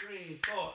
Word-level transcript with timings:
three, 0.00 0.38
four. 0.44 0.74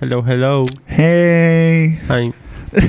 Hello, 0.00 0.22
hello. 0.22 0.64
Hey. 0.86 1.98
Ay. 2.08 2.32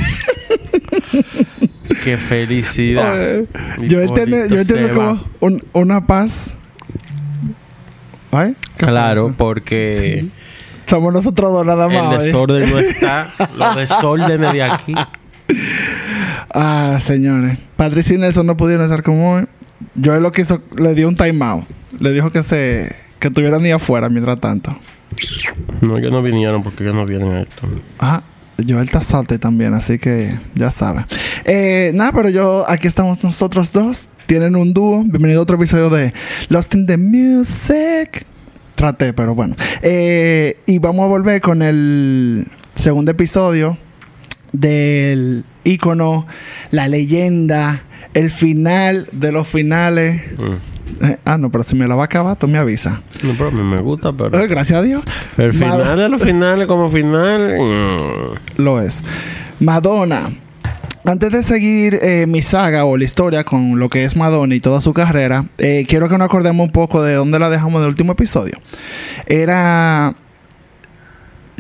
Qué 2.04 2.18
felicidad. 2.18 3.14
Oye, 3.14 3.48
Mi 3.80 3.88
yo 3.88 4.02
entiendo, 4.02 4.38
yo 4.48 4.58
entiendo 4.60 4.94
como 4.94 5.22
un- 5.40 5.64
una 5.74 6.06
paz. 6.06 6.57
¿Ay? 8.32 8.56
¿Qué 8.78 8.86
fue 8.86 8.94
Claro, 8.94 9.34
porque 9.38 10.26
Somos 10.88 11.14
nosotros 11.14 11.52
dos 11.52 11.66
nada 11.66 11.88
más. 11.88 12.14
el 12.14 12.22
¿eh? 12.22 12.24
desorden 12.26 12.70
no 12.70 12.80
está. 12.80 13.28
Los 13.58 13.76
desórdenes 13.76 14.54
de 14.54 14.64
aquí. 14.64 14.94
Ah, 16.54 16.98
señores. 17.02 17.58
Patricia 17.76 18.16
y 18.16 18.20
Nelson 18.20 18.46
no 18.46 18.58
pudieron 18.58 18.86
estar 18.86 19.04
como 19.04 19.34
hoy. 19.36 19.46
Yo 19.96 20.20
lo 20.20 20.32
que 20.32 20.42
hizo, 20.42 20.62
le 20.78 20.94
dio 20.96 21.08
un 21.08 21.16
timeout. 21.16 21.66
Le 22.00 22.12
dijo 22.14 22.32
que 22.32 22.44
se 22.44 22.94
que 23.20 23.30
estuvieran 23.30 23.64
ahí 23.64 23.72
afuera 23.72 24.10
mientras 24.10 24.40
tanto. 24.40 24.78
No, 25.82 25.98
ellos 25.98 26.12
no 26.12 26.22
vinieron 26.22 26.62
porque 26.64 26.84
ellos 26.84 26.96
no 26.96 27.06
vienen 27.06 27.34
a 27.34 27.42
esto. 27.42 27.68
Ah, 28.00 28.22
Joel 28.58 28.86
está 28.86 29.02
salte 29.02 29.40
también, 29.40 29.74
así 29.74 29.98
que 30.00 30.38
ya 30.56 30.70
saben. 30.72 31.06
Eh, 31.46 31.92
nada, 31.94 32.12
pero 32.12 32.30
yo, 32.30 32.66
aquí 32.68 32.88
estamos 32.88 33.24
nosotros 33.24 33.72
dos. 33.72 34.08
Tienen 34.28 34.56
un 34.56 34.74
dúo. 34.74 35.04
Bienvenido 35.06 35.40
a 35.40 35.44
otro 35.44 35.56
episodio 35.56 35.90
de 35.90 36.14
Lost 36.50 36.76
in 36.76 36.86
the 36.86 36.98
Music. 36.98 38.26
Traté, 38.76 39.14
pero 39.14 39.34
bueno. 39.34 39.56
Eh, 39.82 40.60
y 40.66 40.80
vamos 40.80 41.04
a 41.06 41.08
volver 41.08 41.40
con 41.42 41.62
el 41.62 42.46
segundo 42.74 43.12
episodio 43.12 43.78
del 44.52 45.46
ícono, 45.64 46.28
la 46.72 46.88
leyenda, 46.90 47.84
el 48.14 48.30
final 48.30 49.08
de 49.14 49.32
los 49.32 49.48
finales. 49.48 50.22
Mm. 50.38 51.06
Eh, 51.06 51.18
ah, 51.26 51.38
no, 51.38 51.50
pero 51.52 51.64
si 51.64 51.76
me 51.76 51.88
la 51.88 51.96
va 51.96 52.04
a 52.04 52.06
acabar, 52.06 52.38
tú 52.38 52.48
me 52.50 52.58
avisas. 52.58 53.00
No, 53.24 53.32
pero 53.38 53.48
a 53.48 53.52
mí 53.52 53.64
me 53.64 53.82
gusta, 53.82 54.12
pero. 54.12 54.38
Eh, 54.40 54.48
gracias 54.48 54.80
a 54.80 54.84
Dios. 54.84 55.04
El 55.38 55.54
Mad- 55.54 55.78
final 55.80 55.98
de 55.98 56.10
los 56.10 56.22
finales, 56.22 56.68
como 56.68 56.90
final. 56.90 57.58
mm. 57.60 58.62
Lo 58.62 58.82
es. 58.82 59.04
Madonna. 59.62 60.30
Antes 61.08 61.32
de 61.32 61.42
seguir 61.42 61.98
eh, 62.02 62.26
mi 62.28 62.42
saga 62.42 62.84
o 62.84 62.98
la 62.98 63.06
historia 63.06 63.46
con 63.46 63.80
lo 63.80 63.88
que 63.88 64.04
es 64.04 64.18
Madonna 64.18 64.54
y 64.54 64.60
toda 64.60 64.82
su 64.82 64.94
carrera, 64.94 65.46
eh, 65.58 65.86
quiero 65.88 66.10
que 66.10 66.18
nos 66.18 66.26
acordemos 66.26 66.66
un 66.66 66.74
poco 66.74 67.02
de 67.02 67.14
dónde 67.14 67.40
la 67.40 67.50
dejamos 67.50 67.80
del 67.80 67.92
último 67.92 68.12
episodio. 68.12 68.58
Era. 69.26 70.14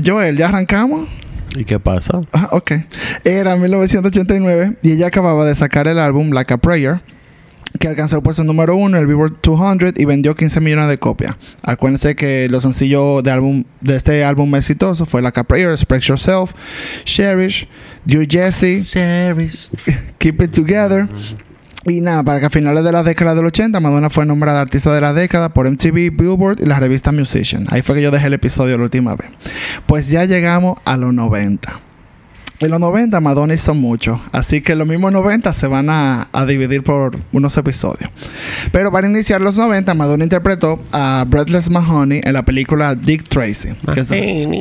Joel, 0.06 0.36
¿ya 0.36 0.50
arrancamos? 0.50 1.08
¿Y 1.56 1.64
qué 1.64 1.80
pasa? 1.80 2.20
Ah, 2.34 2.50
ok. 2.52 2.73
Era 3.23 3.56
1989 3.56 4.80
y 4.81 4.92
ella 4.92 5.08
acababa 5.08 5.45
de 5.45 5.56
sacar 5.56 5.88
el 5.88 6.00
álbum 6.00 6.31
Like 6.31 6.53
a 6.53 6.58
Prayer, 6.58 7.02
que 7.78 7.88
alcanzó 7.88 8.17
el 8.17 8.23
puesto 8.23 8.44
número 8.44 8.75
uno 8.75 8.97
en 8.97 9.02
el 9.02 9.08
Billboard 9.08 9.42
200 9.42 9.94
y 9.97 10.06
vendió 10.06 10.36
15 10.36 10.61
millones 10.61 10.88
de 10.89 10.97
copias. 10.97 11.36
Acuérdense 11.64 12.16
que 12.16 12.47
los 12.50 12.64
sencillos 12.64 13.23
de, 13.23 13.31
álbum, 13.31 13.64
de 13.81 13.95
este 13.95 14.23
álbum 14.23 14.56
exitoso 14.56 15.06
fue 15.06 15.22
Like 15.22 15.39
a 15.39 15.44
Prayer, 15.44 15.69
Express 15.72 16.06
Yourself, 16.06 16.53
Cherish, 17.03 17.67
Dear 18.06 18.25
Jessie, 18.30 18.81
Keep 20.17 20.42
It 20.42 20.52
Together. 20.52 21.08
Y 21.86 22.02
nada, 22.02 22.22
para 22.23 22.39
que 22.42 22.47
a 22.47 22.50
finales 22.50 22.84
de 22.84 22.92
la 22.92 23.02
década 23.02 23.34
del 23.34 23.45
80, 23.45 23.80
Madonna 23.80 24.09
fue 24.09 24.25
nombrada 24.25 24.59
artista 24.59 24.94
de 24.94 25.00
la 25.00 25.14
década 25.14 25.50
por 25.50 25.69
MTV, 25.69 26.12
Billboard 26.12 26.62
y 26.62 26.66
la 26.66 26.80
revista 26.80 27.14
Musician. 27.14 27.66
Ahí 27.69 27.81
fue 27.81 27.95
que 27.95 28.02
yo 28.02 28.12
dejé 28.12 28.28
el 28.28 28.34
episodio 28.34 28.78
la 28.78 28.84
última 28.84 29.16
vez. 29.16 29.30
Pues 29.86 30.09
ya 30.09 30.25
llegamos 30.25 30.78
a 30.84 30.97
los 30.97 31.14
90. 31.14 31.86
En 32.59 32.72
los 32.72 32.80
90 32.80 33.19
Madonna 33.22 33.53
hizo 33.53 33.75
mucho, 33.75 34.19
así 34.31 34.62
que 34.62 34.75
los 34.75 34.88
mismos 34.88 35.12
90 35.12 35.53
se 35.53 35.68
van 35.68 35.91
a, 35.91 36.28
a 36.31 36.45
dividir 36.47 36.81
por 36.81 37.16
unos 37.31 37.56
episodios. 37.56 38.09
Pero 38.72 38.91
para 38.91 39.07
iniciar 39.07 39.41
los 39.41 39.57
90, 39.57 39.94
Madonna 39.94 40.23
interpretó 40.23 40.79
a 40.91 41.23
Breathless 41.28 41.69
Mahoney 41.69 42.22
en 42.23 42.34
la 42.34 42.44
película 42.44 42.95
Dick 42.95 43.29
Tracy. 43.29 43.69
que 43.94 44.03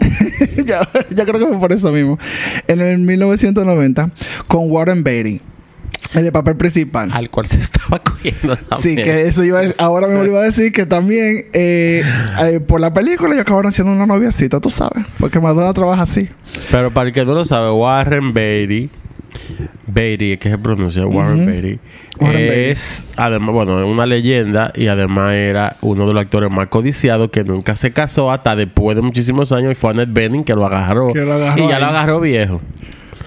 ya 1.15 1.25
creo 1.25 1.39
que 1.39 1.47
fue 1.47 1.59
por 1.59 1.73
eso 1.73 1.91
mismo. 1.91 2.19
En 2.69 2.81
el 2.81 2.99
1990, 2.99 4.11
con 4.47 4.71
Warren 4.71 5.03
Beatty. 5.03 5.41
En 6.15 6.25
el 6.25 6.33
papel 6.33 6.56
principal. 6.56 7.11
Al 7.12 7.31
cual 7.31 7.47
se 7.47 7.59
estaba 7.61 7.99
cogiendo 8.03 8.56
también. 8.56 8.81
Sí, 8.81 8.97
que 8.97 9.22
eso 9.27 9.44
iba 9.44 9.61
a, 9.61 9.65
ahora 9.78 10.06
mismo 10.06 10.22
le 10.25 10.31
iba 10.31 10.41
a 10.41 10.44
decir 10.44 10.72
que 10.72 10.87
también 10.87 11.47
eh, 11.53 12.03
eh, 12.43 12.61
por 12.61 12.81
la 12.81 12.93
película 12.94 13.31
ellos 13.31 13.43
acabaron 13.43 13.72
siendo 13.72 13.93
una 13.93 14.06
noviacita, 14.06 14.61
tú 14.61 14.71
sabes, 14.71 15.05
porque 15.19 15.41
Madonna 15.41 15.72
trabaja 15.75 16.03
así. 16.03 16.28
Pero 16.71 16.91
para 16.91 17.09
el 17.09 17.12
que 17.15 17.25
no 17.25 17.34
lo 17.34 17.45
sabe, 17.45 17.71
Warren 17.71 18.33
Beatty, 18.33 18.89
Beatty, 19.87 20.33
es 20.33 20.39
que 20.39 20.50
se 20.50 20.59
pronuncia 20.59 21.06
Warren 21.06 21.43
Ujú. 21.43 21.50
Beatty, 21.50 21.78
Warren 22.21 22.49
Beatty. 22.49 22.71
es 22.71 23.06
además, 23.16 23.53
bueno, 23.55 23.78
es 23.81 23.87
una 23.87 24.06
leyenda 24.06 24.72
y 24.75 24.87
además 24.89 25.33
era 25.34 25.77
uno 25.83 26.06
de 26.06 26.15
los 26.15 26.22
actores 26.22 26.50
más 26.50 26.69
codiciados 26.69 27.31
que 27.31 27.45
nunca 27.45 27.77
se 27.77 27.93
casó 27.93 28.31
hasta 28.31 28.56
después 28.56 28.97
de 28.97 29.03
muchísimos 29.03 29.53
años 29.53 29.72
y 29.72 29.75
fue 29.75 29.91
Annette 29.91 30.12
Bening 30.12 30.45
que 30.45 30.55
lo 30.55 30.65
agarró. 30.66 31.12
Que 31.12 31.25
lo 31.25 31.34
agarró 31.34 31.65
y 31.65 31.69
ya 31.69 31.78
lo 31.78 31.87
agarró 31.87 32.21
viejo. 32.21 32.61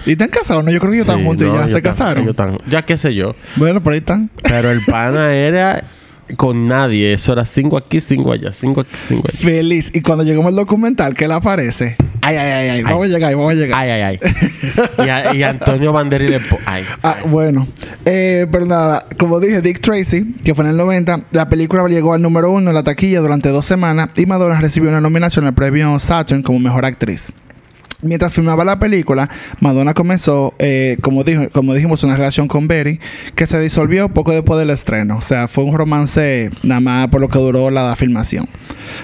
¿Y 0.05 0.11
están 0.13 0.29
casados? 0.29 0.63
No, 0.63 0.71
yo 0.71 0.79
creo 0.79 0.91
que 0.91 0.97
ellos 0.97 1.07
están 1.09 1.23
juntos 1.23 1.47
no, 1.47 1.55
y 1.55 1.57
ya 1.57 1.67
se 1.69 1.81
casaron. 1.81 2.35
ya 2.69 2.83
qué 2.85 2.97
sé 2.97 3.13
yo. 3.15 3.35
Bueno, 3.55 3.83
por 3.83 3.93
ahí 3.93 3.99
están. 3.99 4.29
Pero 4.43 4.71
el 4.71 4.79
pana 4.87 5.33
era 5.33 5.83
con 6.37 6.67
nadie. 6.67 7.13
Eso 7.13 7.33
era 7.33 7.45
cinco 7.45 7.77
aquí, 7.77 7.99
cinco 7.99 8.31
allá, 8.31 8.53
cinco 8.53 8.81
aquí, 8.81 8.91
cinco 8.95 9.27
allá. 9.27 9.39
Feliz. 9.39 9.91
Y 9.93 10.01
cuando 10.01 10.23
llegamos 10.23 10.47
al 10.47 10.55
documental, 10.55 11.13
que 11.15 11.25
él 11.25 11.31
aparece. 11.31 11.95
Ay, 12.21 12.35
ay, 12.35 12.51
ay, 12.51 12.69
ay. 12.69 12.83
Vamos 12.83 13.05
a 13.05 13.07
llegar, 13.07 13.33
vamos 13.35 13.51
a 13.53 13.55
llegar. 13.55 13.81
Ay, 13.81 13.89
ay, 13.89 14.01
ay. 14.01 14.19
y, 15.05 15.09
a- 15.09 15.35
y 15.35 15.43
Antonio 15.43 15.93
Banderi 15.93 16.27
le... 16.27 16.39
Ay. 16.65 16.83
Ah, 17.01 17.17
bueno. 17.25 17.65
Eh, 18.05 18.45
pero 18.51 18.65
nada, 18.65 19.05
como 19.17 19.39
dije, 19.39 19.61
Dick 19.61 19.79
Tracy, 19.79 20.35
que 20.43 20.53
fue 20.53 20.65
en 20.65 20.71
el 20.71 20.77
90, 20.77 21.21
la 21.31 21.47
película 21.49 21.87
llegó 21.87 22.13
al 22.13 22.21
número 22.21 22.51
uno 22.51 22.69
en 22.69 22.75
la 22.75 22.83
taquilla 22.83 23.21
durante 23.21 23.49
dos 23.49 23.65
semanas 23.65 24.09
y 24.17 24.25
Madonna 24.25 24.59
recibió 24.59 24.89
una 24.89 25.01
nominación 25.01 25.45
al 25.47 25.53
premio 25.53 25.97
Saturn 25.99 26.43
como 26.43 26.59
mejor 26.59 26.85
actriz. 26.85 27.31
Mientras 28.01 28.33
filmaba 28.33 28.63
la 28.63 28.79
película, 28.79 29.29
Madonna 29.59 29.93
comenzó, 29.93 30.53
eh, 30.57 30.97
como, 31.01 31.25
dijo, 31.25 31.49
como 31.51 31.73
dijimos, 31.73 32.03
una 32.03 32.15
relación 32.15 32.47
con 32.47 32.67
Betty 32.67 32.97
que 33.35 33.45
se 33.45 33.59
disolvió 33.59 34.07
poco 34.09 34.31
después 34.31 34.57
del 34.57 34.69
estreno. 34.69 35.17
O 35.17 35.21
sea, 35.21 35.49
fue 35.49 35.65
un 35.65 35.77
romance 35.77 36.49
nada 36.63 36.79
más 36.79 37.07
por 37.09 37.19
lo 37.19 37.27
que 37.27 37.39
duró 37.39 37.69
la 37.71 37.95
filmación. 37.97 38.47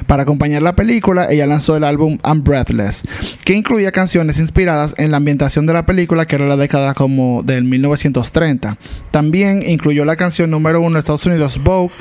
Para 0.08 0.24
acompañar 0.24 0.62
la 0.62 0.76
película, 0.76 1.28
ella 1.30 1.48
lanzó 1.48 1.78
el 1.78 1.84
álbum 1.84 2.18
I'm 2.24 2.44
Breathless, 2.44 3.04
que 3.44 3.54
incluía 3.54 3.92
canciones 3.92 4.40
inspiradas 4.40 4.96
en 4.98 5.12
la 5.12 5.18
ambientación 5.18 5.66
de 5.66 5.74
la 5.74 5.86
película, 5.86 6.26
que 6.26 6.36
era 6.36 6.46
la 6.46 6.58
década 6.58 6.94
como 6.94 7.44
del 7.44 7.64
1930. 7.64 8.78
También 9.12 9.64
incluyó 9.68 10.06
la 10.06 10.16
canción 10.16 10.50
número 10.50 10.82
uno 10.82 10.96
de 10.96 11.00
Estados 11.00 11.26
Unidos, 11.26 11.62
Vogue, 11.64 11.94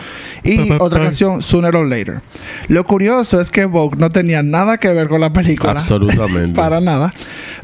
y 0.42 0.68
Pa, 0.68 0.78
pa, 0.78 0.84
otra 0.84 1.02
canción, 1.02 1.42
Sooner 1.42 1.74
or 1.76 1.86
Later. 1.86 2.20
Lo 2.68 2.84
curioso 2.84 3.40
es 3.40 3.50
que 3.50 3.64
Vogue 3.64 3.96
no 3.98 4.10
tenía 4.10 4.42
nada 4.42 4.78
que 4.78 4.88
ver 4.92 5.08
con 5.08 5.20
la 5.20 5.32
película. 5.32 5.72
Absolutamente. 5.72 6.60
para 6.60 6.80
nada. 6.80 7.14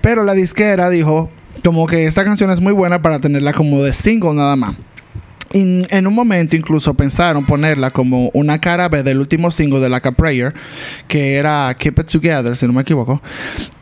Pero 0.00 0.24
la 0.24 0.34
disquera 0.34 0.90
dijo 0.90 1.30
como 1.64 1.86
que 1.86 2.06
esta 2.06 2.24
canción 2.24 2.50
es 2.50 2.60
muy 2.60 2.72
buena 2.72 3.02
para 3.02 3.18
tenerla 3.18 3.52
como 3.52 3.82
de 3.82 3.92
single 3.92 4.34
nada 4.34 4.56
más. 4.56 4.76
En 5.52 6.06
un 6.06 6.14
momento 6.14 6.54
incluso 6.54 6.94
pensaron 6.94 7.44
ponerla 7.44 7.90
como 7.90 8.30
una 8.34 8.60
cara 8.60 8.88
B 8.88 9.02
del 9.02 9.18
último 9.18 9.50
single 9.50 9.80
de 9.80 9.88
Like 9.88 10.08
a 10.08 10.12
Prayer, 10.12 10.54
que 11.08 11.34
era 11.34 11.74
Keep 11.76 11.98
It 11.98 12.06
Together, 12.06 12.56
si 12.56 12.66
no 12.66 12.72
me 12.72 12.82
equivoco. 12.82 13.20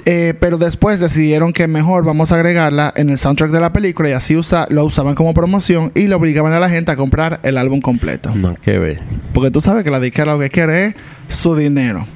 Eh, 0.07 0.33
pero 0.41 0.57
después 0.57 0.99
decidieron 1.01 1.53
que 1.53 1.67
mejor 1.67 2.07
vamos 2.07 2.33
a 2.33 2.37
agregarla 2.37 2.95
en 2.97 3.11
el 3.11 3.19
soundtrack 3.19 3.51
de 3.51 3.61
la 3.61 3.75
película 3.75 4.09
y 4.09 4.13
así 4.13 4.35
usa, 4.35 4.67
lo 4.71 4.85
usaban 4.87 5.15
como 5.15 5.35
promoción 5.35 5.93
y 5.95 6.07
le 6.07 6.15
obligaban 6.15 6.55
a 6.55 6.59
la 6.59 6.71
gente 6.71 6.91
a 6.93 6.97
comprar 6.97 7.41
el 7.43 7.59
álbum 7.59 7.83
completo. 7.83 8.35
No, 8.35 8.57
qué 8.63 8.79
ve. 8.79 8.99
Porque 9.35 9.51
tú 9.51 9.61
sabes 9.61 9.85
que 9.85 9.91
la 9.91 10.01
disquera 10.01 10.33
lo 10.33 10.39
que 10.39 10.49
quiere 10.49 10.87
es 10.87 10.95
su 11.29 11.55
dinero. 11.55 12.07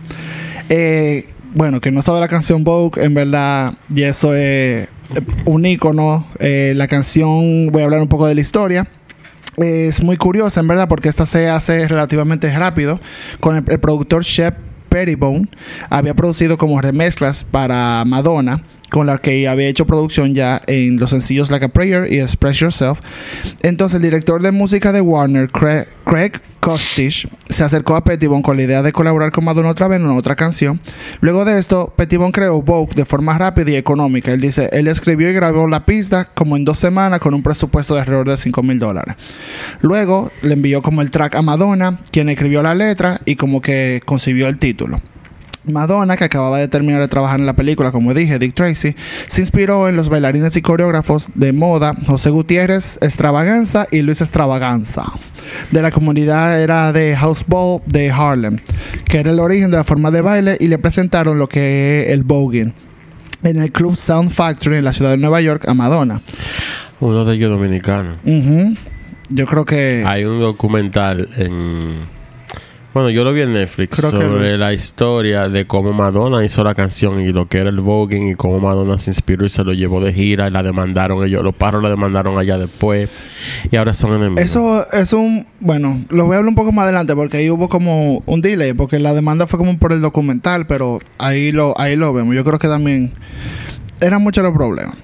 Eh, 0.71 1.27
bueno, 1.55 1.83
que 1.83 1.91
no 1.91 2.01
sabe 2.01 2.21
la 2.21 2.29
canción 2.29 2.65
Vogue, 2.65 3.05
en 3.05 3.13
verdad, 3.13 3.75
y 3.95 4.05
eso 4.05 4.35
es 4.35 4.89
un 5.45 5.67
icono. 5.67 6.27
Eh, 6.39 6.73
la 6.75 6.89
canción, 6.89 7.71
voy 7.71 7.83
a 7.83 7.85
hablar 7.85 8.01
un 8.01 8.09
poco 8.09 8.27
de 8.27 8.35
la 8.35 8.41
historia. 8.41 8.89
Es 9.57 10.03
muy 10.03 10.17
curiosa, 10.17 10.61
en 10.61 10.69
verdad, 10.69 10.89
porque 10.89 11.09
esta 11.09 11.27
se 11.27 11.49
hace 11.49 11.87
relativamente 11.87 12.51
rápido. 12.57 13.01
Con 13.41 13.57
el, 13.57 13.65
productor 13.81 14.23
Shep 14.23 14.55
Pettibone, 14.89 15.49
había 15.91 16.15
producido 16.15 16.57
como 16.57 16.81
remezclas 16.81 17.45
para 17.45 18.05
Madonna 18.07 18.63
con 18.93 19.07
la 19.07 19.19
que 19.19 19.49
había 19.49 19.69
hecho 19.69 19.87
producción 19.87 20.35
ya 20.35 20.61
en 20.67 20.99
los 20.99 21.11
sencillos 21.11 21.51
Like 21.51 21.65
a 21.65 21.69
Prayer 21.69 22.13
y 22.13 22.21
Express 22.21 22.59
Yourself. 22.59 23.01
Entonces 23.63 23.97
el 23.97 24.03
director 24.03 24.43
de 24.43 24.53
música 24.53 24.93
de 24.93 25.01
Warner, 25.01 25.49
Craig, 25.51 25.87
Craig 26.05 26.33
se 27.49 27.65
acercó 27.65 27.97
a 27.97 28.05
Pettibone 28.05 28.43
con 28.43 28.57
la 28.57 28.63
idea 28.63 28.83
de 28.83 28.93
colaborar 28.93 29.33
con 29.33 29.45
Madonna 29.45 29.71
otra 29.71 29.89
vez 29.89 29.99
en 29.99 30.07
otra 30.07 30.37
canción. 30.37 30.79
Luego 31.21 31.45
de 31.47 31.59
esto, 31.59 31.93
Pettibone 31.97 32.33
creó 32.33 32.61
Vogue 32.61 32.95
de 32.95 33.07
forma 33.07 33.37
rápida 33.37 33.71
y 33.71 33.77
económica. 33.77 34.31
Él 34.31 34.43
dice, 34.43 34.69
él 34.73 34.87
escribió 34.87 35.29
y 35.31 35.33
grabó 35.33 35.67
la 35.67 35.87
pista 35.87 36.27
como 36.27 36.57
en 36.57 36.65
dos 36.67 36.79
semanas 36.79 37.19
con 37.19 37.33
un 37.33 37.43
presupuesto 37.43 37.95
de 37.95 38.01
alrededor 38.01 38.29
de 38.29 38.37
5 38.37 38.63
mil 38.63 38.79
dólares. 38.79 39.17
Luego 39.81 40.31
le 40.43 40.53
envió 40.53 40.83
como 40.83 41.01
el 41.01 41.11
track 41.11 41.35
a 41.35 41.43
Madonna, 41.43 41.99
quien 42.11 42.29
escribió 42.29 42.63
la 42.63 42.75
letra 42.75 43.19
y 43.25 43.37
como 43.37 43.63
que 43.63 44.03
concibió 44.05 44.49
el 44.49 44.59
título. 44.59 45.01
Madonna, 45.65 46.17
que 46.17 46.25
acababa 46.25 46.59
de 46.59 46.69
terminar 46.69 47.01
de 47.01 47.09
trabajar 47.09 47.39
en 47.39 47.47
la 47.47 47.55
película, 47.55 47.93
como 47.93 48.15
dije, 48.15 48.39
Dick 48.39 48.55
Tracy, 48.55 48.95
se 49.29 49.41
inspiró 49.41 49.89
en 49.89 49.97
los 49.97 50.09
bailarines 50.09 50.57
y 50.57 50.63
coreógrafos 50.63 51.31
de 51.35 51.53
moda 51.53 51.95
José 52.07 52.31
Gutiérrez 52.31 52.99
Extravaganza 53.01 53.87
y 53.91 54.03
Luis 54.03 54.21
Extravaganza. 54.21 55.05
De 55.71 55.83
la 55.83 55.91
comunidad 55.91 56.61
era 56.61 56.93
de 56.93 57.15
House 57.17 57.45
Ball 57.47 57.81
de 57.87 58.11
Harlem, 58.11 58.59
que 59.05 59.19
era 59.19 59.31
el 59.31 59.41
origen 59.41 59.71
de 59.71 59.77
la 59.77 59.85
forma 59.85 60.11
de 60.11 60.21
baile 60.21 60.57
y 60.59 60.69
le 60.69 60.79
presentaron 60.79 61.39
lo 61.39 61.49
que 61.49 62.03
es 62.03 62.11
el 62.11 62.25
voguing 62.25 62.73
en 63.43 63.61
el 63.61 63.73
club 63.73 63.97
Sound 63.97 64.31
Factory 64.31 64.77
en 64.77 64.85
la 64.85 64.93
ciudad 64.93 65.11
de 65.11 65.17
Nueva 65.17 65.41
York 65.41 65.69
a 65.69 65.75
Madonna. 65.75 66.23
Uno 67.01 67.25
de 67.25 67.35
ellos 67.35 67.51
dominicano. 67.51 68.13
Yo 69.29 69.47
creo 69.47 69.65
que... 69.65 70.05
Hay 70.07 70.25
un 70.25 70.41
documental 70.41 71.29
en. 71.37 72.22
Bueno, 72.95 73.09
yo 73.09 73.25
lo 73.25 73.33
vi 73.33 73.41
en 73.41 73.55
Netflix 73.55 73.97
Creo 73.97 74.11
sobre 74.11 74.59
la 74.59 74.75
historia 74.75 75.49
de 75.49 75.67
cómo 75.67 75.95
Madonna 75.95 76.45
hizo 76.45 76.63
la 76.63 76.75
canción 76.75 77.23
y 77.23 77.33
lo 77.33 77.49
que 77.49 77.59
era 77.59 77.71
el 77.71 77.81
voguing 77.81 78.29
y 78.29 78.35
cómo 78.35 78.61
Madonna 78.61 78.99
se 78.99 79.11
inspiró 79.11 79.47
y 79.47 79.49
se 79.49 79.65
lo 79.65 79.73
llevó 79.73 80.03
de 80.03 80.13
gira 80.13 80.47
y 80.47 80.51
la 80.51 80.63
demandaron 80.63 81.25
ellos. 81.25 81.43
Los 81.43 81.55
paros 81.55 81.83
la 81.83 81.89
demandaron 81.89 82.37
allá 82.37 82.59
después 82.59 83.09
y 83.71 83.77
ahora 83.77 83.95
son 83.95 84.15
enemigos. 84.15 84.45
Eso 84.45 84.85
es 84.93 85.15
un... 85.15 85.47
Bueno, 85.61 85.99
lo 86.11 86.27
voy 86.27 86.35
a 86.35 86.39
hablar 86.39 86.51
un 86.51 86.55
poco 86.55 86.71
más 86.71 86.85
adelante 86.85 87.15
porque 87.15 87.39
ahí 87.39 87.49
hubo 87.49 87.71
como 87.71 88.23
un 88.27 88.43
delay, 88.43 88.75
porque 88.75 88.99
la 88.99 89.15
demanda 89.15 89.47
fue 89.47 89.59
como 89.59 89.79
por 89.79 89.93
el 89.93 90.03
documental, 90.03 90.67
pero 90.67 90.99
ahí 91.17 91.51
lo, 91.51 91.79
ahí 91.81 91.97
lo 91.97 92.13
vemos. 92.13 92.35
Yo 92.35 92.45
creo 92.45 92.59
que 92.59 92.69
también 92.69 93.11
eran 94.01 94.21
muchos 94.23 94.45
los 94.45 94.53
problemas. 94.53 94.97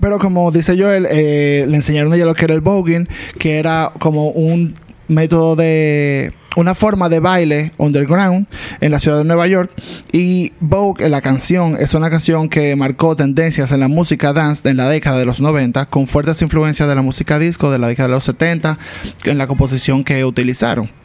Pero 0.00 0.18
como 0.18 0.50
dice 0.50 0.80
Joel, 0.80 1.06
eh, 1.10 1.66
le 1.68 1.76
enseñaron 1.76 2.10
a 2.12 2.16
ella 2.16 2.24
lo 2.24 2.34
que 2.34 2.46
era 2.46 2.54
el 2.54 2.62
voguing, 2.62 3.06
que 3.38 3.58
era 3.58 3.92
como 3.98 4.30
un 4.30 4.72
método 5.08 5.56
de 5.56 6.32
una 6.56 6.74
forma 6.74 7.08
de 7.08 7.20
baile 7.20 7.72
underground 7.78 8.46
en 8.80 8.92
la 8.92 9.00
ciudad 9.00 9.18
de 9.18 9.24
Nueva 9.24 9.46
York 9.46 9.70
y 10.12 10.52
Vogue 10.60 11.08
la 11.08 11.20
canción 11.20 11.76
es 11.78 11.94
una 11.94 12.10
canción 12.10 12.48
que 12.48 12.74
marcó 12.76 13.16
tendencias 13.16 13.72
en 13.72 13.80
la 13.80 13.88
música 13.88 14.32
dance 14.32 14.68
en 14.68 14.76
la 14.76 14.88
década 14.88 15.18
de 15.18 15.24
los 15.24 15.40
90 15.40 15.86
con 15.86 16.06
fuertes 16.06 16.42
influencias 16.42 16.88
de 16.88 16.94
la 16.94 17.02
música 17.02 17.38
disco 17.38 17.70
de 17.70 17.78
la 17.78 17.88
década 17.88 18.08
de 18.08 18.14
los 18.14 18.24
70 18.24 18.78
en 19.24 19.38
la 19.38 19.46
composición 19.46 20.04
que 20.04 20.24
utilizaron. 20.24 20.97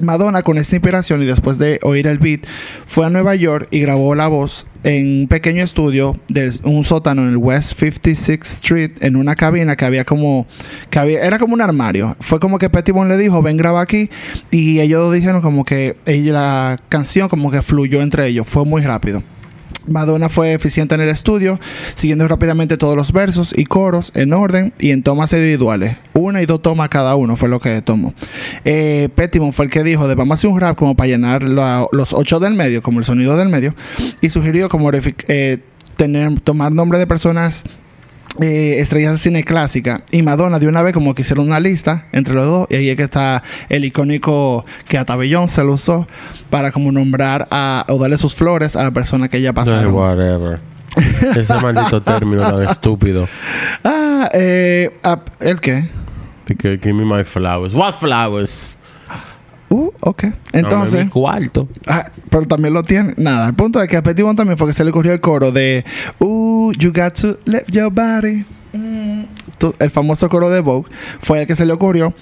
Madonna 0.00 0.42
con 0.42 0.58
esta 0.58 0.76
inspiración 0.76 1.22
y 1.22 1.26
después 1.26 1.58
de 1.58 1.78
oír 1.82 2.06
el 2.06 2.18
beat 2.18 2.40
fue 2.86 3.06
a 3.06 3.10
Nueva 3.10 3.34
York 3.34 3.68
y 3.70 3.80
grabó 3.80 4.14
la 4.14 4.28
voz 4.28 4.66
en 4.82 5.22
un 5.22 5.28
pequeño 5.28 5.62
estudio 5.62 6.16
de 6.28 6.52
un 6.64 6.84
sótano 6.84 7.22
en 7.22 7.30
el 7.30 7.36
West 7.36 7.80
56th 7.80 8.42
Street 8.44 8.90
en 9.00 9.16
una 9.16 9.34
cabina 9.34 9.76
que 9.76 9.84
había 9.84 10.04
como 10.04 10.46
que 10.88 10.98
había, 10.98 11.22
era 11.22 11.38
como 11.38 11.54
un 11.54 11.60
armario. 11.60 12.16
Fue 12.20 12.40
como 12.40 12.58
que 12.58 12.70
Pettibone 12.70 13.10
le 13.10 13.22
dijo, 13.22 13.42
"Ven 13.42 13.56
graba 13.56 13.80
aquí" 13.80 14.10
y 14.50 14.80
ellos 14.80 15.12
dijeron 15.12 15.42
como 15.42 15.64
que 15.64 15.96
ella 16.06 16.32
la 16.32 16.76
canción 16.88 17.28
como 17.28 17.50
que 17.50 17.62
fluyó 17.62 18.00
entre 18.02 18.26
ellos, 18.26 18.46
fue 18.48 18.64
muy 18.64 18.82
rápido. 18.82 19.22
Madonna 19.86 20.28
fue 20.28 20.54
eficiente 20.54 20.94
en 20.94 21.00
el 21.00 21.08
estudio, 21.08 21.58
siguiendo 21.94 22.26
rápidamente 22.28 22.76
todos 22.76 22.96
los 22.96 23.12
versos 23.12 23.52
y 23.56 23.64
coros 23.64 24.12
en 24.14 24.32
orden 24.32 24.72
y 24.78 24.90
en 24.90 25.02
tomas 25.02 25.32
individuales. 25.32 25.96
Una 26.14 26.42
y 26.42 26.46
dos 26.46 26.62
tomas 26.62 26.88
cada 26.88 27.14
uno 27.16 27.36
fue 27.36 27.48
lo 27.48 27.60
que 27.60 27.82
tomó. 27.82 28.14
Eh, 28.64 29.08
Pettibone 29.14 29.52
fue 29.52 29.66
el 29.66 29.70
que 29.70 29.82
dijo 29.82 30.06
vamos 30.16 30.32
a 30.32 30.34
hacer 30.34 30.50
un 30.50 30.60
rap 30.60 30.76
como 30.76 30.94
para 30.96 31.08
llenar 31.08 31.42
los 31.42 32.12
ocho 32.12 32.40
del 32.40 32.54
medio, 32.54 32.82
como 32.82 32.98
el 32.98 33.04
sonido 33.04 33.36
del 33.36 33.48
medio, 33.48 33.74
y 34.20 34.30
sugirió 34.30 34.68
como 34.68 34.90
eh, 34.92 35.58
tener, 35.96 36.40
tomar 36.40 36.72
nombre 36.72 36.98
de 36.98 37.06
personas 37.06 37.64
eh, 38.40 38.76
estrellas 38.78 39.12
de 39.12 39.18
cine 39.18 39.42
clásica 39.44 40.02
y 40.12 40.22
Madonna 40.22 40.58
de 40.58 40.68
una 40.68 40.82
vez 40.82 40.94
como 40.94 41.14
que 41.14 41.22
hicieron 41.22 41.46
una 41.46 41.58
lista 41.60 42.04
entre 42.12 42.34
los 42.34 42.46
dos 42.46 42.68
y 42.70 42.76
ahí 42.76 42.88
es 42.90 42.96
que 42.96 43.02
está 43.02 43.42
el 43.68 43.84
icónico 43.84 44.64
que 44.86 44.98
a 44.98 45.04
Tabellón 45.04 45.48
se 45.48 45.64
lo 45.64 45.72
usó 45.72 46.06
para 46.48 46.70
como 46.70 46.92
nombrar 46.92 47.48
a, 47.50 47.84
o 47.88 47.98
darle 47.98 48.18
sus 48.18 48.34
flores 48.34 48.76
a 48.76 48.84
la 48.84 48.90
persona 48.92 49.28
que 49.28 49.38
ella 49.38 49.48
Ay, 49.50 49.54
pasaron. 49.54 49.92
whatever. 49.94 50.60
Ese 51.36 51.54
maldito 51.62 52.00
término 52.02 52.42
tan 52.42 52.62
estúpido. 52.62 53.28
ah, 53.84 54.28
eh, 54.32 54.90
ah, 55.02 55.20
¿el 55.40 55.60
qué? 55.60 55.84
Que, 56.58 56.78
Give 56.78 56.92
me 56.94 57.04
my 57.04 57.22
flowers. 57.24 57.74
What 57.74 57.94
flowers? 57.94 58.76
Uh, 59.68 59.88
ok. 60.00 60.24
Entonces, 60.52 61.04
mi 61.04 61.10
cuarto. 61.10 61.68
ah, 61.86 62.10
pero 62.28 62.44
también 62.44 62.74
lo 62.74 62.82
tiene. 62.82 63.14
Nada, 63.18 63.46
el 63.46 63.54
punto 63.54 63.80
es 63.80 63.86
que 63.88 63.96
a 63.96 64.02
Petit 64.02 64.24
Bon 64.24 64.34
también 64.34 64.58
fue 64.58 64.66
que 64.66 64.72
se 64.72 64.82
le 64.82 64.90
ocurrió 64.90 65.12
el 65.12 65.20
coro 65.20 65.52
de 65.52 65.84
Uh, 66.18 66.39
you 66.72 66.92
got 66.92 67.14
to 67.14 67.38
let 67.44 67.64
your 67.70 67.90
body. 67.90 68.44
mm". 68.72 69.24
El 69.78 69.90
famoso 69.90 70.28
coro 70.28 70.48
de 70.48 70.60
Vogue 70.60 70.88
fue 71.20 71.40
el 71.40 71.46
que 71.46 71.56
se 71.56 71.66
le 71.66 71.72
ocurrió. 71.72 72.14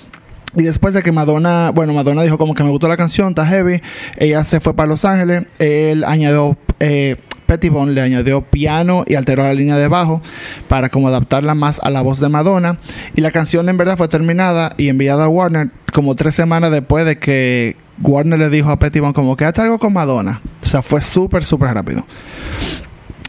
Y 0.57 0.63
después 0.63 0.95
de 0.95 1.03
que 1.03 1.13
Madonna, 1.13 1.71
bueno, 1.71 1.93
Madonna 1.93 2.23
dijo 2.23 2.39
como 2.39 2.55
que 2.55 2.65
me 2.65 2.71
gustó 2.71 2.89
la 2.89 2.97
canción, 2.97 3.29
está 3.29 3.47
heavy, 3.47 3.81
ella 4.17 4.45
se 4.45 4.61
fue 4.61 4.75
para 4.75 4.89
Los 4.89 5.05
Ángeles, 5.05 5.45
él 5.59 6.05
añadió, 6.05 6.57
eh, 6.81 7.17
Pettibone 7.47 7.93
le 7.93 8.01
añadió 8.01 8.43
piano 8.43 9.05
y 9.07 9.15
alteró 9.15 9.43
la 9.43 9.55
línea 9.55 9.77
de 9.77 9.89
bajo 9.89 10.23
para 10.69 10.89
como 10.89 11.09
adaptarla 11.09 11.55
más 11.55 11.81
a 11.83 11.91
la 11.91 12.03
voz 12.03 12.21
de 12.21 12.29
Madonna. 12.29 12.79
Y 13.15 13.21
la 13.21 13.31
canción 13.31 13.69
en 13.69 13.77
verdad 13.77 13.97
fue 13.97 14.09
terminada 14.09 14.75
y 14.79 14.89
enviada 14.89 15.25
a 15.25 15.29
Warner 15.29 15.71
como 15.93 16.15
tres 16.15 16.35
semanas 16.35 16.71
después 16.71 17.05
de 17.07 17.19
que 17.19 17.77
Warner 18.03 18.39
le 18.39 18.51
dijo 18.51 18.71
a 18.71 18.79
Pettibone 18.79 19.15
como 19.15 19.37
que 19.37 19.45
hazte 19.45 19.63
algo 19.63 19.79
con 19.79 19.93
Madonna. 19.93 20.41
O 20.63 20.67
sea, 20.67 20.83
fue 20.83 21.01
súper, 21.01 21.45
súper 21.45 21.75
rápido. 21.75 22.05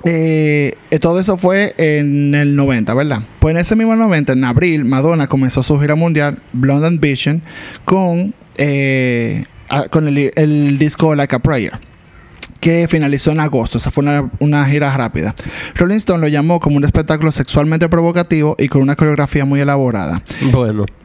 Eh, 0.05 0.73
eh, 0.91 0.99
todo 0.99 1.19
eso 1.19 1.37
fue 1.37 1.73
en 1.77 2.33
el 2.33 2.55
90, 2.55 2.93
¿verdad? 2.93 3.21
Pues 3.39 3.53
en 3.53 3.59
ese 3.59 3.75
mismo 3.75 3.95
90, 3.95 4.33
en 4.33 4.43
abril, 4.45 4.85
Madonna 4.85 5.27
comenzó 5.27 5.63
su 5.63 5.79
gira 5.79 5.95
mundial 5.95 6.37
Blonde 6.53 6.87
Ambition 6.87 7.41
con, 7.85 8.33
eh, 8.57 9.43
con 9.91 10.07
el, 10.07 10.31
el 10.35 10.77
disco 10.77 11.15
Like 11.15 11.35
a 11.35 11.39
Prayer 11.39 11.73
que 12.59 12.87
finalizó 12.89 13.31
en 13.31 13.39
agosto. 13.39 13.77
Esa 13.77 13.91
fue 13.91 14.03
una, 14.03 14.29
una 14.39 14.65
gira 14.65 14.95
rápida. 14.95 15.33
Rolling 15.75 15.97
Stone 15.97 16.19
lo 16.19 16.27
llamó 16.27 16.59
como 16.59 16.77
un 16.77 16.83
espectáculo 16.83 17.31
sexualmente 17.31 17.87
provocativo 17.87 18.55
y 18.59 18.67
con 18.67 18.81
una 18.81 18.95
coreografía 18.95 19.45
muy 19.45 19.61
elaborada. 19.61 20.23
Bueno. 20.51 20.85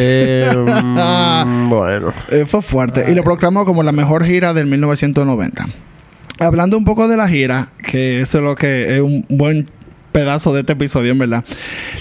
Eh, 0.00 0.52
mm, 0.54 1.70
bueno. 1.70 2.12
Fue 2.46 2.60
fuerte 2.60 3.10
y 3.10 3.14
lo 3.14 3.24
proclamó 3.24 3.64
como 3.64 3.82
la 3.82 3.92
mejor 3.92 4.24
gira 4.24 4.52
del 4.52 4.66
1990. 4.66 5.66
Hablando 6.38 6.78
un 6.78 6.84
poco 6.84 7.08
de 7.08 7.16
la 7.16 7.28
gira, 7.28 7.68
que 7.82 8.20
eso 8.20 8.38
es 8.38 8.44
lo 8.44 8.54
que 8.54 8.96
es 8.96 9.00
un 9.00 9.24
buen 9.28 9.68
pedazo 10.12 10.52
de 10.52 10.60
este 10.60 10.72
episodio, 10.72 11.12
en 11.12 11.18
verdad. 11.18 11.44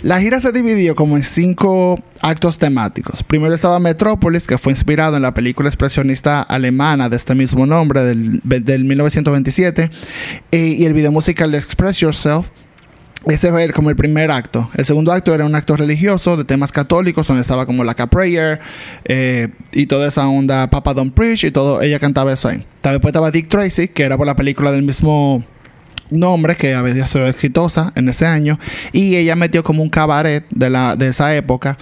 La 0.02 0.20
gira 0.20 0.42
se 0.42 0.52
dividió 0.52 0.96
como 0.96 1.18
en 1.18 1.24
cinco 1.24 2.00
actos 2.22 2.58
temáticos. 2.58 3.24
Primero 3.24 3.54
estaba 3.54 3.80
Metrópolis, 3.80 4.48
que 4.48 4.58
fue 4.58 4.74
inspirado 4.74 5.18
en 5.18 5.22
la 5.22 5.34
película 5.34 5.70
expresionista 5.70 6.42
alemana 6.42 7.10
de 7.10 7.16
este 7.16 7.36
mismo 7.36 7.66
nombre 7.66 8.04
del, 8.04 8.42
del 8.44 8.84
1927, 8.86 9.92
eh, 10.52 10.58
y 10.58 10.86
el 10.86 10.94
video 10.94 11.12
musical 11.12 11.52
de 11.52 11.58
Express 11.58 12.00
Yourself, 12.00 12.48
ese 13.26 13.50
fue 13.52 13.70
como 13.72 13.90
el 13.90 13.96
primer 13.96 14.32
acto. 14.32 14.70
El 14.76 14.86
segundo 14.86 15.12
acto 15.12 15.34
era 15.34 15.46
un 15.46 15.56
acto 15.56 15.76
religioso 15.76 16.38
de 16.38 16.46
temas 16.46 16.72
católicos, 16.72 17.28
donde 17.28 17.42
estaba 17.42 17.66
como 17.66 17.84
la 17.84 17.96
Prayer 17.96 18.60
eh, 19.06 19.50
y 19.74 19.88
toda 19.88 20.08
esa 20.08 20.28
onda 20.28 20.70
Papa 20.70 20.94
Don't 20.94 21.14
Preach 21.14 21.44
y 21.44 21.52
todo. 21.52 21.82
Ella 21.82 22.00
cantaba 22.00 22.32
eso 22.32 22.50
ahí. 22.50 22.66
Después 22.84 23.12
estaba 23.12 23.32
Dick 23.32 23.50
Tracy, 23.50 23.90
que 23.90 24.04
era 24.04 24.18
por 24.18 24.28
la 24.28 24.36
película 24.36 24.72
del 24.72 24.84
mismo 24.84 25.44
nombre, 26.10 26.56
que 26.56 26.74
había 26.74 27.06
sido 27.06 27.28
exitosa 27.28 27.92
en 27.96 28.08
ese 28.08 28.26
año. 28.26 28.60
Y 28.94 29.16
ella 29.16 29.36
metió 29.36 29.64
como 29.64 29.84
un 29.84 29.90
cabaret 29.90 30.46
de, 30.50 30.70
la, 30.70 30.96
de 30.96 31.08
esa 31.08 31.36
época. 31.36 31.78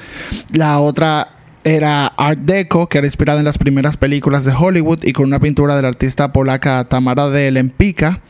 La 0.54 0.80
otra 0.80 1.30
era 1.64 2.08
Art 2.08 2.40
Deco, 2.40 2.88
que 2.88 3.00
era 3.00 3.08
inspirada 3.08 3.40
en 3.40 3.46
las 3.46 3.58
primeras 3.58 3.98
películas 3.98 4.46
de 4.46 4.54
Hollywood 4.54 5.04
y 5.04 5.14
con 5.14 5.26
una 5.26 5.40
pintura 5.40 5.76
del 5.76 5.86
artista 5.86 6.32
polaca 6.32 6.86
Tamara 6.86 7.30
de 7.30 7.52
Lempicka. 7.52 8.22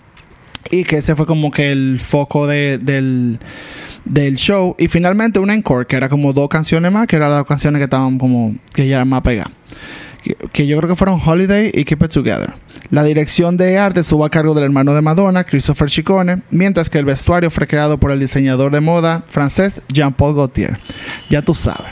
Y 0.72 0.84
que 0.84 0.98
ese 0.98 1.16
fue 1.16 1.26
como 1.26 1.52
que 1.52 1.72
el 1.72 2.00
foco 2.00 2.48
de- 2.48 2.78
del, 2.80 3.40
del 4.06 4.36
show. 4.36 4.76
Y 4.80 4.88
finalmente 4.88 5.40
un 5.40 5.52
encore, 5.52 5.86
que 5.88 5.96
era 5.96 6.10
como 6.10 6.34
dos 6.34 6.50
canciones 6.50 6.92
más, 6.92 7.08
que 7.08 7.16
eran 7.18 7.30
las 7.30 7.40
dos 7.40 7.48
canciones 7.48 7.80
que 7.80 7.84
estaban 7.86 8.18
como, 8.18 8.56
que 8.74 8.88
ya 8.88 8.96
eran 8.98 9.10
más 9.10 9.22
pegadas. 9.22 9.52
Que, 10.52 10.66
yo 10.68 10.78
creo 10.78 10.90
que 10.90 10.96
fueron 10.96 11.22
Holiday 11.24 11.72
y 11.74 11.84
Keep 11.86 12.04
It 12.04 12.12
Together. 12.12 12.54
La 12.90 13.04
dirección 13.04 13.58
de 13.58 13.78
arte 13.78 14.02
estuvo 14.02 14.26
a 14.26 14.30
cargo 14.30 14.54
del 14.54 14.66
hermano 14.66 14.94
de 14.94 15.02
Madonna, 15.02 15.44
Christopher 15.44 15.90
Chicone, 15.90 16.42
mientras 16.52 16.90
que 16.90 17.00
el 17.00 17.06
vestuario 17.06 17.50
fue 17.50 17.68
creado 17.68 18.00
por 18.00 18.12
el 18.12 18.20
diseñador 18.20 18.72
de 18.72 18.80
moda 18.80 19.24
francés 19.28 19.82
Jean-Paul 19.90 20.36
Gaultier. 20.36 20.78
Ya 21.30 21.42
tú 21.42 21.56
sabes. 21.56 21.92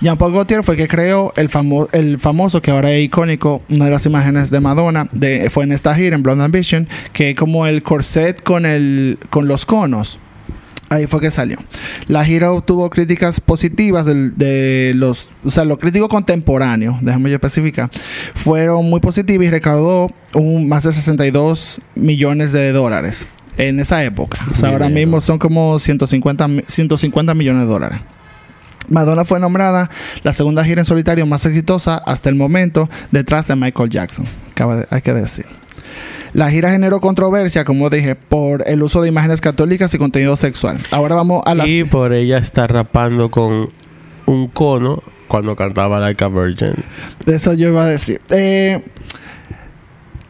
Jean-Paul 0.00 0.32
Gaultier 0.32 0.62
fue 0.64 0.74
el 0.74 0.80
que 0.82 0.88
creó 0.88 1.32
el, 1.36 1.48
famo- 1.48 1.88
el 1.92 2.18
famoso, 2.18 2.60
que 2.60 2.70
ahora 2.72 2.90
es 2.92 3.04
icónico, 3.04 3.62
una 3.70 3.84
de 3.86 3.90
las 3.92 4.06
imágenes 4.06 4.50
de 4.50 4.60
Madonna, 4.60 5.08
de, 5.12 5.48
fue 5.50 5.64
en 5.64 5.72
esta 5.72 5.94
gira, 5.94 6.16
en 6.16 6.22
Blonde 6.22 6.44
Ambition, 6.44 6.88
que 7.12 7.30
es 7.30 7.36
como 7.36 7.66
el 7.66 7.82
corset 7.82 8.42
con, 8.42 8.66
el, 8.66 9.18
con 9.30 9.46
los 9.48 9.64
conos. 9.64 10.18
Ahí 10.94 11.06
fue 11.06 11.20
que 11.20 11.30
salió. 11.30 11.58
La 12.06 12.24
gira 12.24 12.52
obtuvo 12.52 12.88
críticas 12.90 13.40
positivas 13.40 14.06
de 14.06 14.92
los, 14.94 15.28
o 15.44 15.50
sea, 15.50 15.64
los 15.64 15.78
críticos 15.78 16.08
contemporáneos, 16.08 16.96
déjame 17.00 17.30
yo 17.30 17.36
especificar, 17.36 17.90
fueron 18.34 18.88
muy 18.88 19.00
positivas 19.00 19.46
y 19.46 19.50
recaudó 19.50 20.08
un, 20.34 20.68
más 20.68 20.84
de 20.84 20.92
62 20.92 21.80
millones 21.94 22.52
de 22.52 22.72
dólares 22.72 23.26
en 23.56 23.80
esa 23.80 24.04
época. 24.04 24.38
O 24.52 24.54
sea, 24.56 24.68
ahora 24.70 24.88
mismo 24.88 25.20
son 25.20 25.38
como 25.38 25.78
150, 25.78 26.48
mi- 26.48 26.62
150 26.66 27.34
millones 27.34 27.62
de 27.62 27.68
dólares. 27.68 27.98
Madonna 28.88 29.24
fue 29.24 29.40
nombrada 29.40 29.88
la 30.22 30.34
segunda 30.34 30.62
gira 30.64 30.80
en 30.82 30.84
solitario 30.84 31.24
más 31.24 31.46
exitosa 31.46 31.96
hasta 32.04 32.28
el 32.28 32.34
momento, 32.34 32.88
detrás 33.10 33.48
de 33.48 33.56
Michael 33.56 33.88
Jackson. 33.88 34.26
Acaba 34.52 34.76
de- 34.76 34.86
hay 34.90 35.00
que 35.00 35.12
decir. 35.14 35.46
La 36.34 36.50
gira 36.50 36.70
generó 36.70 37.00
controversia, 37.00 37.64
como 37.64 37.88
dije, 37.90 38.16
por 38.16 38.68
el 38.68 38.82
uso 38.82 39.00
de 39.00 39.08
imágenes 39.08 39.40
católicas 39.40 39.94
y 39.94 39.98
contenido 39.98 40.36
sexual. 40.36 40.78
Ahora 40.90 41.14
vamos 41.14 41.42
a 41.46 41.54
la... 41.54 41.66
Y 41.66 41.84
por 41.84 42.12
ella 42.12 42.38
estar 42.38 42.72
rapando 42.72 43.30
con 43.30 43.70
un 44.26 44.48
cono 44.48 45.00
cuando 45.28 45.54
cantaba 45.54 46.00
Like 46.00 46.24
a 46.24 46.28
Virgin. 46.28 46.74
Eso 47.26 47.54
yo 47.54 47.68
iba 47.68 47.84
a 47.84 47.86
decir. 47.86 48.20
Eh, 48.30 48.82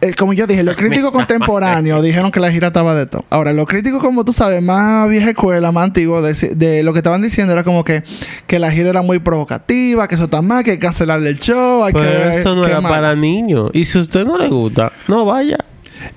eh, 0.02 0.12
como 0.12 0.34
yo 0.34 0.46
dije, 0.46 0.62
los 0.62 0.76
críticos 0.76 1.10
contemporáneos 1.10 2.02
dijeron 2.02 2.30
que 2.30 2.38
la 2.38 2.52
gira 2.52 2.66
estaba 2.66 2.94
de 2.94 3.06
todo. 3.06 3.24
Ahora, 3.30 3.54
los 3.54 3.66
críticos, 3.66 4.02
como 4.02 4.26
tú 4.26 4.34
sabes, 4.34 4.62
más 4.62 5.08
vieja 5.08 5.30
escuela, 5.30 5.72
más 5.72 5.84
antiguos, 5.84 6.22
de, 6.22 6.54
de 6.54 6.82
lo 6.82 6.92
que 6.92 6.98
estaban 6.98 7.22
diciendo 7.22 7.54
era 7.54 7.64
como 7.64 7.82
que, 7.82 8.02
que 8.46 8.58
la 8.58 8.70
gira 8.70 8.90
era 8.90 9.00
muy 9.00 9.20
provocativa, 9.20 10.06
que 10.06 10.16
eso 10.16 10.24
está 10.24 10.42
mal, 10.42 10.64
que 10.64 10.72
hay 10.72 10.76
que 10.76 10.82
cancelarle 10.82 11.30
el 11.30 11.38
show, 11.38 11.82
hay 11.82 11.94
Pero 11.94 12.04
que... 12.04 12.38
eso 12.40 12.54
no 12.54 12.62
que 12.64 12.70
era 12.72 12.82
mal. 12.82 12.92
para 12.92 13.16
niños. 13.16 13.70
Y 13.72 13.86
si 13.86 13.96
a 13.98 14.02
usted 14.02 14.26
no 14.26 14.36
le 14.36 14.48
gusta, 14.48 14.92
no 15.08 15.24
vaya. 15.24 15.56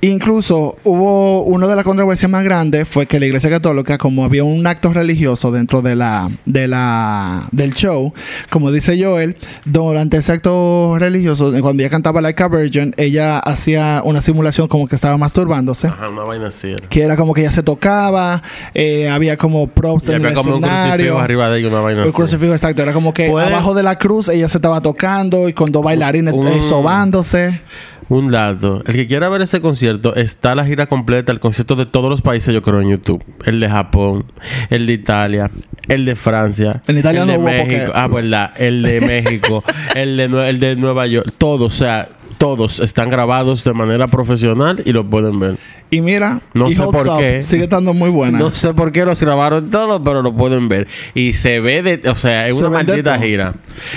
Incluso 0.02 0.78
hubo 0.84 1.44
una 1.44 1.68
de 1.68 1.76
las 1.76 1.84
controversias 1.84 2.30
más 2.30 2.44
grandes 2.44 2.88
fue 2.88 3.06
que 3.08 3.20
la 3.20 3.26
Iglesia 3.26 3.50
Católica, 3.50 3.98
como 3.98 4.24
había 4.24 4.44
un 4.44 4.66
acto 4.68 4.94
religioso 4.94 5.52
dentro 5.52 5.82
de 5.82 5.96
la, 5.96 6.30
de 6.46 6.68
la 6.68 7.46
del 7.52 7.74
show, 7.74 8.14
como 8.50 8.72
dice 8.72 9.02
Joel, 9.04 9.36
durante 9.66 10.18
ese 10.18 10.32
acto 10.34 10.98
religioso, 11.00 11.52
cuando 11.62 11.82
ella 11.84 11.90
cantaba 11.90 12.22
Like 12.22 12.42
a 12.44 12.48
Virgin, 12.48 12.94
ella 12.98 13.40
hacía 13.40 14.02
una 14.06 14.22
simulación 14.22 14.68
como 14.68 14.88
que 14.88 14.96
estaba 14.96 15.18
masturbándose. 15.18 15.88
Ajá, 15.88 16.10
una 16.10 16.24
vaina 16.24 16.48
así. 16.48 16.68
era. 16.72 16.88
Que 16.90 17.02
era 17.04 17.18
como 17.18 17.34
que 17.34 17.42
ella 17.42 17.52
se 17.52 17.64
tocaba, 17.64 18.42
eh, 18.74 19.10
había 19.10 19.38
como 19.38 19.68
props 19.68 20.10
Y 20.10 20.12
en 20.12 20.16
el 20.18 20.26
había 20.28 20.36
como 20.38 20.56
un 20.56 20.62
crucifijo 20.62 21.20
arriba 21.20 21.50
de 21.50 21.60
ella, 21.60 21.68
una 21.70 21.80
vaina 21.82 22.02
El 22.04 22.10
así. 22.10 22.16
crucifijo, 22.16 22.52
exacto. 22.54 22.82
Era 22.84 22.94
como 22.94 23.14
que 23.14 23.30
Puede- 23.30 23.48
abajo 23.48 23.74
de 23.74 23.84
la 23.84 23.98
cruz 23.98 24.30
ella 24.30 24.48
se 24.50 24.58
estaba 24.58 24.82
tocando 24.82 25.50
y 25.50 25.54
con 25.54 25.72
dos 25.72 25.84
bailarines 25.84 26.34
Un- 26.34 26.48
eh, 26.48 26.64
sobándose. 26.64 27.62
Un 28.10 28.30
dato. 28.30 28.82
El 28.88 28.94
que 28.96 29.08
quiera 29.08 29.28
ver 29.30 29.42
ese 29.42 29.60
concierto, 29.60 30.16
está 30.16 30.56
la 30.56 30.66
gira 30.66 30.86
completa, 30.88 31.32
el 31.32 31.40
concierto 31.42 31.76
de 31.76 31.86
todos 31.86 32.10
los 32.10 32.22
países, 32.22 32.54
yo 32.54 32.62
creo, 32.62 32.80
en 32.82 32.90
YouTube. 32.90 33.24
El 33.46 33.60
de 33.60 33.68
Japón, 33.70 34.26
el 34.70 34.86
de 34.88 34.94
Italia, 34.94 35.52
el 35.90 36.06
de 36.06 36.16
Francia. 36.16 36.82
En 36.88 36.98
Italia 36.98 37.22
el 37.24 37.28
de 37.28 37.34
no 37.34 37.40
hubo 37.40 37.48
porque- 37.50 37.66
México. 37.66 37.92
Ah, 37.96 38.08
verdad. 38.08 38.54
El 38.58 38.82
de 38.84 39.02
México, 39.24 39.64
el, 39.96 40.16
de 40.18 40.50
el 40.50 40.60
de 40.60 40.76
Nueva 40.78 41.06
York. 41.08 41.34
Todos, 41.38 41.74
o 41.74 41.76
sea, 41.78 42.08
todos 42.38 42.80
están 42.80 43.10
grabados 43.10 43.64
de 43.64 43.74
manera 43.74 44.08
profesional 44.08 44.82
y 44.86 44.94
lo 44.94 45.10
pueden 45.10 45.40
ver. 45.40 45.58
Y 45.90 46.02
mira, 46.02 46.40
No 46.54 46.70
y 46.70 46.74
sé 46.76 46.84
por 46.84 47.08
Up 47.08 47.20
qué. 47.20 47.42
Sigue 47.42 47.64
estando 47.64 47.94
muy 47.94 48.10
buena. 48.10 48.38
No 48.40 48.54
sé 48.54 48.74
por 48.74 48.92
qué 48.92 49.06
los 49.06 49.20
grabaron 49.22 49.70
todos, 49.70 50.02
pero 50.04 50.22
lo 50.22 50.36
pueden 50.36 50.68
ver. 50.70 50.86
Y 51.14 51.34
se 51.34 51.60
ve 51.62 51.82
de... 51.82 52.10
O 52.10 52.16
sea, 52.16 52.48
es 52.48 52.56
Se 52.58 52.62
una 52.62 52.70
maldita 52.84 53.18
gira. 53.20 53.54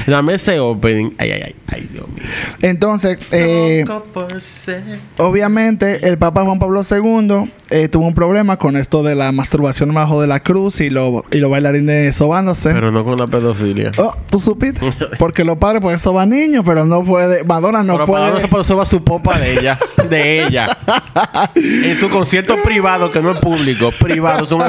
Dame 0.07 0.35
ese 0.35 0.59
opening. 0.61 1.11
Ay, 1.19 1.33
ay, 1.33 1.43
ay. 1.47 1.55
Ay, 1.73 1.89
Dios 1.93 2.09
mío. 2.09 2.25
Entonces, 2.63 3.19
eh, 3.31 3.85
obviamente, 5.19 6.09
el 6.09 6.19
Papa 6.19 6.45
Juan 6.45 6.59
Pablo 6.59 6.83
II 6.83 7.51
eh, 7.71 7.89
tuvo 7.89 8.07
un 8.07 8.15
problema 8.15 8.57
con 8.57 8.77
esto 8.77 9.05
de 9.05 9.15
la 9.15 9.31
masturbación 9.31 9.95
bajo 9.95 10.21
de 10.21 10.27
la 10.27 10.41
cruz 10.41 10.81
y, 10.81 10.91
lo, 10.91 11.25
y 11.31 11.39
los 11.39 11.51
bailarines 11.51 12.17
sobándose. 12.17 12.73
Pero 12.73 12.91
no 12.91 13.05
con 13.05 13.17
la 13.17 13.29
pedofilia. 13.29 13.93
Oh, 13.99 14.15
¿Tú 14.29 14.41
supiste? 14.41 14.91
Porque 15.19 15.45
los 15.45 15.59
padres 15.59 15.81
pueden 15.81 15.99
sobar 15.99 16.27
niños, 16.27 16.65
pero 16.67 16.85
no 16.85 17.05
puede... 17.05 17.45
Madonna 17.45 17.85
no 17.85 17.95
pero 17.95 18.07
puede... 18.07 18.23
para 18.25 18.41
dónde 18.41 18.59
se 18.59 18.65
soba 18.65 18.85
su 18.85 19.05
popa 19.05 19.39
de 19.39 19.53
ella, 19.53 19.79
de 20.09 20.45
ella. 20.45 20.77
en 21.55 21.95
su 21.95 22.09
concierto 22.09 22.57
privado, 22.65 23.13
que 23.13 23.23
no 23.23 23.33
es 23.33 23.39
público, 23.39 23.91
privado. 24.01 24.45
Son 24.45 24.61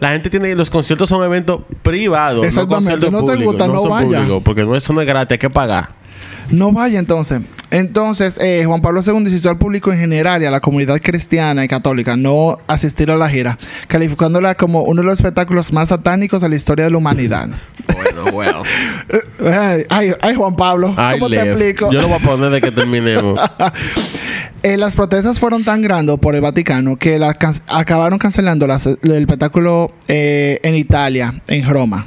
la 0.00 0.10
gente 0.10 0.30
tiene, 0.30 0.54
los 0.54 0.70
conciertos 0.70 1.08
son 1.08 1.22
eventos 1.24 1.60
privados. 1.82 2.44
Exactamente, 2.44 3.10
no, 3.10 3.20
no 3.20 3.26
te 3.26 3.36
gusta, 3.36 3.66
no 3.66 3.86
vaya. 3.88 4.18
públicos, 4.20 4.42
porque 4.48 4.64
no, 4.64 4.74
eso 4.74 4.94
no 4.94 5.02
es 5.02 5.06
gratis, 5.06 5.32
hay 5.32 5.38
que 5.38 5.50
pagar. 5.50 5.90
No 6.50 6.72
vaya 6.72 6.98
entonces. 6.98 7.42
Entonces, 7.70 8.38
eh, 8.40 8.62
Juan 8.66 8.80
Pablo 8.80 9.02
II 9.06 9.12
insistió 9.18 9.50
al 9.50 9.58
público 9.58 9.92
en 9.92 9.98
general 9.98 10.42
y 10.42 10.46
a 10.46 10.50
la 10.50 10.60
comunidad 10.60 10.98
cristiana 11.02 11.62
y 11.62 11.68
católica 11.68 12.16
no 12.16 12.58
asistir 12.66 13.10
a 13.10 13.18
la 13.18 13.28
gira, 13.28 13.58
calificándola 13.88 14.54
como 14.54 14.84
uno 14.84 15.02
de 15.02 15.06
los 15.06 15.16
espectáculos 15.16 15.70
más 15.74 15.90
satánicos 15.90 16.40
de 16.40 16.48
la 16.48 16.56
historia 16.56 16.86
de 16.86 16.90
la 16.92 16.96
humanidad. 16.96 17.48
Bueno, 17.98 18.32
bueno. 18.32 18.62
ay, 19.90 20.34
Juan 20.34 20.56
Pablo, 20.56 20.94
Ay, 20.96 21.18
¿cómo 21.18 21.28
te 21.28 21.40
explico? 21.42 21.90
Yo 21.92 22.00
lo 22.00 22.08
voy 22.08 22.16
a 22.16 22.20
poner 22.24 22.50
de 22.50 22.60
que 22.62 22.70
terminemos. 22.70 23.38
Eh, 24.64 24.76
las 24.76 24.96
protestas 24.96 25.38
fueron 25.38 25.62
tan 25.62 25.82
grandes 25.82 26.18
por 26.18 26.34
el 26.34 26.40
Vaticano 26.40 26.96
que 26.96 27.18
las 27.20 27.36
can- 27.38 27.54
acabaron 27.68 28.18
cancelando 28.18 28.66
las- 28.66 28.86
el 28.86 29.12
espectáculo 29.12 29.92
eh, 30.08 30.58
en 30.64 30.74
Italia, 30.74 31.32
en 31.46 31.68
Roma. 31.68 32.06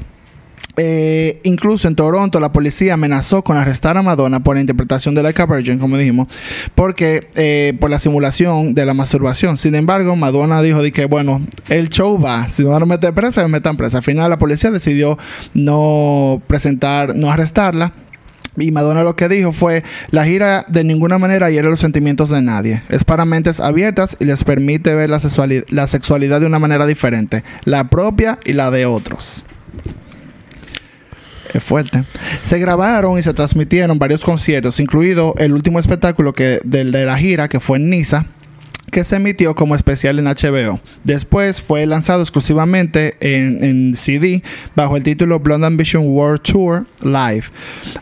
Eh, 0.78 1.42
incluso 1.44 1.88
en 1.88 1.96
Toronto 1.96 2.40
la 2.40 2.52
policía 2.52 2.94
amenazó 2.94 3.44
con 3.44 3.58
arrestar 3.58 3.98
a 3.98 4.02
Madonna 4.02 4.42
por 4.42 4.56
la 4.56 4.62
interpretación 4.62 5.16
de 5.16 5.24
Like 5.24 5.42
a 5.42 5.46
Virgin, 5.46 5.80
como 5.80 5.98
dijimos, 5.98 6.28
porque 6.76 7.28
eh, 7.36 7.74
por 7.80 7.90
la 7.90 8.00
simulación 8.00 8.74
de 8.74 8.86
la 8.86 8.94
masturbación. 8.94 9.58
Sin 9.58 9.76
embargo, 9.76 10.16
Madonna 10.16 10.62
dijo 10.62 10.82
de 10.82 10.92
que 10.92 11.06
bueno, 11.06 11.42
el 11.70 11.90
show 11.90 12.20
va, 12.20 12.50
si 12.50 12.64
me 12.64 12.70
van 12.70 12.84
a 12.84 12.86
meter 12.86 13.14
presa, 13.14 13.42
me 13.44 13.50
metan 13.50 13.78
presa. 13.78 13.98
Al 13.98 14.04
final 14.04 14.30
la 14.30 14.38
policía 14.38 14.72
decidió 14.72 15.18
no 15.54 16.42
presentar, 16.48 17.16
no 17.16 17.32
arrestarla. 17.32 17.94
Y 18.58 18.72
Madonna 18.72 19.04
lo 19.04 19.16
que 19.16 19.30
dijo 19.30 19.54
fue, 19.54 19.82
la 20.10 20.26
gira 20.26 20.66
de 20.68 20.84
ninguna 20.84 21.18
manera 21.18 21.50
hiere 21.50 21.70
los 21.70 21.80
sentimientos 21.80 22.30
de 22.30 22.42
nadie. 22.42 22.84
Es 22.90 23.06
para 23.06 23.24
mentes 23.24 23.62
abiertas 23.62 24.18
y 24.20 24.26
les 24.26 24.44
permite 24.44 24.94
ver 24.94 25.10
la 25.10 25.88
sexualidad 25.88 26.42
de 26.42 26.46
una 26.46 26.60
manera 26.60 26.86
diferente, 26.86 27.44
la 27.64 27.90
propia 27.90 28.40
y 28.44 28.52
la 28.52 28.70
de 28.70 28.86
otros. 28.86 29.46
Es 31.54 31.64
fuerte. 31.64 32.04
Se 32.42 32.60
grabaron 32.60 33.18
y 33.18 33.22
se 33.22 33.34
transmitieron 33.34 34.00
varios 34.00 34.24
conciertos, 34.24 34.80
incluido 34.80 35.34
el 35.38 35.54
último 35.54 35.80
espectáculo 35.80 36.34
que, 36.34 36.60
del 36.64 36.92
de 36.92 37.06
la 37.06 37.18
gira, 37.18 37.48
que 37.50 37.60
fue 37.60 37.78
en 37.78 37.90
Niza, 37.90 38.26
que 38.92 39.04
se 39.04 39.16
emitió 39.16 39.56
como 39.56 39.74
especial 39.76 40.20
en 40.20 40.26
HBO. 40.26 40.80
Después 41.04 41.62
fue 41.62 41.86
lanzado 41.86 42.22
exclusivamente 42.22 43.16
en, 43.22 43.64
en 43.64 43.96
CD 43.96 44.44
bajo 44.76 44.98
el 44.98 45.04
título 45.04 45.40
Blonde 45.40 45.66
Ambition 45.68 46.04
World 46.08 46.42
Tour 46.42 46.86
Live. 47.02 47.46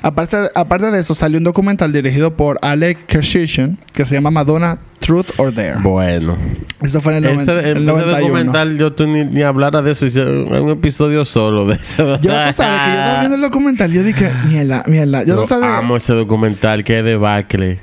Aparte, 0.02 0.36
aparte 0.56 0.92
de 0.92 1.00
eso, 1.00 1.14
salió 1.16 1.38
un 1.38 1.44
documental 1.44 1.94
dirigido 1.94 2.36
por 2.36 2.58
Alec 2.62 3.06
Kershishan 3.06 3.78
que 3.94 4.04
se 4.06 4.16
llama 4.16 4.32
Madonna 4.32 4.80
Truth 5.00 5.28
or 5.38 5.54
Dare. 5.54 5.80
Bueno. 5.82 6.38
Eso 6.82 7.02
fue 7.02 7.18
en 7.18 7.26
el, 7.26 7.40
Ese, 7.40 7.52
el 7.52 7.78
ese 7.78 7.86
91. 7.86 8.20
documental, 8.20 8.78
yo 8.78 8.94
tú 8.94 9.06
ni, 9.08 9.24
ni 9.26 9.42
hablara 9.44 9.82
de 9.82 9.92
eso. 9.92 10.06
Hice 10.06 10.24
un 10.24 10.70
episodio 10.72 11.24
solo 11.26 11.66
de 11.66 11.76
eso. 11.76 12.16
Yo, 12.16 12.20
tú 12.22 12.30
sabes 12.30 12.56
que 12.56 12.64
yo 12.92 12.98
estaba 12.98 13.20
viendo 13.20 13.36
el 13.36 13.42
documental, 13.42 13.92
yo 13.92 14.04
dije, 14.04 14.32
mierda, 14.48 14.84
mierda. 14.88 15.24
Yo, 15.24 15.46
de- 15.46 15.66
amo 15.66 15.98
ese 15.98 16.14
documental. 16.14 16.84
Qué 16.84 17.02
debacle. 17.04 17.80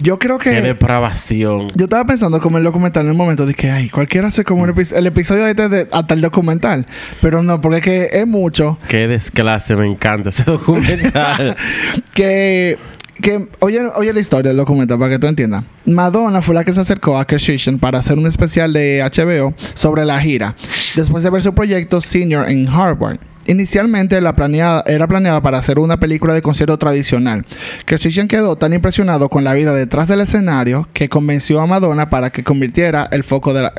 Yo 0.00 0.18
creo 0.18 0.38
Qué 0.38 0.50
que 0.50 0.60
depravación. 0.62 1.66
Yo 1.76 1.84
estaba 1.84 2.04
pensando 2.04 2.40
como 2.40 2.58
el 2.58 2.64
documental 2.64 3.04
en 3.04 3.12
el 3.12 3.16
momento, 3.16 3.46
dije, 3.46 3.70
ay, 3.70 3.88
cualquiera 3.90 4.28
hace 4.28 4.44
como 4.44 4.62
un 4.62 4.70
episodio, 4.70 4.98
el 4.98 5.06
episodio 5.06 5.46
este 5.46 5.68
de 5.68 5.88
hasta 5.92 6.14
el 6.14 6.20
documental. 6.20 6.86
Pero 7.20 7.42
no, 7.42 7.60
porque 7.60 7.78
es 7.78 7.84
que 7.84 8.20
es 8.20 8.26
mucho 8.26 8.78
Qué 8.88 9.06
desclase. 9.06 9.76
Me 9.76 9.86
encanta 9.86 10.30
ese 10.30 10.44
documental. 10.44 11.56
que, 12.14 12.78
que 13.20 13.48
oye, 13.60 13.80
oye 13.94 14.12
la 14.12 14.20
historia 14.20 14.50
del 14.50 14.56
documental 14.56 14.98
para 14.98 15.12
que 15.12 15.18
tú 15.18 15.26
entiendas. 15.26 15.64
Madonna 15.84 16.40
fue 16.40 16.54
la 16.54 16.64
que 16.64 16.72
se 16.72 16.80
acercó 16.80 17.18
a 17.18 17.26
Kershishan 17.26 17.78
para 17.78 17.98
hacer 17.98 18.18
un 18.18 18.26
especial 18.26 18.72
de 18.72 19.02
HBO 19.02 19.54
sobre 19.74 20.04
la 20.04 20.20
gira, 20.20 20.54
después 20.94 21.24
de 21.24 21.30
ver 21.30 21.42
su 21.42 21.54
proyecto 21.54 22.00
Senior 22.00 22.48
en 22.48 22.68
Harvard. 22.68 23.18
Inicialmente 23.50 24.20
la 24.20 24.36
planeada, 24.36 24.84
era 24.86 25.08
planeada 25.08 25.42
para 25.42 25.58
hacer 25.58 25.80
una 25.80 25.98
película 25.98 26.34
de 26.34 26.40
concierto 26.40 26.78
tradicional. 26.78 27.44
Kershishan 27.84 28.28
quedó 28.28 28.54
tan 28.54 28.72
impresionado 28.72 29.28
con 29.28 29.42
la 29.42 29.54
vida 29.54 29.74
detrás 29.74 30.06
del 30.06 30.20
escenario 30.20 30.88
que 30.92 31.08
convenció 31.08 31.60
a 31.60 31.66
Madonna 31.66 32.08
para 32.10 32.30
que 32.30 32.44
convirtiera 32.44 33.08
el 33.10 33.24
foco 33.24 33.52
de 33.52 33.62
la, 33.62 33.72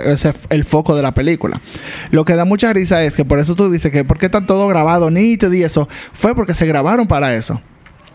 el 0.50 0.66
foco 0.66 0.94
de 0.94 1.02
la 1.04 1.14
película. 1.14 1.62
Lo 2.10 2.26
que 2.26 2.36
da 2.36 2.44
mucha 2.44 2.74
risa 2.74 3.02
es 3.06 3.16
que 3.16 3.24
por 3.24 3.40
eso 3.40 3.56
tú 3.56 3.72
dices 3.72 3.94
que 3.94 4.04
por 4.04 4.18
qué 4.20 4.26
está 4.26 4.46
todo 4.46 4.68
grabado 4.68 5.10
nítido 5.10 5.54
y 5.54 5.64
eso, 5.64 5.88
fue 6.12 6.36
porque 6.36 6.54
se 6.54 6.66
grabaron 6.66 7.08
para 7.08 7.34
eso. 7.34 7.62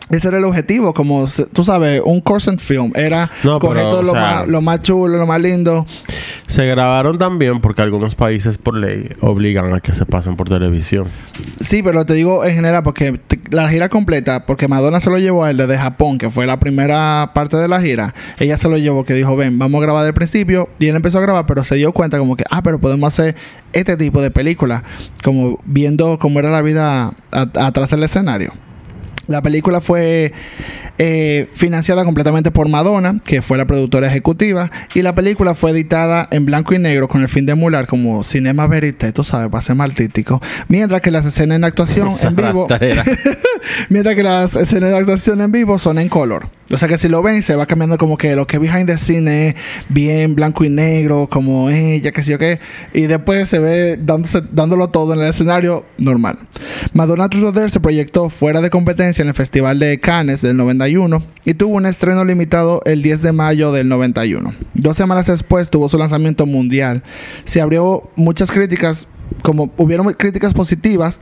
Ese 0.09 0.29
era 0.29 0.39
el 0.39 0.45
objetivo, 0.45 0.95
como 0.95 1.27
tú 1.53 1.65
sabes, 1.65 2.01
un 2.05 2.21
Corsen 2.21 2.61
film. 2.61 2.93
Era 2.95 3.29
No, 3.43 3.59
coger 3.59 3.83
todo 3.89 4.05
lo, 4.05 4.13
sea- 4.13 4.21
más, 4.21 4.47
lo 4.47 4.61
más 4.61 4.83
chulo, 4.83 5.17
lo 5.17 5.27
más 5.27 5.41
lindo. 5.41 5.85
Se 6.47 6.65
grabaron 6.65 7.19
también 7.19 7.61
porque 7.61 7.83
algunos 7.83 8.15
países 8.15 8.57
por 8.57 8.77
ley 8.77 9.09
obligan 9.21 9.73
a 9.75 9.81
que 9.81 9.93
se 9.93 10.07
pasen 10.07 10.37
por 10.37 10.49
televisión. 10.49 11.09
Sí, 11.59 11.83
pero 11.83 12.07
te 12.07 12.15
digo 12.15 12.45
en 12.45 12.55
general 12.55 12.85
porque 12.85 13.21
la 13.51 13.69
gira 13.69 13.89
completa, 13.89 14.47
porque 14.47 14.69
Madonna 14.69 15.01
se 15.01 15.11
lo 15.11 15.19
llevó 15.19 15.45
a 15.45 15.51
él 15.51 15.57
desde 15.57 15.77
Japón, 15.77 16.19
que 16.19 16.31
fue 16.31 16.47
la 16.47 16.61
primera 16.61 17.33
parte 17.35 17.57
de 17.57 17.67
la 17.67 17.81
gira. 17.81 18.15
Ella 18.39 18.59
se 18.59 18.69
lo 18.69 18.79
llevó, 18.79 19.05
que 19.05 19.15
dijo, 19.15 19.37
ven, 19.37 19.59
vamos 19.59 19.81
a 19.81 19.83
grabar 19.83 20.05
del 20.05 20.15
principio. 20.15 20.69
Y 20.79 20.87
él 20.87 20.97
empezó 20.97 21.19
a 21.19 21.23
grabar, 21.23 21.47
pero 21.47 21.65
se 21.65 21.75
dio 21.75 21.93
cuenta 21.93 22.19
como 22.19 22.37
que, 22.37 22.45
ah, 22.51 22.63
pero 22.63 22.79
podemos 22.79 23.13
hacer 23.13 23.35
este 23.73 23.97
tipo 23.97 24.23
de 24.23 24.31
película, 24.31 24.85
como 25.25 25.59
viendo 25.65 26.19
cómo 26.19 26.39
era 26.39 26.51
la 26.51 26.63
vida 26.63 27.13
atrás 27.33 27.91
del 27.91 28.05
escenario. 28.05 28.53
La 29.29 29.43
película 29.43 29.81
fue 29.81 30.33
eh, 30.99 31.49
financiada 31.53 32.05
completamente 32.05 32.51
por 32.51 32.69
Madonna, 32.69 33.21
que 33.25 33.43
fue 33.43 33.59
la 33.59 33.67
productora 33.67 34.07
ejecutiva, 34.07 34.71
y 34.95 35.03
la 35.03 35.15
película 35.15 35.55
fue 35.55 35.73
editada 35.73 36.29
en 36.31 36.47
blanco 36.47 36.75
y 36.75 36.79
negro 36.79 37.09
con 37.09 37.23
el 37.23 37.29
fin 37.29 37.45
de 37.45 37.53
emular 37.53 37.87
como 37.87 38.23
cinema 38.25 38.67
verité, 38.67 39.13
tú 39.13 39.25
sabes, 39.25 39.49
para 39.49 39.63
ser 39.63 39.77
más 39.77 39.91
artístico. 39.91 40.41
Mientras 40.69 41.01
que 41.01 41.11
las 41.11 41.27
escenas 41.27 41.57
en 41.57 41.65
actuación 41.65 42.09
Esa 42.13 42.29
en 42.29 42.37
vivo, 42.37 42.69
mientras 43.89 44.15
que 44.15 44.23
las 44.23 44.57
escenas 44.57 44.91
de 44.91 44.99
actuación 44.99 45.41
en 45.41 45.53
vivo 45.53 45.79
son 45.79 45.99
en 45.99 46.09
color. 46.09 46.49
O 46.73 46.79
sea 46.79 46.89
que 46.89 46.99
si 46.99 47.09
lo 47.09 47.23
ven, 47.23 47.43
se 47.43 47.55
va 47.55 47.67
cambiando 47.67 47.97
como 47.97 48.17
que 48.17 48.35
lo 48.35 48.47
que 48.47 48.59
behind 48.59 48.87
the 48.87 48.99
scene 48.99 49.49
es 49.49 49.55
bien 49.89 50.35
blanco 50.35 50.65
y 50.65 50.69
negro, 50.69 51.29
como 51.31 51.71
ella, 51.71 52.11
que 52.11 52.23
sé 52.25 52.33
yo 52.33 52.39
qué, 52.39 52.59
y 52.93 53.03
después 53.03 53.49
se 53.49 53.61
ve 53.61 53.97
dándose, 53.97 54.43
dándolo 54.51 54.89
todo 54.89 55.15
en 55.15 55.21
el 55.21 55.27
escenario 55.27 55.85
normal. 55.99 56.39
Madonna 56.93 57.29
Dare 57.29 57.69
se 57.69 57.79
proyectó 57.79 58.31
fuera 58.31 58.61
de 58.61 58.71
competencia 58.71 59.23
en 59.23 59.29
el 59.29 59.35
Festival 59.35 59.79
de 59.79 60.01
Cannes 60.01 60.43
del 60.43 60.57
91 60.57 61.23
y 61.45 61.55
tuvo 61.55 61.77
un 61.77 61.87
estreno 61.87 62.25
limitado 62.25 62.81
el 62.85 63.03
10 63.03 63.23
de 63.23 63.33
mayo 63.33 63.71
del 63.71 63.89
91. 63.89 64.53
Dos 64.75 64.97
semanas 64.97 65.27
después 65.27 65.71
tuvo 65.71 65.89
su 65.89 65.99
lanzamiento 65.99 66.47
mundial. 66.47 67.03
Se 67.45 67.61
abrió 67.61 68.11
muchas 68.17 68.51
críticas, 68.51 69.07
como 69.43 69.73
hubieron 69.77 70.13
críticas 70.15 70.55
positivas, 70.55 71.21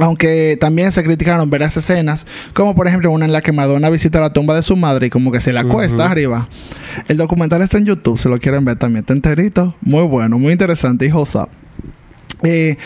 aunque 0.00 0.56
también 0.60 0.92
se 0.92 1.02
criticaron 1.02 1.48
varias 1.50 1.76
escenas, 1.76 2.26
como 2.52 2.74
por 2.74 2.88
ejemplo 2.88 3.10
una 3.10 3.24
en 3.24 3.32
la 3.32 3.42
que 3.42 3.52
Madonna 3.52 3.90
visita 3.90 4.20
la 4.20 4.32
tumba 4.32 4.54
de 4.54 4.62
su 4.62 4.76
madre 4.76 5.06
y 5.06 5.10
como 5.10 5.30
que 5.30 5.40
se 5.40 5.52
la 5.52 5.60
acuesta 5.60 6.06
arriba. 6.06 6.48
El 7.08 7.16
documental 7.16 7.62
está 7.62 7.78
en 7.78 7.86
YouTube, 7.86 8.18
si 8.18 8.28
lo 8.28 8.38
quieren 8.38 8.64
ver 8.64 8.76
también. 8.76 9.00
Está 9.00 9.12
enterito, 9.12 9.74
muy 9.80 10.02
bueno, 10.02 10.38
muy 10.38 10.52
interesante 10.52 11.06
y 11.06 11.12
up. 11.12 11.48
Eh, 12.42 12.76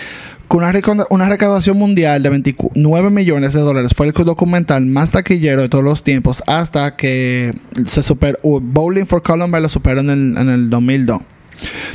con 0.49 0.65
una, 0.65 1.05
una 1.11 1.29
recaudación 1.29 1.77
mundial 1.77 2.23
de 2.23 2.31
29 2.31 3.11
millones 3.11 3.53
de 3.53 3.61
dólares 3.61 3.93
fue 3.95 4.07
el 4.07 4.13
documental 4.13 4.85
más 4.87 5.11
taquillero 5.11 5.61
de 5.61 5.69
todos 5.69 5.85
los 5.85 6.03
tiempos 6.03 6.43
hasta 6.47 6.97
que 6.97 7.53
se 7.87 8.03
superó 8.03 8.39
Bowling 8.43 9.05
for 9.05 9.23
Columbine 9.23 9.61
lo 9.61 9.69
superó 9.69 10.01
en 10.01 10.11
el, 10.11 10.39
en 10.39 10.49
el 10.49 10.71
2002. 10.71 11.21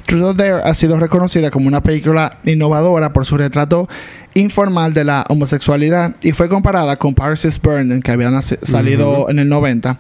Truth 0.05 0.23
or 0.23 0.35
Dare 0.35 0.61
ha 0.63 0.73
sido 0.75 0.99
reconocida 0.99 1.49
como 1.49 1.67
una 1.67 1.81
película 1.81 2.39
innovadora 2.43 3.13
por 3.13 3.25
su 3.25 3.37
retrato 3.37 3.87
informal 4.35 4.93
de 4.93 5.03
la 5.03 5.23
homosexualidad 5.29 6.15
y 6.21 6.31
fue 6.31 6.49
comparada 6.49 6.95
con 6.97 7.13
Paris 7.13 7.45
is 7.45 7.61
Burning 7.61 8.01
que 8.01 8.11
había 8.11 8.29
salido 8.41 9.29
en 9.29 9.39
el 9.39 9.49
90 9.49 9.99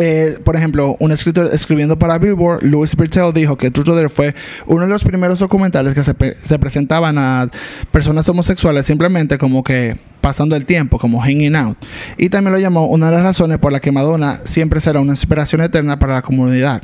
eh, 0.00 0.36
por 0.44 0.54
ejemplo, 0.54 0.96
un 1.00 1.10
escritor 1.10 1.48
escribiendo 1.52 1.98
para 1.98 2.18
Billboard, 2.18 2.62
Louis 2.62 2.94
Bertel 2.94 3.32
dijo 3.32 3.56
que 3.58 3.72
Truth 3.72 3.88
or 3.88 3.94
Dare 3.96 4.08
fue 4.08 4.32
uno 4.66 4.82
de 4.84 4.88
los 4.88 5.02
primeros 5.02 5.40
documentales 5.40 5.92
que 5.92 6.04
se, 6.04 6.14
pe- 6.14 6.36
se 6.36 6.56
presentaban 6.60 7.18
a 7.18 7.50
personas 7.90 8.28
homosexuales 8.28 8.86
simplemente 8.86 9.38
como 9.38 9.64
que 9.64 9.96
pasando 10.20 10.54
el 10.54 10.66
tiempo, 10.66 11.00
como 11.00 11.20
hanging 11.20 11.56
out. 11.56 11.76
Y 12.16 12.28
también 12.28 12.52
lo 12.52 12.60
llamó 12.60 12.86
una 12.86 13.06
de 13.06 13.16
las 13.16 13.22
razones 13.24 13.58
por 13.58 13.72
la 13.72 13.80
que 13.80 13.90
Madonna 13.90 14.36
siempre 14.36 14.80
será 14.80 15.00
una 15.00 15.12
inspiración 15.12 15.62
eterna 15.62 15.98
para 15.98 16.14
la 16.14 16.22
comunidad. 16.22 16.80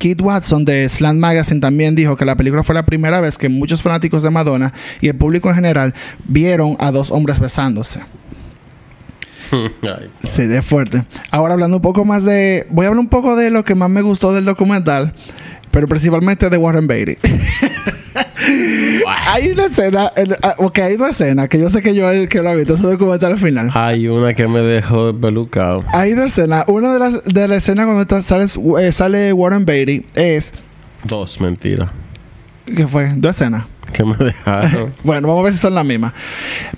Keith 0.00 0.22
Watson 0.22 0.64
de 0.64 0.88
Slant 0.88 1.20
Magazine 1.20 1.60
también 1.60 1.94
dijo 1.94 2.16
que 2.16 2.24
la 2.24 2.34
película 2.34 2.64
fue 2.64 2.74
la 2.74 2.86
primera 2.86 3.20
vez 3.20 3.36
que 3.36 3.50
muchos 3.50 3.82
fanáticos 3.82 4.22
de 4.22 4.30
Madonna 4.30 4.72
y 5.02 5.08
el 5.08 5.14
público 5.14 5.50
en 5.50 5.56
general 5.56 5.94
vieron 6.24 6.74
a 6.80 6.90
dos 6.90 7.10
hombres 7.10 7.38
besándose. 7.38 8.00
Sí, 10.20 10.42
es 10.42 10.64
fuerte. 10.64 11.04
Ahora 11.32 11.54
hablando 11.54 11.78
un 11.78 11.82
poco 11.82 12.04
más 12.04 12.24
de... 12.24 12.66
Voy 12.70 12.86
a 12.86 12.88
hablar 12.88 13.00
un 13.00 13.08
poco 13.08 13.34
de 13.34 13.50
lo 13.50 13.64
que 13.64 13.74
más 13.74 13.90
me 13.90 14.00
gustó 14.00 14.32
del 14.32 14.44
documental, 14.44 15.12
pero 15.72 15.88
principalmente 15.88 16.48
de 16.48 16.56
Warren 16.56 16.86
Beatty. 16.86 17.16
hay 19.06 19.50
una 19.50 19.66
escena, 19.66 20.12
el- 20.16 20.36
ah, 20.42 20.54
ok, 20.58 20.78
hay 20.78 20.96
dos 20.96 21.10
escenas 21.10 21.48
que 21.48 21.58
yo 21.58 21.70
sé 21.70 21.82
que 21.82 21.94
yo 21.94 22.10
el 22.10 22.28
que 22.28 22.42
lo 22.42 22.48
ha 22.50 22.54
visto 22.54 22.74
ese 22.74 22.86
documental 22.86 23.32
al 23.32 23.38
final. 23.38 23.70
Hay 23.74 24.08
una 24.08 24.34
que 24.34 24.46
me 24.48 24.60
dejó 24.60 25.14
pelucado. 25.14 25.84
Hay 25.92 26.14
dos 26.14 26.26
escenas. 26.26 26.64
Una 26.68 26.92
de 26.92 26.98
las 26.98 27.24
de 27.24 27.48
la 27.48 27.56
escena 27.56 27.84
cuando 27.84 28.02
está- 28.02 28.22
sale, 28.22 28.46
eh, 28.80 28.92
sale 28.92 29.32
Warren 29.32 29.64
Beatty 29.64 30.06
es... 30.14 30.52
Dos, 31.04 31.40
mentira. 31.40 31.92
¿Qué 32.76 32.86
fue? 32.86 33.10
Dos 33.16 33.36
escenas. 33.36 33.64
Que 33.92 34.04
me 34.04 34.14
dejaron. 34.16 34.94
Bueno, 35.02 35.26
vamos 35.28 35.40
a 35.40 35.44
ver 35.44 35.52
si 35.52 35.58
son 35.58 35.74
las 35.74 35.84
mismas. 35.84 36.12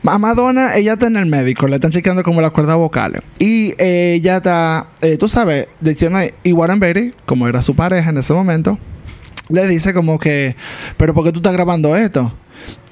A 0.06 0.16
Madonna, 0.18 0.76
ella 0.76 0.94
está 0.94 1.08
en 1.08 1.16
el 1.16 1.26
médico, 1.26 1.66
le 1.68 1.74
están 1.74 1.90
chequeando 1.90 2.22
como 2.22 2.40
las 2.40 2.52
cuerdas 2.52 2.76
vocales. 2.76 3.20
Y 3.38 3.74
eh, 3.78 4.14
ella 4.14 4.38
está, 4.38 4.86
eh, 5.02 5.18
tú 5.18 5.28
sabes, 5.28 5.68
diciendo, 5.80 6.20
y 6.42 6.52
Warren 6.52 6.80
Beatty, 6.80 7.12
como 7.26 7.46
era 7.48 7.60
su 7.62 7.74
pareja 7.76 8.08
en 8.10 8.16
ese 8.18 8.32
momento, 8.32 8.78
le 9.52 9.66
dice 9.68 9.92
como 9.94 10.18
que, 10.18 10.56
pero 10.96 11.14
¿por 11.14 11.24
qué 11.24 11.32
tú 11.32 11.38
estás 11.38 11.52
grabando 11.52 11.94
esto? 11.96 12.34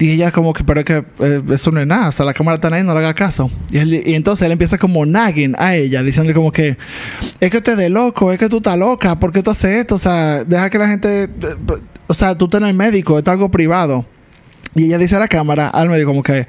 Y 0.01 0.11
ella 0.12 0.33
como 0.33 0.53
que, 0.53 0.64
pero 0.64 0.81
es 0.81 0.85
que 0.87 1.05
eh, 1.20 1.42
eso 1.53 1.70
no 1.70 1.81
es 1.81 1.87
nada, 1.87 2.09
o 2.09 2.12
sea, 2.12 2.27
la 2.27 2.35
cámara 2.35 2.57
está 2.57 2.75
ahí, 2.75 2.83
no 2.83 2.92
le 2.92 2.99
haga 2.99 3.14
caso. 3.14 3.51
Y, 3.70 3.79
él- 3.79 4.03
y 4.05 4.14
entonces 4.14 4.44
él 4.46 4.53
empieza 4.53 4.79
como 4.79 5.07
nagging 5.07 5.55
a 5.59 5.77
ella, 5.77 6.03
diciéndole 6.03 6.35
como 6.35 6.51
que, 6.51 6.77
es 7.38 7.51
que 7.51 7.57
usted 7.59 7.73
es 7.73 7.79
de 7.79 7.88
loco, 7.88 8.33
es 8.33 8.38
que 8.38 8.49
tú 8.49 8.57
estás 8.57 8.77
loca, 8.77 9.18
¿por 9.20 9.31
qué 9.33 9.42
tú 9.44 9.51
haces 9.53 9.77
esto? 9.77 9.94
O 9.94 9.99
sea, 9.99 10.42
deja 10.44 10.70
que 10.70 10.79
la 10.79 10.88
gente, 10.88 11.29
o 12.09 12.14
sea, 12.14 12.37
tú 12.37 12.46
estás 12.46 12.62
en 12.62 12.66
el 12.68 12.75
médico, 12.75 13.16
esto 13.18 13.31
es 13.31 13.33
algo 13.33 13.51
privado. 13.51 14.05
Y 14.75 14.87
ella 14.87 14.99
dice 14.99 15.14
a 15.16 15.20
la 15.20 15.29
cámara, 15.29 15.68
al 15.68 15.88
médico 15.88 16.11
como 16.11 16.23
que, 16.25 16.49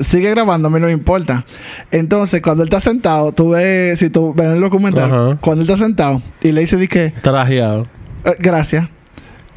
sigue 0.00 0.30
grabando, 0.30 0.66
a 0.66 0.70
mí 0.72 0.80
no 0.80 0.86
me 0.86 0.92
importa. 0.92 1.44
Entonces, 1.92 2.40
cuando 2.42 2.64
él 2.64 2.68
está 2.68 2.80
sentado, 2.80 3.30
tú 3.32 3.50
ves, 3.50 3.98
si 4.00 4.10
tú 4.10 4.34
ves 4.34 4.46
el 4.46 4.60
documental, 4.60 5.38
cuando 5.40 5.62
él 5.62 5.70
está 5.70 5.84
sentado 5.84 6.22
y 6.42 6.50
le 6.52 6.62
dice, 6.62 6.76
di 6.76 6.88
que, 6.88 7.10
Trajeado. 7.22 7.86
eh, 8.24 8.34
gracias. 8.40 8.88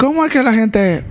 ¿Cómo 0.01 0.25
es 0.25 0.33
que 0.33 0.41
la 0.41 0.51
gente 0.51 1.03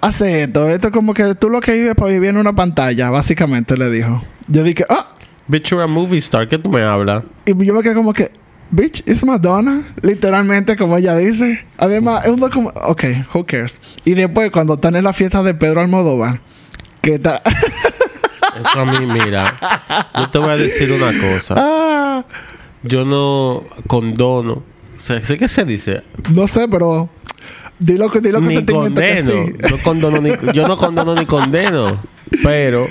hace 0.00 0.44
esto? 0.44 0.68
Esto 0.68 0.86
es 0.86 0.94
como 0.94 1.14
que 1.14 1.34
tú 1.34 1.50
lo 1.50 1.60
que 1.60 1.72
vives 1.74 1.96
para 1.96 2.12
vivir 2.12 2.30
en 2.30 2.36
una 2.36 2.52
pantalla, 2.52 3.10
básicamente, 3.10 3.76
le 3.76 3.90
dijo. 3.90 4.22
Yo 4.46 4.62
dije, 4.62 4.86
ah, 4.88 5.14
Bitch, 5.48 5.70
you're 5.70 5.82
a 5.82 5.88
movie 5.88 6.18
star. 6.18 6.46
¿Qué 6.46 6.58
tú 6.58 6.70
me 6.70 6.80
hablas? 6.82 7.24
y 7.44 7.64
yo 7.66 7.74
me 7.74 7.82
quedé 7.82 7.96
como 7.96 8.12
que, 8.12 8.28
bitch, 8.70 9.00
it's 9.00 9.24
Madonna, 9.24 9.82
literalmente, 10.02 10.76
como 10.76 10.96
ella 10.96 11.16
dice. 11.16 11.66
Además, 11.76 12.24
es 12.24 12.30
un 12.30 12.38
documento, 12.38 12.78
ok, 12.84 13.02
who 13.34 13.44
cares. 13.44 13.80
Y 14.04 14.14
después, 14.14 14.52
cuando 14.52 14.74
están 14.74 14.94
en 14.94 15.02
la 15.02 15.12
fiesta 15.12 15.42
de 15.42 15.54
Pedro 15.54 15.80
Almodóvar, 15.80 16.40
que 17.02 17.14
está, 17.14 17.42
Eso 18.60 18.78
a 18.80 18.84
mí, 18.84 19.06
mira. 19.06 20.08
Yo 20.14 20.30
te 20.30 20.38
voy 20.38 20.50
a 20.50 20.56
decir 20.56 20.92
una 20.92 21.10
cosa. 21.20 21.54
ah, 21.56 22.24
Yo 22.84 23.04
no 23.04 23.64
condono. 23.88 24.52
O 24.96 25.00
sea, 25.00 25.24
sé 25.24 25.36
que 25.36 25.48
se 25.48 25.64
dice. 25.64 26.02
no 26.30 26.46
sé, 26.46 26.68
pero 26.68 27.08
dilo 27.78 28.10
que 28.10 28.20
dilo 28.20 28.38
con 28.40 28.48
Ni 28.48 28.64
condeno. 28.64 29.30
sí. 29.30 29.52
No 29.70 29.76
condono 29.84 30.20
ni, 30.20 30.30
yo 30.52 30.66
no 30.68 30.76
condono 30.76 31.14
ni 31.14 31.26
condeno. 31.26 32.00
Pero. 32.42 32.86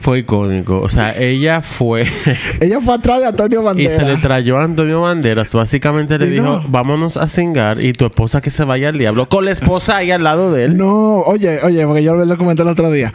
Fue 0.00 0.20
icónico. 0.20 0.78
O 0.78 0.88
sea, 0.88 1.18
ella 1.18 1.60
fue. 1.62 2.06
Ella 2.60 2.80
fue 2.80 2.94
atrás 2.94 3.18
de 3.20 3.26
Antonio 3.26 3.60
y 3.60 3.64
Banderas. 3.64 3.92
se 3.96 4.04
le 4.04 4.16
trayó 4.18 4.56
a 4.56 4.62
Antonio 4.62 5.00
Banderas. 5.00 5.52
Básicamente 5.52 6.16
le 6.16 6.26
Y 6.26 6.30
dijo: 6.30 6.44
no. 6.44 6.64
Vámonos 6.68 7.16
a 7.16 7.26
cingar 7.26 7.80
y 7.82 7.92
tu 7.92 8.06
esposa 8.06 8.40
que 8.40 8.50
se 8.50 8.64
vaya 8.64 8.90
al 8.90 8.98
diablo. 8.98 9.28
Con 9.28 9.44
la 9.46 9.50
esposa 9.50 9.96
ahí 9.96 10.12
al 10.12 10.22
lado 10.22 10.52
de 10.52 10.66
él. 10.66 10.76
No, 10.76 11.22
oye, 11.22 11.58
oye, 11.64 11.84
porque 11.86 12.04
yo 12.04 12.14
lo 12.14 12.36
comenté 12.38 12.62
el 12.62 12.68
otro 12.68 12.92
día. 12.92 13.12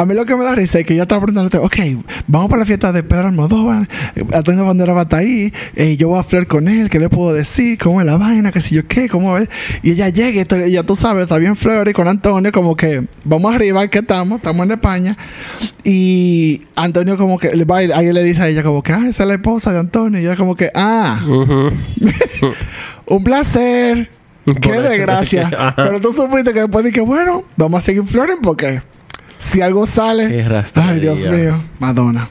A 0.00 0.06
mí 0.06 0.14
lo 0.14 0.24
que 0.24 0.34
me 0.34 0.44
da 0.44 0.54
risa 0.54 0.78
es 0.78 0.86
que 0.86 0.94
ella 0.94 1.02
estaba 1.02 1.26
preguntando, 1.26 1.62
ok, 1.62 1.76
vamos 2.26 2.48
para 2.48 2.60
la 2.60 2.64
fiesta 2.64 2.90
de 2.90 3.02
Pedro 3.02 3.28
Almodóvar, 3.28 3.86
eh, 4.16 4.24
Antonio 4.32 4.64
Bandera 4.64 4.94
va 4.94 5.00
a 5.00 5.02
estar 5.02 5.20
ahí, 5.20 5.52
eh, 5.76 5.98
yo 5.98 6.08
voy 6.08 6.16
a 6.16 6.22
hablar 6.22 6.46
con 6.46 6.68
él, 6.68 6.88
¿qué 6.88 6.98
le 6.98 7.10
puedo 7.10 7.34
decir? 7.34 7.76
¿Cómo 7.76 8.00
es 8.00 8.06
la 8.06 8.16
vaina? 8.16 8.50
¿Qué 8.50 8.62
sé 8.62 8.76
yo 8.76 8.88
qué? 8.88 9.10
¿Cómo 9.10 9.36
es? 9.36 9.50
Y 9.82 9.90
ella 9.90 10.08
llega, 10.08 10.40
y 10.40 10.68
y 10.70 10.72
ya 10.72 10.84
tú 10.84 10.96
sabes, 10.96 11.24
está 11.24 11.36
bien 11.36 11.54
flirty 11.54 11.92
con 11.92 12.08
Antonio, 12.08 12.50
como 12.50 12.74
que 12.76 13.06
vamos 13.24 13.54
arriba, 13.54 13.86
¿qué 13.88 13.98
estamos? 13.98 14.38
Estamos 14.38 14.64
en 14.64 14.72
España. 14.72 15.18
Y 15.84 16.62
Antonio 16.76 17.18
como 17.18 17.38
que 17.38 17.54
le 17.54 17.66
va 17.66 17.84
y 17.84 17.92
alguien 17.92 18.14
le 18.14 18.22
dice 18.22 18.42
a 18.42 18.48
ella 18.48 18.62
como 18.62 18.82
que, 18.82 18.94
ah, 18.94 19.04
esa 19.06 19.24
es 19.24 19.28
la 19.28 19.34
esposa 19.34 19.70
de 19.70 19.80
Antonio. 19.80 20.18
Y 20.18 20.24
ella 20.24 20.36
como 20.36 20.56
que, 20.56 20.70
ah, 20.74 21.20
un 23.04 23.22
placer. 23.22 24.08
Qué 24.62 24.80
desgracia. 24.80 25.74
Pero 25.76 26.00
tú 26.00 26.10
supiste 26.14 26.54
que 26.54 26.60
después 26.60 26.86
dije, 26.86 27.02
bueno, 27.02 27.42
vamos 27.58 27.82
a 27.82 27.82
seguir 27.82 28.04
flores 28.04 28.36
porque 28.42 28.80
si 29.40 29.60
algo 29.62 29.86
sale. 29.86 30.44
Ay, 30.74 31.00
Dios 31.00 31.26
mío, 31.26 31.64
Madonna. 31.80 32.28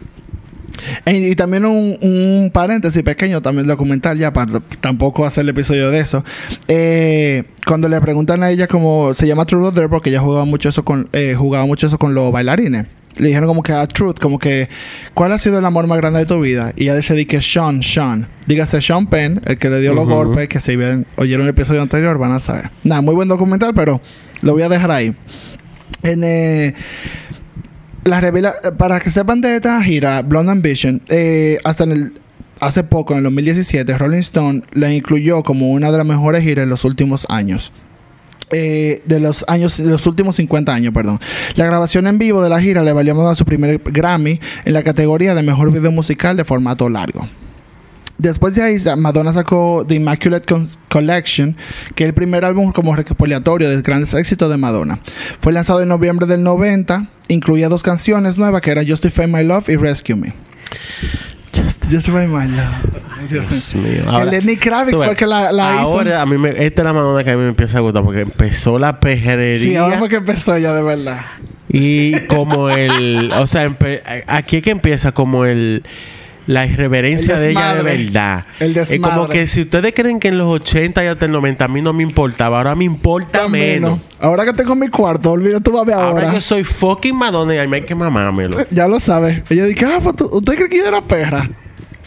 Y, 1.06 1.36
también 1.36 1.66
un, 1.66 1.98
un 2.02 2.52
paréntesis 2.54 3.04
pequeño, 3.04 3.42
también 3.42 3.68
documental, 3.68 4.18
ya 4.18 4.32
para 4.32 4.62
tampoco 4.80 5.26
hacer 5.26 5.42
el 5.42 5.50
episodio 5.50 5.92
de 5.92 6.00
eso. 6.00 6.24
Eh, 6.68 7.44
cuando 7.68 7.90
le 7.90 8.00
preguntan 8.00 8.44
a 8.44 8.50
ella 8.50 8.68
cómo 8.68 9.14
se 9.14 9.28
llama 9.28 9.46
True 9.46 9.72
Dare, 9.74 9.90
porque 9.90 10.10
ella 10.10 10.22
jugaba 10.22 10.46
mucho 10.46 10.70
eso 10.70 10.86
con, 10.86 11.10
eh, 11.12 11.36
jugaba 11.38 11.66
mucho 11.66 11.88
eso 11.88 11.98
con 11.98 12.14
los 12.14 12.32
bailarines. 12.32 12.88
le 13.18 13.28
dijeron 13.28 13.48
como 13.50 13.64
que 13.64 13.74
a 13.74 13.86
Truth, 13.88 14.20
como 14.20 14.40
que, 14.40 14.70
¿cuál 15.14 15.34
ha 15.34 15.40
sido 15.40 15.60
el 15.60 15.66
amor 15.66 15.86
más 15.88 15.98
grande 15.98 16.20
de 16.20 16.26
tu 16.26 16.40
vida? 16.40 16.72
Y 16.78 16.84
ella 16.84 16.96
dice 16.96 17.28
que 17.28 17.42
Sean, 17.42 17.84
Sean. 17.84 18.28
Dígase 18.48 18.82
Sean 18.82 19.08
Penn, 19.08 19.42
el 19.46 19.58
que 19.58 19.70
le 19.70 19.82
dio 19.82 19.94
los 19.94 20.06
Ujú. 20.06 20.14
golpes, 20.14 20.48
que 20.48 20.62
si 20.62 20.78
bien 20.78 21.06
oyeron 21.18 21.44
el 21.46 21.50
episodio 21.50 21.82
anterior 21.82 22.18
van 22.18 22.32
a 22.32 22.40
saber. 22.40 22.70
Nada, 22.86 23.02
muy 23.02 23.16
buen 23.16 23.28
documental, 23.28 23.74
pero 23.74 24.00
lo 24.42 24.54
voy 24.54 24.64
a 24.64 24.70
dejar 24.70 24.92
ahí. 24.92 25.14
En, 26.04 26.24
eh, 26.24 26.74
la 28.04 28.22
revela 28.22 28.54
para 28.78 29.00
que 29.00 29.12
sepan 29.12 29.42
de 29.42 29.56
esta 29.56 29.82
gira, 29.84 30.22
Blonde 30.22 30.52
Ambition, 30.52 31.02
eh, 31.10 31.58
hasta 31.64 31.84
en 31.84 31.92
el 31.92 32.14
hace 32.60 32.84
poco, 32.84 33.14
en 33.14 33.20
el 33.20 33.24
2017, 33.26 33.98
Rolling 33.98 34.20
Stone 34.20 34.64
la 34.72 34.92
incluyó 34.92 35.44
como 35.44 35.72
una 35.72 35.92
de 35.92 35.98
las 35.98 36.06
mejores 36.06 36.44
giras 36.44 36.64
de 36.64 36.70
los 36.70 36.86
últimos 36.86 37.26
años. 37.30 37.72
Eh, 38.52 39.04
de 39.06 39.20
los 39.20 39.46
años, 39.48 39.78
de 39.78 39.92
los 39.92 40.08
últimos 40.08 40.36
50 40.38 40.74
años, 40.74 40.92
perdón. 40.94 41.20
La 41.56 41.66
grabación 41.66 42.08
en 42.08 42.18
vivo 42.18 42.42
de 42.42 42.50
la 42.50 42.60
gira 42.60 42.82
le 42.82 42.94
valió 42.94 43.28
a 43.28 43.36
su 43.36 43.46
primer 43.46 43.80
Grammy 43.80 44.40
en 44.66 44.74
la 44.74 44.82
categoría 44.82 45.36
de 45.36 45.44
mejor 45.44 45.72
video 45.72 45.92
musical 45.92 46.36
de 46.36 46.46
formato 46.46 46.90
largo. 46.90 47.30
Después 48.20 48.54
de 48.54 48.62
ahí, 48.64 48.78
Madonna 48.98 49.32
sacó 49.34 49.86
The 49.88 49.96
Immaculate 49.96 50.46
Collection, 50.90 51.56
que 51.96 52.04
es 52.04 52.10
el 52.10 52.14
primer 52.14 52.44
álbum 52.46 52.72
como 52.74 52.94
recopilatorio 52.96 53.70
de 53.70 53.82
grandes 53.82 54.14
éxitos 54.14 54.50
de 54.52 54.58
Madonna. 54.58 55.00
Fue 55.40 55.54
lanzado 55.54 55.82
en 55.82 55.88
noviembre 55.88 56.28
del 56.28 56.44
90, 56.44 57.08
incluía 57.30 57.70
dos 57.70 57.82
canciones 57.82 58.38
nuevas 58.38 58.62
que 58.62 58.72
eran 58.72 58.86
Justify 58.88 59.26
My 59.26 59.44
Love 59.44 59.70
y 59.70 59.78
Rescue 59.78 60.16
Me. 60.16 60.34
Justify 61.90 62.28
My 62.28 62.48
Love. 62.48 63.30
Dios 63.30 63.50
Dios 63.50 63.76
mío. 63.76 64.04
Ahora- 64.08 64.26
Lenny 64.32 64.56
Kravitz 64.58 64.98
fue 65.04 65.16
que 65.16 65.26
la, 65.26 65.52
la 65.52 65.80
ahora 65.82 66.10
hizo. 66.12 66.20
a 66.20 66.26
mí 66.26 66.38
me, 66.38 66.50
esta 66.50 66.82
es 66.82 66.86
la 66.86 66.94
Madonna 66.94 67.24
que 67.24 67.32
a 67.32 67.36
mí 67.36 67.44
me 67.44 67.50
empieza 67.50 67.78
a 67.78 67.82
gustar 67.82 68.04
porque 68.04 68.22
empezó 68.22 68.80
la 68.80 69.00
pejerería 69.00 69.60
Sí, 69.62 69.76
ahora 69.76 69.98
fue 69.98 70.10
que 70.10 70.18
empezó 70.18 70.56
ella 70.56 70.74
de 70.74 70.84
verdad. 70.84 71.22
y 71.68 72.14
como 72.28 72.70
el, 72.70 73.32
o 73.34 73.48
sea, 73.48 73.76
aquí 74.28 74.58
es 74.58 74.64
que 74.64 74.72
empieza 74.72 75.12
como 75.12 75.46
el 75.46 75.84
la 76.50 76.66
irreverencia 76.66 77.36
El 77.36 77.40
de 77.42 77.50
ella 77.52 77.76
de 77.76 77.84
verdad. 77.84 78.46
El 78.60 78.76
Es 78.76 78.98
como 79.00 79.28
que 79.30 79.46
si 79.46 79.62
ustedes 79.62 79.94
creen 79.96 80.20
que 80.20 80.30
en 80.30 80.40
los 80.40 80.48
80 80.48 81.04
y 81.04 81.08
hasta 81.08 81.26
el 81.26 81.32
90 81.32 81.66
a 81.66 81.68
mí 81.68 81.82
no 81.84 81.94
me 81.94 82.02
importaba, 82.02 82.58
ahora 82.58 82.74
me 82.76 82.86
importa 82.86 83.48
menos. 83.48 84.00
Ahora 84.20 84.46
que 84.46 84.54
tengo 84.54 84.74
mi 84.74 84.88
cuarto, 84.88 85.32
olvida 85.32 85.60
tú 85.60 85.72
ver 85.86 85.94
Ahora, 85.94 86.08
ahora. 86.28 86.34
yo 86.34 86.42
soy 86.42 86.64
fucking 86.64 87.16
Madonna 87.16 87.54
y 87.54 87.60
a 87.60 87.68
mí 87.68 87.76
hay 87.76 87.84
que 87.86 87.94
mamármelo. 87.94 88.58
Ya 88.72 88.88
lo 88.88 89.00
sabes. 89.00 89.44
Ella 89.50 89.66
dice, 89.66 89.86
ah, 89.86 90.00
pues 90.02 90.16
tú- 90.16 90.30
¿usted 90.32 90.56
cree 90.56 90.70
que 90.70 90.78
yo 90.78 90.88
era 90.88 91.02
perra? 91.02 91.48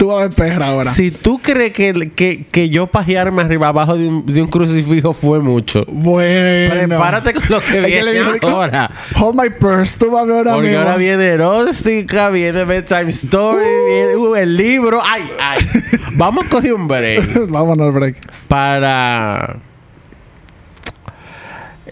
Tú 0.03 0.09
vas 0.09 0.17
a 0.25 0.27
ver 0.27 0.35
perra 0.35 0.67
ahora. 0.67 0.91
Si 0.91 1.13
tú 1.13 1.39
crees 1.41 1.71
que, 1.71 2.11
que, 2.17 2.45
que 2.45 2.69
yo 2.69 2.89
pajearme 2.89 3.41
arriba 3.43 3.69
abajo 3.69 3.97
de 3.97 4.09
un, 4.09 4.27
de 4.27 4.43
un 4.43 4.49
crucifijo 4.49 5.13
fue 5.13 5.39
mucho, 5.39 5.85
Bueno. 5.87 6.75
prepárate 6.89 7.33
con 7.35 7.45
lo 7.49 7.61
que 7.61 7.81
viene 7.83 8.11
ahora. 8.43 8.91
Hold 9.17 9.41
my 9.41 9.51
purse. 9.51 9.97
Tú 10.01 10.11
vas 10.11 10.25
a 10.25 10.27
ver 10.27 10.35
ahora 10.39 10.55
Porque 10.55 10.77
ahora 10.77 10.97
viene 10.97 11.25
erótica, 11.25 12.31
viene 12.31 12.65
bedtime 12.65 13.11
story, 13.11 13.65
viene 13.87 14.17
uh, 14.17 14.35
el 14.35 14.57
libro. 14.57 15.01
Ay, 15.05 15.23
ay. 15.41 15.65
Vamos 16.17 16.47
a 16.47 16.49
coger 16.49 16.75
un 16.75 16.89
break 16.89 17.47
Vámonos 17.49 17.87
al 17.87 17.93
break. 17.93 18.17
para 18.49 19.59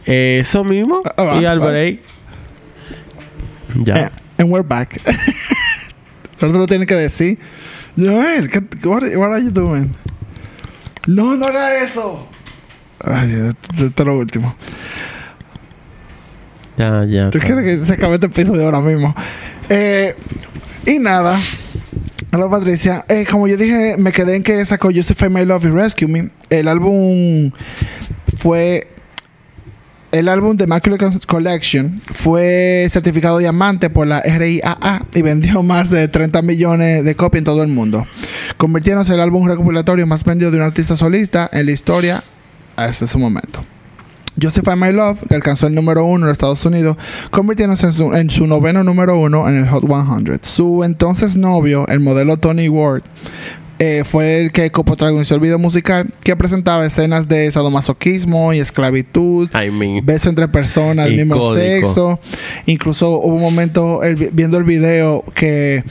eso 0.04 0.64
mismo 0.64 1.00
Ah, 1.16 1.22
va, 1.22 1.36
y 1.36 1.44
al 1.44 1.62
va. 1.62 1.66
break. 1.68 2.00
Ya. 3.84 3.94
Eh, 3.96 4.10
and 4.38 4.50
we're 4.50 4.66
back. 4.66 5.00
Pero 6.40 6.50
tú 6.52 6.58
lo 6.58 6.66
tienes 6.66 6.88
que 6.88 6.94
decir. 6.96 7.38
Joel, 7.96 8.50
¿qué, 8.50 8.60
what, 8.86 9.02
what 9.16 9.32
are 9.32 9.42
you 9.42 9.50
doing? 9.50 9.94
No, 11.06 11.36
no 11.36 11.46
haga 11.46 11.82
eso. 11.82 12.28
Ay, 13.02 13.32
esto 13.32 13.86
esto 13.86 14.02
es 14.02 14.06
lo 14.06 14.18
último. 14.18 14.54
Ya, 16.76 17.04
ya. 17.04 17.30
¿Tú 17.30 17.38
quieres 17.38 17.64
que 17.64 17.84
se 17.84 17.94
acabe 17.94 18.14
este 18.14 18.26
episodio 18.26 18.64
ahora 18.64 18.80
mismo? 18.80 19.14
Eh, 19.68 20.14
y 20.86 20.98
nada. 20.98 21.38
Hola 22.32 22.48
Patricia. 22.48 23.04
Eh, 23.08 23.26
como 23.28 23.48
yo 23.48 23.56
dije, 23.56 23.96
me 23.98 24.12
quedé 24.12 24.36
en 24.36 24.42
que 24.42 24.64
sacó 24.64 24.90
Justify 24.94 25.28
My 25.28 25.44
Love 25.44 25.64
y 25.64 25.68
Rescue 25.70 26.08
Me. 26.08 26.30
El 26.48 26.68
álbum 26.68 27.50
fue. 28.36 28.88
El 30.12 30.28
álbum 30.28 30.56
de 30.56 30.64
Immaculate 30.64 31.20
Collection 31.24 32.00
fue 32.04 32.88
certificado 32.90 33.38
diamante 33.38 33.90
por 33.90 34.08
la 34.08 34.20
RIAA 34.20 35.04
y 35.14 35.22
vendió 35.22 35.62
más 35.62 35.88
de 35.88 36.08
30 36.08 36.42
millones 36.42 37.04
de 37.04 37.14
copias 37.14 37.40
en 37.40 37.44
todo 37.44 37.62
el 37.62 37.68
mundo, 37.68 38.04
convirtiéndose 38.56 39.12
en 39.12 39.20
el 39.20 39.24
álbum 39.24 39.46
recopilatorio 39.46 40.08
más 40.08 40.24
vendido 40.24 40.50
de 40.50 40.56
un 40.56 40.64
artista 40.64 40.96
solista 40.96 41.48
en 41.52 41.66
la 41.66 41.72
historia 41.72 42.24
hasta 42.74 43.04
ese 43.04 43.18
momento. 43.18 43.64
Justify 44.40 44.74
My 44.74 44.92
Love, 44.92 45.20
que 45.28 45.34
alcanzó 45.34 45.66
el 45.68 45.74
número 45.74 46.04
uno 46.04 46.26
en 46.26 46.32
Estados 46.32 46.64
Unidos, 46.64 46.96
convirtiéndose 47.30 47.86
en 47.86 47.92
su, 47.92 48.14
en 48.14 48.30
su 48.30 48.46
noveno 48.46 48.82
número 48.82 49.16
uno 49.16 49.48
en 49.48 49.56
el 49.56 49.68
Hot 49.68 49.84
100. 49.86 50.40
Su 50.42 50.82
entonces 50.82 51.36
novio, 51.36 51.86
el 51.88 52.00
modelo 52.00 52.36
Tony 52.36 52.68
Ward, 52.68 53.02
eh, 53.82 54.02
fue 54.04 54.42
el 54.42 54.52
que 54.52 54.70
coprotagonizó 54.70 55.34
el 55.36 55.40
video 55.40 55.58
musical 55.58 56.06
que 56.22 56.36
presentaba 56.36 56.84
escenas 56.84 57.28
de 57.28 57.50
sadomasoquismo 57.50 58.52
y 58.52 58.58
esclavitud, 58.58 59.48
I 59.54 59.70
mean. 59.70 60.04
beso 60.04 60.28
entre 60.28 60.48
personas 60.48 61.06
del 61.06 61.24
mismo 61.26 61.54
sexo. 61.54 62.20
Incluso 62.66 63.18
hubo 63.20 63.36
un 63.36 63.40
momento 63.40 64.02
el 64.02 64.16
viendo 64.16 64.58
el 64.58 64.64
video 64.64 65.24
que 65.34 65.82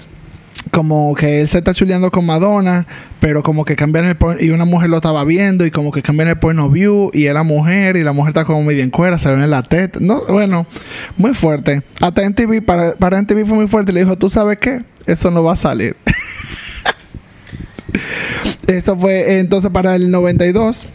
como 0.70 1.16
que 1.16 1.42
él 1.42 1.48
se 1.48 1.58
está 1.58 1.74
chuleando 1.74 2.12
con 2.12 2.28
Madonna, 2.28 2.86
pero 3.20 3.42
como 3.42 3.66
que 3.66 3.76
cambian 3.76 4.06
el 4.06 4.16
point 4.16 4.40
y 4.40 4.52
una 4.52 4.66
mujer 4.66 4.92
lo 4.92 4.98
estaba 4.98 5.24
viendo 5.24 5.66
y 5.66 5.72
como 5.72 5.92
que 5.92 6.04
cambian 6.04 6.30
el 6.30 6.38
point 6.38 6.60
of 6.60 6.72
view 6.72 7.10
y 7.12 7.26
era 7.26 7.42
mujer 7.42 7.98
y 7.98 8.04
la 8.04 8.14
mujer 8.14 8.30
está 8.30 8.46
como 8.46 8.62
medio 8.62 8.84
en 8.84 8.92
cuera, 8.92 9.18
se 9.18 9.32
ve 9.32 9.44
en 9.44 9.50
la 9.50 9.64
teta. 9.64 9.98
No, 10.00 10.22
bueno, 10.30 10.68
muy 11.18 11.34
fuerte. 11.34 11.82
Hasta 12.02 12.24
en 12.24 12.36
TV, 12.36 12.62
para, 12.62 12.94
para 12.94 13.18
en 13.18 13.26
TV 13.26 13.46
fue 13.46 13.58
muy 13.58 13.68
fuerte 13.68 13.92
y 13.92 13.96
le 13.96 14.02
dijo, 14.02 14.16
¿tú 14.16 14.30
sabes 14.30 14.60
qué? 14.60 14.78
Eso 15.08 15.32
no 15.32 15.44
va 15.44 15.54
a 15.54 15.56
salir. 15.56 15.96
Eso 18.68 18.98
fue 18.98 19.40
entonces 19.40 19.72
para 19.72 19.96
el 19.96 20.12
92. 20.12 20.88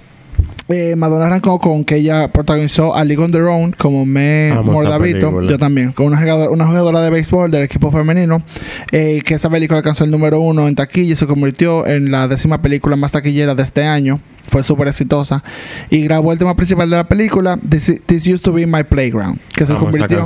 Eh, 0.69 0.97
Madonna 0.97 1.27
arrancó 1.27 1.59
con 1.59 1.85
que 1.85 1.97
ella 1.97 2.29
protagonizó 2.29 2.95
a 2.95 3.05
League 3.05 3.23
on 3.23 3.31
Their 3.31 3.45
Own 3.45 3.73
como 3.73 4.07
me 4.07 4.51
Amo 4.51 4.73
Mordavito. 4.73 5.43
Yo 5.43 5.59
también, 5.59 5.93
con 5.93 6.07
una 6.07 6.19
jugadora, 6.19 6.51
una 6.51 6.67
jugadora 6.67 7.01
de 7.03 7.11
béisbol 7.11 7.51
del 7.51 7.65
equipo 7.65 7.91
femenino. 7.91 8.43
eh, 8.91 9.21
que 9.25 9.35
esa 9.35 9.51
película 9.51 9.79
alcanzó 9.79 10.05
el 10.05 10.11
número 10.11 10.41
uno 10.41 10.67
en 10.67 10.75
taquilla 10.75 11.13
y 11.13 11.17
se 11.17 11.27
convirtió 11.27 11.87
en 11.87 12.11
la 12.11 12.29
décima 12.29 12.63
película 12.63 12.97
más 12.97 13.13
taquillera 13.13 13.55
de 13.55 13.63
este 13.63 13.85
año. 13.85 14.21
Fue 14.49 14.63
súper 14.63 14.89
exitosa. 14.89 15.43
Y 15.91 16.03
grabó 16.03 16.33
el 16.33 16.39
tema 16.39 16.57
principal 16.57 16.89
de 16.89 16.97
la 16.97 17.09
película, 17.09 17.59
This, 17.69 18.03
This 18.07 18.27
Used 18.27 18.41
to 18.43 18.53
Be 18.53 18.67
My 18.67 18.85
Playground, 18.85 19.39
que 19.55 19.67
se 19.67 19.73
Amo 19.73 19.81
convirtió 19.85 20.25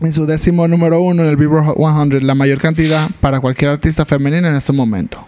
en 0.00 0.12
su 0.12 0.26
décimo 0.26 0.66
número 0.66 1.00
uno 1.00 1.22
en 1.22 1.28
el 1.28 1.36
Billboard 1.36 1.66
Hot 1.66 1.76
100, 2.10 2.26
la 2.26 2.34
mayor 2.34 2.58
cantidad 2.58 3.08
para 3.20 3.38
cualquier 3.40 3.70
artista 3.70 4.04
femenina 4.04 4.48
en 4.48 4.56
ese 4.56 4.72
momento. 4.72 5.24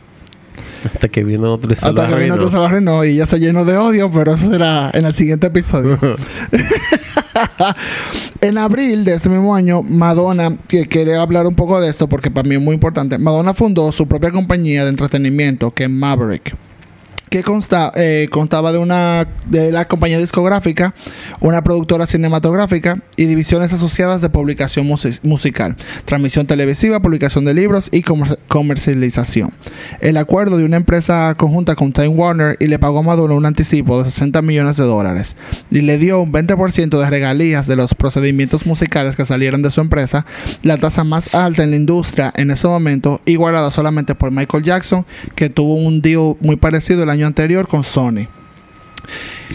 Hasta 0.86 1.08
que 1.08 1.24
viene 1.24 1.46
otro 1.46 1.74
se 1.74 1.88
Hasta 1.88 2.08
que 2.08 2.14
vino 2.16 2.48
se 2.48 2.56
lo 2.56 2.64
arruinó 2.64 3.04
y 3.04 3.16
ya 3.16 3.26
se 3.26 3.38
llenó 3.38 3.64
de 3.64 3.76
odio, 3.76 4.10
pero 4.10 4.34
eso 4.34 4.50
será 4.50 4.90
en 4.92 5.04
el 5.04 5.12
siguiente 5.12 5.46
episodio. 5.46 5.98
en 8.40 8.58
abril 8.58 9.04
de 9.04 9.14
ese 9.14 9.28
mismo 9.28 9.54
año, 9.54 9.82
Madonna, 9.82 10.56
que 10.68 10.86
quiere 10.86 11.16
hablar 11.16 11.46
un 11.46 11.54
poco 11.54 11.80
de 11.80 11.88
esto 11.88 12.08
porque 12.08 12.30
para 12.30 12.48
mí 12.48 12.56
es 12.56 12.60
muy 12.60 12.74
importante, 12.74 13.18
Madonna 13.18 13.54
fundó 13.54 13.90
su 13.92 14.06
propia 14.06 14.30
compañía 14.30 14.84
de 14.84 14.90
entretenimiento 14.90 15.72
que 15.72 15.84
es 15.84 15.90
Maverick. 15.90 16.54
Que 17.34 17.42
consta, 17.42 17.90
eh, 17.96 18.28
contaba 18.30 18.70
de 18.70 18.78
una 18.78 19.26
de 19.46 19.72
la 19.72 19.88
compañía 19.88 20.18
discográfica, 20.18 20.94
una 21.40 21.64
productora 21.64 22.06
cinematográfica 22.06 22.96
y 23.16 23.24
divisiones 23.24 23.72
asociadas 23.72 24.20
de 24.20 24.30
publicación 24.30 24.86
musi- 24.86 25.18
musical, 25.24 25.74
transmisión 26.04 26.46
televisiva, 26.46 27.00
publicación 27.02 27.44
de 27.44 27.54
libros 27.54 27.88
y 27.90 28.02
comer- 28.02 28.38
comercialización. 28.46 29.50
El 30.00 30.16
acuerdo 30.16 30.58
de 30.58 30.64
una 30.64 30.76
empresa 30.76 31.34
conjunta 31.36 31.74
con 31.74 31.92
Time 31.92 32.06
Warner 32.06 32.56
y 32.60 32.68
le 32.68 32.78
pagó 32.78 33.00
a 33.00 33.02
Madonna 33.02 33.34
un 33.34 33.46
anticipo 33.46 33.98
de 33.98 34.04
60 34.08 34.40
millones 34.40 34.76
de 34.76 34.84
dólares 34.84 35.34
y 35.72 35.80
le 35.80 35.98
dio 35.98 36.20
un 36.20 36.30
20% 36.30 37.00
de 37.00 37.10
regalías 37.10 37.66
de 37.66 37.74
los 37.74 37.96
procedimientos 37.96 38.64
musicales 38.64 39.16
que 39.16 39.24
salieran 39.24 39.60
de 39.60 39.72
su 39.72 39.80
empresa, 39.80 40.24
la 40.62 40.78
tasa 40.78 41.02
más 41.02 41.34
alta 41.34 41.64
en 41.64 41.70
la 41.70 41.76
industria 41.78 42.32
en 42.36 42.52
ese 42.52 42.68
momento, 42.68 43.20
igualada 43.26 43.72
solamente 43.72 44.14
por 44.14 44.30
Michael 44.30 44.62
Jackson, 44.62 45.04
que 45.34 45.50
tuvo 45.50 45.74
un 45.74 46.00
deal 46.00 46.36
muy 46.40 46.54
parecido 46.54 47.02
el 47.02 47.10
año 47.10 47.23
anterior 47.24 47.66
con 47.66 47.84
Sony. 47.84 48.28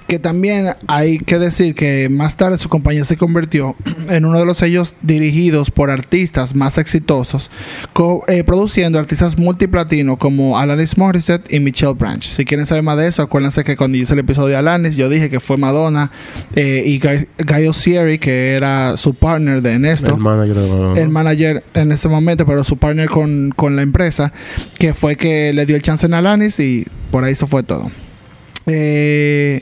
Que 0.07 0.19
también 0.19 0.75
hay 0.87 1.19
que 1.19 1.37
decir 1.37 1.75
que 1.75 2.09
más 2.09 2.35
tarde 2.35 2.57
su 2.57 2.69
compañía 2.69 3.05
se 3.05 3.17
convirtió 3.17 3.75
en 4.09 4.25
uno 4.25 4.39
de 4.39 4.45
los 4.45 4.57
sellos 4.57 4.95
dirigidos 5.01 5.71
por 5.71 5.91
artistas 5.91 6.55
más 6.55 6.77
exitosos, 6.77 7.49
eh, 8.27 8.43
produciendo 8.43 8.99
artistas 8.99 9.37
multiplatino 9.37 10.17
como 10.17 10.57
Alanis 10.57 10.97
Morissette 10.97 11.51
y 11.51 11.59
Michelle 11.59 11.93
Branch. 11.93 12.23
Si 12.23 12.45
quieren 12.45 12.65
saber 12.65 12.83
más 12.83 12.97
de 12.97 13.07
eso, 13.07 13.21
acuérdense 13.21 13.63
que 13.63 13.75
cuando 13.75 13.97
hice 13.97 14.13
el 14.13 14.19
episodio 14.19 14.49
de 14.49 14.55
Alanis, 14.57 14.95
yo 14.95 15.09
dije 15.09 15.29
que 15.29 15.39
fue 15.39 15.57
Madonna 15.57 16.11
eh, 16.55 16.83
y 16.85 16.99
Guy, 16.99 17.27
Guy 17.37 18.17
que 18.19 18.53
era 18.53 18.97
su 18.97 19.13
partner 19.13 19.61
de 19.61 19.73
Ernesto 19.73 20.13
El 20.15 20.19
manager 20.19 20.55
de 20.55 20.67
Madonna. 20.69 20.99
el 20.99 21.09
manager 21.09 21.63
en 21.73 21.91
ese 21.91 22.09
momento, 22.09 22.45
pero 22.45 22.63
su 22.63 22.77
partner 22.77 23.09
con, 23.09 23.51
con 23.55 23.75
la 23.75 23.81
empresa, 23.81 24.31
que 24.77 24.93
fue 24.93 25.15
que 25.15 25.53
le 25.53 25.65
dio 25.65 25.75
el 25.75 25.81
chance 25.81 26.05
en 26.05 26.13
Alanis 26.13 26.59
y 26.59 26.85
por 27.11 27.23
ahí 27.23 27.35
se 27.35 27.47
fue 27.47 27.63
todo. 27.63 27.91
Eh, 28.69 29.61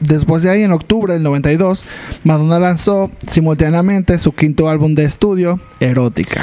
Después 0.00 0.42
de 0.42 0.50
ahí, 0.50 0.62
en 0.62 0.72
octubre 0.72 1.14
del 1.14 1.22
92, 1.22 1.86
Madonna 2.24 2.58
lanzó 2.58 3.10
simultáneamente 3.26 4.18
su 4.18 4.32
quinto 4.32 4.68
álbum 4.68 4.94
de 4.94 5.04
estudio, 5.04 5.60
Erótica. 5.80 6.42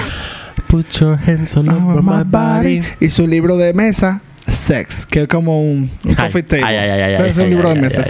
Put 0.67 0.87
your 0.99 1.19
hands 1.27 1.55
all 1.57 1.69
over 1.69 2.01
my 2.01 2.23
body. 2.25 2.81
Y 2.99 3.09
su 3.11 3.27
libro 3.27 3.57
de 3.57 3.73
mesa, 3.75 4.21
Sex, 4.49 5.05
que 5.05 5.23
es 5.23 5.27
como 5.27 5.61
un, 5.61 5.91
un 6.05 6.15
coffee 6.15 6.41
table. 6.41 6.65
Ay, 6.65 6.75
ay, 6.77 6.89
ay, 6.89 7.01
ay, 7.01 7.13
Pero 7.17 7.29
es 7.29 7.37
un 7.37 7.49
libro 7.51 7.69
de 7.69 7.75
mesa. 7.75 8.01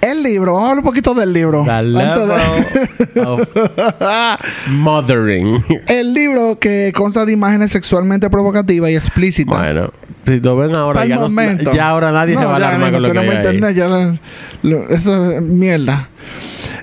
El 0.00 0.22
libro, 0.22 0.52
vamos 0.52 0.68
a 0.68 0.70
hablar 0.70 0.84
un 0.84 0.88
poquito 0.88 1.14
del 1.14 1.32
libro. 1.32 1.64
The 1.64 1.70
Antes 1.72 1.94
de- 1.94 3.16
level 3.16 3.26
of 3.26 3.48
mothering. 4.68 5.64
El 5.88 6.14
libro 6.14 6.58
que 6.60 6.92
consta 6.94 7.24
de 7.26 7.32
imágenes 7.32 7.72
sexualmente 7.72 8.30
provocativas 8.30 8.90
y 8.90 8.94
explícitas. 8.96 9.58
Bueno, 9.58 9.92
si 10.28 10.40
lo 10.40 10.56
ven 10.56 10.76
ahora, 10.76 11.04
ya, 11.06 11.16
no- 11.16 11.22
momento. 11.22 11.72
ya 11.72 11.88
ahora 11.88 12.12
nadie 12.12 12.34
No, 12.34 12.40
se 12.40 12.46
va 12.46 12.52
a 12.52 12.56
alarmar 12.56 12.92
con 12.92 13.02
lo 13.02 13.12
que 13.12 13.18
hay 13.18 13.28
ahí. 13.28 13.36
internet, 13.36 13.74
ya 13.76 13.88
la- 13.88 14.18
lo- 14.62 14.88
eso 14.90 15.32
es 15.32 15.42
mierda. 15.42 16.08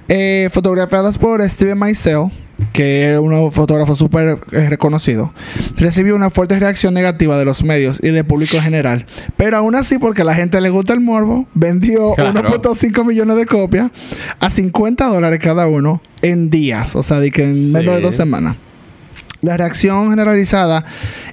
Eh, 0.08 0.50
fotografiadas 0.52 1.18
por 1.18 1.48
Steven 1.50 1.80
Meisel, 1.80 2.30
que 2.74 3.14
es 3.14 3.20
un 3.20 3.52
fotógrafo 3.52 3.96
súper 3.96 4.38
eh, 4.52 4.70
reconocido, 4.70 5.34
recibió 5.78 6.16
una 6.16 6.30
fuerte 6.30 6.58
reacción 6.60 6.94
negativa 6.94 7.38
de 7.38 7.46
los 7.46 7.64
medios 7.64 8.00
y 8.04 8.12
del 8.12 8.24
público 8.26 8.56
en 8.58 8.64
general. 8.64 9.06
Pero 9.36 9.58
aún 9.58 9.76
así, 9.76 9.98
porque 9.98 10.22
a 10.22 10.26
la 10.26 10.36
gente 10.36 10.62
le 10.62 10.70
gusta 10.70 10.94
el 10.94 11.00
morbo, 11.02 11.48
vendió 11.54 12.14
Claro. 12.16 12.40
1.5 12.50 13.04
millones 13.04 13.36
de 13.38 13.46
copias 13.46 13.90
a 14.40 14.50
50 14.50 15.06
dólares 15.08 15.40
cada 15.42 15.68
uno 15.68 16.02
en 16.22 16.50
días, 16.50 16.96
o 16.96 17.04
sea, 17.04 17.20
de 17.20 17.32
que 17.32 17.44
en 17.46 17.56
Sí. 17.56 17.72
menos 17.74 17.96
de 17.96 18.02
dos 18.02 18.16
semanas. 18.16 18.56
La 19.46 19.58
reacción 19.58 20.10
generalizada, 20.10 20.84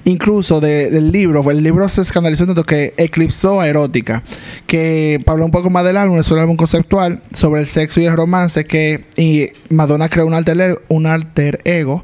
incluso 0.05 0.61
de- 0.61 0.91
del 0.91 1.11
libro, 1.11 1.49
el 1.49 1.63
libro 1.63 1.89
se 1.89 2.01
escandalizó 2.01 2.45
tanto 2.45 2.63
que 2.63 2.93
eclipsó 2.97 3.59
a 3.59 3.67
Erótica, 3.67 4.21
que 4.67 5.19
para 5.25 5.33
hablar 5.33 5.45
un 5.45 5.51
poco 5.51 5.69
más 5.69 5.83
del 5.83 5.97
álbum, 5.97 6.19
es 6.19 6.29
un 6.31 6.39
álbum 6.39 6.55
conceptual 6.55 7.19
sobre 7.33 7.61
el 7.61 7.67
sexo 7.67 7.99
y 8.01 8.05
el 8.05 8.15
romance 8.15 8.65
que 8.65 9.03
y 9.17 9.47
Madonna 9.73 10.09
creó 10.09 10.27
un 10.27 10.33
alter, 10.35 10.79
un 10.89 11.07
alter 11.07 11.59
ego, 11.65 12.03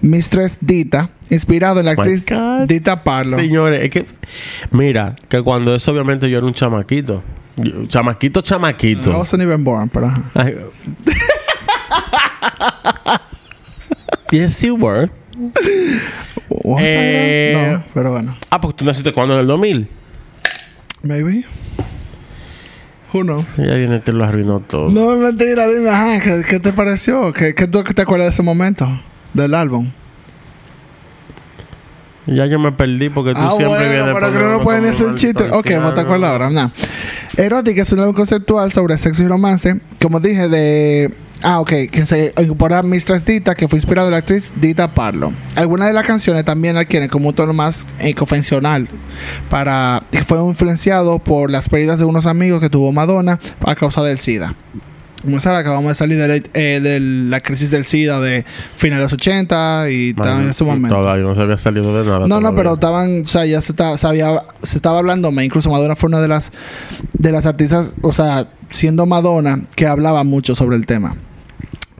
Mistress 0.00 0.58
Dita, 0.62 1.10
inspirado 1.28 1.80
en 1.80 1.86
la 1.86 1.92
Oh 1.92 2.00
actriz. 2.00 2.24
Dita 2.66 3.04
Parlo. 3.04 3.36
Señores, 3.36 3.84
es 3.84 3.90
que... 3.90 4.06
Mira, 4.70 5.14
que 5.28 5.42
cuando 5.42 5.74
eso 5.74 5.92
obviamente 5.92 6.30
yo 6.30 6.38
era 6.38 6.46
un 6.46 6.54
chamaquito. 6.54 7.22
Yo- 7.56 7.86
chamaquito, 7.86 8.40
chamaquito. 8.40 9.10
I 9.10 9.14
wasn't 9.14 9.42
even 9.42 9.62
born, 9.62 9.90
pero 9.90 10.10
yes, 14.32 14.62
you 14.62 14.76
were. 14.76 15.10
Eh? 16.78 17.72
No, 17.78 17.84
pero 17.94 18.12
bueno. 18.12 18.36
Ah, 18.50 18.60
porque 18.60 18.78
tú 18.78 18.84
naciste 18.84 19.12
cuando 19.12 19.34
en 19.34 19.40
el 19.40 19.46
2000. 19.46 19.88
Maybe. 21.02 21.44
Who 23.12 23.22
knows? 23.22 23.46
Ya 23.56 23.74
viene, 23.74 23.98
te 24.00 24.12
lo 24.12 24.24
arruinó 24.24 24.60
todo. 24.60 24.90
No, 24.90 25.16
mentira, 25.16 25.66
dime, 25.66 25.90
ajá, 25.90 26.20
¿qué, 26.20 26.42
qué 26.48 26.60
te 26.60 26.72
pareció? 26.72 27.32
¿Qué, 27.32 27.54
qué 27.54 27.66
tú 27.66 27.82
te 27.82 28.02
acuerdas 28.02 28.26
de 28.26 28.30
ese 28.30 28.42
momento 28.42 28.88
del 29.32 29.54
álbum? 29.54 29.90
Ya 32.26 32.46
yo 32.46 32.60
me 32.60 32.70
perdí 32.70 33.08
porque 33.10 33.32
tú 33.32 33.40
ah, 33.40 33.54
siempre 33.56 33.68
bueno, 33.68 33.90
vienes 33.92 34.14
pero 34.14 34.32
que 34.32 34.38
no 34.38 34.62
pueden 34.62 34.86
hacer 34.86 35.14
chiste. 35.14 35.44
Ok, 35.50 35.52
no 35.52 35.60
te 35.60 35.74
anciano. 35.74 36.00
acuerdas 36.00 36.30
ahora, 36.30 36.50
no. 36.50 36.70
Erótica 37.36 37.82
es 37.82 37.92
un 37.92 38.00
álbum 38.00 38.14
conceptual 38.14 38.70
sobre 38.72 38.98
sexo 38.98 39.24
y 39.24 39.26
romance. 39.26 39.80
Como 40.00 40.20
dije, 40.20 40.48
de. 40.48 41.12
Ah, 41.42 41.60
ok, 41.60 41.72
que 41.90 42.04
se 42.04 42.34
incorpora 42.38 42.80
a 42.80 42.82
Mistress 42.82 43.24
Dita, 43.24 43.54
que 43.54 43.66
fue 43.66 43.78
inspirado 43.78 44.08
en 44.08 44.12
la 44.12 44.18
actriz 44.18 44.52
Dita 44.56 44.92
Parlo. 44.92 45.32
Algunas 45.56 45.88
de 45.88 45.94
las 45.94 46.04
canciones 46.04 46.44
también 46.44 46.76
adquieren 46.76 47.08
como 47.08 47.28
un 47.30 47.34
tono 47.34 47.52
más 47.54 47.86
eh, 47.98 48.14
convencional. 48.14 48.88
Para, 49.48 50.02
y 50.12 50.18
fue 50.18 50.38
influenciado 50.38 51.18
por 51.18 51.50
las 51.50 51.68
pérdidas 51.68 51.98
de 51.98 52.04
unos 52.04 52.26
amigos 52.26 52.60
que 52.60 52.68
tuvo 52.68 52.92
Madonna 52.92 53.38
a 53.64 53.74
causa 53.74 54.02
del 54.02 54.18
SIDA. 54.18 54.54
Como 55.22 55.38
sabe, 55.38 55.58
acabamos 55.58 55.88
de 55.88 55.94
salir 55.94 56.18
de, 56.18 56.28
la- 56.28 56.48
eh, 56.54 56.80
de 56.80 56.98
la 57.00 57.40
crisis 57.40 57.70
del 57.70 57.84
SIDA 57.84 58.20
de 58.20 58.42
finales 58.76 59.00
de 59.00 59.04
los 59.04 59.12
80 59.14 59.90
y 59.90 60.10
estaba 60.10 60.40
en 60.42 60.48
ese 60.50 60.64
momento. 60.64 60.98
Todavía 61.00 61.24
no 61.26 61.34
se 61.34 61.42
había 61.42 61.58
salido 61.58 61.94
de 62.02 62.08
nada. 62.08 62.20
No, 62.26 62.40
no, 62.40 62.54
pero 62.56 62.74
estaban, 62.74 63.22
o 63.22 63.26
sea, 63.26 63.44
ya 63.44 63.60
se 63.60 63.72
estaba, 63.72 63.98
se 63.98 64.06
había- 64.06 64.40
se 64.62 64.76
estaba 64.76 64.98
hablando, 64.98 65.30
incluso 65.42 65.70
Madonna 65.70 65.94
fue 65.96 66.08
una 66.08 66.20
de 66.20 66.28
las 66.28 66.52
de 67.18 67.32
las 67.32 67.44
artistas, 67.44 67.94
o 68.00 68.12
sea, 68.12 68.46
siendo 68.70 69.04
Madonna, 69.04 69.60
que 69.76 69.86
hablaba 69.86 70.24
mucho 70.24 70.54
sobre 70.54 70.76
el 70.76 70.86
tema. 70.86 71.16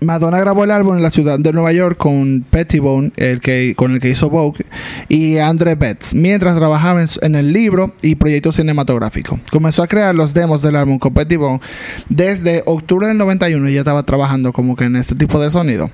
Madonna 0.01 0.39
grabó 0.39 0.65
el 0.65 0.71
álbum 0.71 0.97
en 0.97 1.03
la 1.03 1.11
ciudad 1.11 1.39
de 1.39 1.53
Nueva 1.53 1.73
York 1.73 1.97
con 1.97 2.45
Pettibone, 2.49 3.13
el 3.17 3.41
que, 3.41 3.75
con 3.77 3.93
el 3.93 4.01
que 4.01 4.09
hizo 4.09 4.31
Vogue, 4.31 4.65
y 5.09 5.39
Andre 5.39 5.75
Betts, 5.75 6.15
mientras 6.15 6.57
trabajaba 6.57 7.05
en, 7.23 7.35
el 7.35 7.53
libro 7.53 7.93
y 8.03 8.15
proyecto 8.15 8.53
cinematográfico. 8.53 9.39
Comenzó 9.51 9.83
a 9.83 9.87
crear 9.87 10.15
los 10.15 10.35
demos 10.35 10.63
del 10.63 10.77
álbum 10.77 10.99
con 10.99 11.13
Pettibone 11.13 11.61
desde 12.09 12.63
octubre 12.67 13.07
del 13.07 13.19
91 13.19 13.69
y 13.69 13.75
ya 13.75 13.81
estaba 13.81 14.03
trabajando 14.03 14.53
como 14.53 14.77
que 14.77 14.85
en 14.85 14.97
este 14.97 15.15
tipo 15.15 15.41
de 15.41 15.51
sonido 15.51 15.91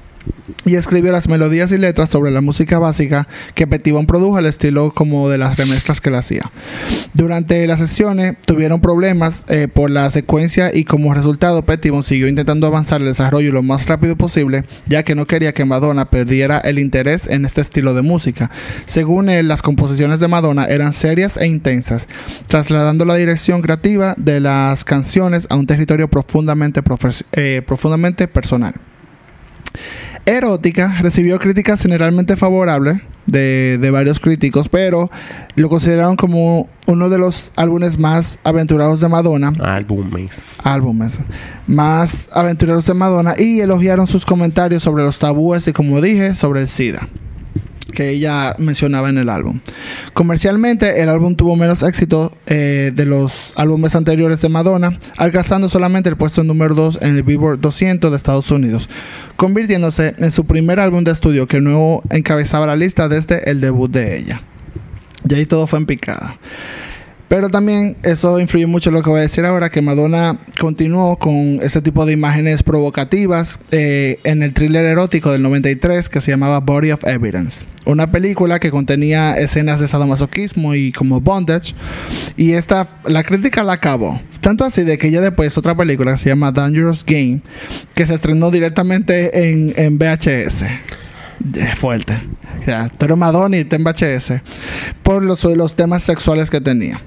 y 0.65 0.75
escribió 0.75 1.13
las 1.13 1.29
melodías 1.29 1.73
y 1.73 1.79
letras 1.79 2.11
sobre 2.11 2.31
la 2.31 2.41
música 2.41 2.79
básica 2.79 3.27
que 3.55 3.67
Pettibon 3.67 4.07
produjo 4.07 4.37
al 4.37 4.47
estilo 4.47 4.93
como 4.93 5.29
de 5.29 5.39
las 5.39 5.57
remezclas 5.57 6.01
que 6.01 6.09
él 6.09 6.17
hacía. 6.17 6.51
Durante 7.15 7.67
las 7.67 7.79
sesiones 7.79 8.37
tuvieron 8.45 8.81
problemas 8.81 9.45
eh, 9.49 9.69
por 9.73 9.91
la 9.91 10.11
secuencia 10.11 10.75
y 10.75 10.85
como 10.85 11.15
resultado 11.15 11.63
Pettibon 11.63 12.03
siguió 12.03 12.29
intentando 12.29 12.67
avanzar 12.67 13.01
el 13.01 13.09
desarrollo 13.09 13.53
lo 13.53 13.63
más 13.63 13.87
rápido 13.87 14.17
posible 14.17 14.65
ya 14.87 15.03
que 15.03 15.15
no 15.15 15.27
quería 15.27 15.53
que 15.53 15.65
Madonna 15.65 16.11
perdiera 16.11 16.59
el 16.59 16.79
interés 16.79 17.29
en 17.29 17.45
este 17.45 17.61
estilo 17.61 17.95
de 17.95 18.03
música. 18.03 18.51
Según 18.87 19.29
él, 19.29 19.49
las 19.49 19.63
composiciones 19.63 20.21
de 20.21 20.29
Madonna 20.29 20.67
eran 20.67 20.93
serias 20.93 21.37
e 21.37 21.47
intensas, 21.47 22.09
trasladando 22.47 23.05
la 23.05 23.15
dirección 23.15 23.63
creativa 23.63 24.15
de 24.17 24.41
las 24.41 24.85
canciones 24.85 25.47
a 25.51 25.57
un 25.57 25.67
territorio 25.67 26.09
profundamente, 26.09 26.81
eh, 27.33 27.63
profundamente 27.67 28.29
personal. 28.29 28.75
Erótica 30.27 30.99
recibió 31.01 31.39
críticas 31.39 31.81
generalmente 31.81 32.37
favorables 32.37 33.01
de, 33.27 33.79
de 33.81 33.91
varios 33.91 34.21
críticos, 34.21 34.69
pero 34.69 35.09
lo 35.55 35.69
consideraron 35.69 36.17
como 36.17 36.69
uno 36.87 37.09
de 37.09 37.19
los 37.19 37.53
álbumes 37.57 37.99
más 37.99 38.41
aventurados 38.45 39.01
de 39.01 39.09
Madonna, 39.09 39.53
Álbumes. 39.61 40.59
álbumes 40.65 41.21
más 41.69 42.29
aventureros 42.33 42.87
de 42.87 42.95
Madonna 42.95 43.35
y 43.39 43.61
elogiaron 43.61 44.07
sus 44.07 44.27
comentarios 44.27 44.83
sobre 44.83 45.05
los 45.05 45.19
tabúes 45.19 45.67
y 45.69 45.73
como 45.73 46.01
dije, 46.01 46.35
sobre 46.35 46.61
el 46.61 46.69
SIDA 46.69 47.09
que 47.97 48.11
ella 48.11 48.55
mencionaba 48.59 49.09
en 49.09 49.17
el 49.17 49.31
álbum. 49.31 49.61
Comercialmente, 50.13 51.01
el 51.01 51.09
álbum 51.09 51.35
tuvo 51.35 51.57
menos 51.57 51.83
éxito 51.83 52.31
eh, 52.47 52.93
de 52.95 53.07
los 53.07 53.55
álbumes 53.57 53.97
anteriores 53.97 54.43
de 54.43 54.51
Madonna, 54.51 54.99
alcanzando 55.17 55.71
solamente 55.71 56.11
el 56.11 56.17
puesto 56.17 56.45
número 56.45 56.75
2 56.75 57.01
en 57.01 57.17
el 57.17 57.23
Billboard 57.23 57.59
200 57.59 58.11
de 58.11 58.17
Estados 58.17 58.51
Unidos, 58.51 58.91
convirtiéndose 59.37 60.15
en 60.19 60.31
su 60.31 60.45
primer 60.45 60.79
álbum 60.79 61.05
de 61.05 61.13
estudio 61.13 61.49
que 61.49 61.63
no 61.63 62.03
encabezaba 62.11 62.67
la 62.67 62.77
lista 62.77 63.09
desde 63.09 63.51
el 63.51 63.63
debut 63.63 63.91
de 63.91 64.19
ella. 64.19 64.43
Y 65.27 65.35
ahí 65.35 65.47
todo 65.47 65.67
fue 65.67 65.79
en 65.79 65.87
picada. 65.87 66.39
Pero 67.29 67.49
también 67.49 67.97
eso 68.05 68.39
influye 68.39 68.67
mucho 68.67 68.91
en 68.91 68.95
lo 68.95 69.03
que 69.03 69.11
voy 69.11 69.19
a 69.19 69.23
decir 69.23 69.45
ahora, 69.45 69.69
que 69.69 69.83
Madonna 69.83 70.37
continuó 70.61 71.17
con 71.17 71.59
ese 71.61 71.81
tipo 71.83 72.07
de 72.07 72.13
imágenes 72.13 72.63
provocativas 72.63 73.59
eh, 73.73 74.21
en 74.25 74.43
el 74.43 74.53
thriller 74.53 74.85
erótico 74.85 75.33
del 75.33 75.43
93 75.43 76.09
que 76.09 76.21
se 76.21 76.31
llamaba 76.31 76.61
Body 76.61 76.93
of 76.93 77.05
Evidence. 77.05 77.65
Una 77.85 78.11
película 78.11 78.59
que 78.59 78.71
contenía 78.71 79.37
escenas 79.37 79.81
de 79.81 79.89
sadomasoquismo 79.89 80.75
y 80.75 80.93
como 80.93 81.21
bondage. 81.21 81.75
Y 82.37 82.53
esta, 82.53 82.87
la 83.05 83.23
crítica 83.25 83.65
la 83.65 83.75
acabó. 83.75 84.21
Tanto 84.41 84.65
así 84.65 84.83
de 84.83 84.99
que 84.99 85.09
ella 85.09 85.21
después 85.21 85.57
otra 85.59 85.77
película 85.77 86.13
que 86.13 86.19
se 86.19 86.29
llama 86.29 86.53
Dangerous 86.53 87.05
Game, 87.05 87.43
que 87.95 88.07
se 88.07 88.15
estrenó 88.15 88.51
directamente 88.51 89.51
en, 89.51 89.73
en 89.77 89.99
VHS. 89.99 90.65
Es 91.55 91.79
fuerte. 91.79 92.21
O 92.59 92.63
sea, 92.63 92.91
Madonna 93.17 93.57
y 93.57 93.61
está 93.61 93.77
en. 93.77 94.43
Por 95.03 95.23
los, 95.23 95.45
los 95.45 95.77
temas 95.77 96.03
sexuales 96.03 96.51
que 96.51 96.61
tenía. 96.61 97.01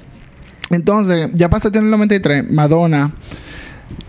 Entonces, 0.69 1.31
ya 1.33 1.49
pasó 1.49 1.69
en 1.69 1.75
el 1.75 1.89
93, 1.89 2.51
Madonna 2.51 3.11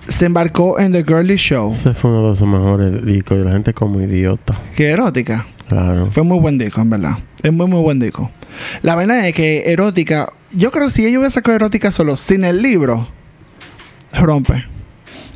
se 0.07 0.27
embarcó 0.27 0.79
en 0.79 0.93
The 0.93 1.05
Girly 1.05 1.37
Show. 1.37 1.71
Ese 1.71 1.95
fue 1.95 2.11
uno 2.11 2.31
de 2.31 2.37
sus 2.37 2.47
mejores 2.47 3.05
discos 3.05 3.39
y 3.41 3.45
la 3.45 3.53
gente 3.53 3.73
como 3.73 4.01
idiota. 4.01 4.59
Que 4.77 4.91
erótica. 4.91 5.47
Claro. 5.69 6.11
Fue 6.11 6.25
muy 6.25 6.41
buen 6.41 6.59
disco, 6.59 6.81
en 6.81 6.91
verdad. 6.91 7.19
Es 7.43 7.53
muy, 7.53 7.67
muy 7.69 7.81
buen 7.81 7.99
disco. 7.99 8.31
La 8.83 8.97
vaina 8.97 9.27
es 9.29 9.35
que 9.35 9.73
erótica. 9.73 10.29
Yo 10.53 10.73
creo 10.73 10.87
que 10.87 10.91
si 10.91 11.03
ellos 11.03 11.19
hubieran 11.19 11.31
sacado 11.31 11.55
erótica 11.55 11.93
solo 11.93 12.17
sin 12.17 12.45
el 12.45 12.61
libro, 12.61 13.09
rompe. 14.13 14.65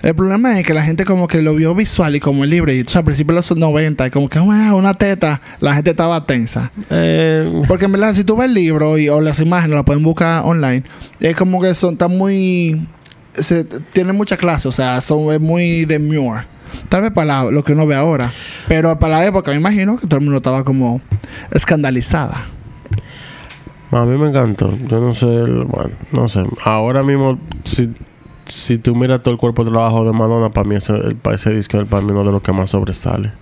El 0.05 0.14
problema 0.14 0.61
es 0.61 0.67
que 0.67 0.75
la 0.75 0.83
gente 0.85 1.05
como 1.07 1.27
que 1.29 1.40
lo 1.40 1.55
vio 1.55 1.75
visual 1.75 2.14
y 2.14 2.21
como 2.21 2.45
el 2.45 2.51
libro. 2.51 2.71
Y 2.73 2.83
o 2.83 2.88
sea, 2.88 2.99
al 2.99 3.05
principio 3.07 3.33
de 3.35 3.38
los 3.38 3.57
90, 3.57 4.07
y 4.07 4.11
como 4.11 4.29
que 4.29 4.38
"Ah, 4.38 4.75
una 4.75 4.93
teta, 4.95 5.40
la 5.61 5.75
gente 5.75 5.90
estaba 5.90 6.27
tensa. 6.27 6.71
Eh, 6.90 7.62
Porque 7.67 7.87
en 7.87 7.93
verdad, 7.93 8.14
si 8.14 8.23
tú 8.23 8.37
ves 8.37 8.49
el 8.49 8.55
libro 8.55 8.99
y, 8.99 9.09
o 9.09 9.21
las 9.23 9.40
imágenes, 9.40 9.75
las 9.75 9.85
pueden 9.85 10.03
buscar 10.03 10.43
online, 10.45 10.85
es 11.21 11.35
como 11.37 11.61
que 11.62 11.75
son 11.75 11.97
tan 11.97 12.17
muy. 12.17 12.87
Se, 13.33 13.64
tienen 13.64 14.14
mucha 14.14 14.37
clase, 14.37 14.69
o 14.69 14.73
sea, 14.73 15.01
son 15.01 15.33
es 15.33 15.40
muy 15.40 15.87
demure. 15.87 16.43
Tal 16.90 17.01
vez 17.03 17.11
para 17.11 17.45
la- 17.45 17.51
lo 17.51 17.64
que 17.64 17.73
uno 17.73 17.87
ve 17.87 17.95
ahora. 17.95 18.31
Pero 18.69 18.99
para 18.99 19.17
la 19.21 19.27
época, 19.27 19.53
me 19.53 19.57
imagino 19.57 19.97
que 19.97 20.07
todo 20.07 20.19
el 20.19 20.25
mundo 20.25 20.37
estaba 20.37 20.64
como 20.64 21.01
escandalizada. 21.51 22.47
a 23.90 24.05
mí 24.05 24.19
me 24.19 24.29
encantó. 24.29 24.77
Yo 24.88 25.01
no 25.01 25.14
sé, 25.14 25.27
el- 25.27 25.64
bueno, 25.64 25.90
no 26.12 26.29
sé. 26.29 26.43
Ahora 26.64 27.03
mismo, 27.03 27.38
si, 27.64 27.90
si 28.46 28.78
tú 28.78 28.94
miras 28.94 29.22
todo 29.22 29.33
el 29.33 29.38
cuerpo 29.40 29.64
de 29.64 29.70
trabajo 29.70 30.04
de 30.04 30.12
Madonna, 30.12 30.50
para 30.50 30.68
mí 30.68 30.74
ese, 30.76 30.94
el- 30.94 31.16
para 31.16 31.37
ese 31.37 31.50
disco 31.50 31.80
es 31.80 31.88
para 31.88 32.02
mí 32.02 32.11
uno 32.12 32.24
de 32.24 32.33
los 32.33 32.42
que 32.42 32.52
más 32.52 32.70
sobresale. 32.70 33.33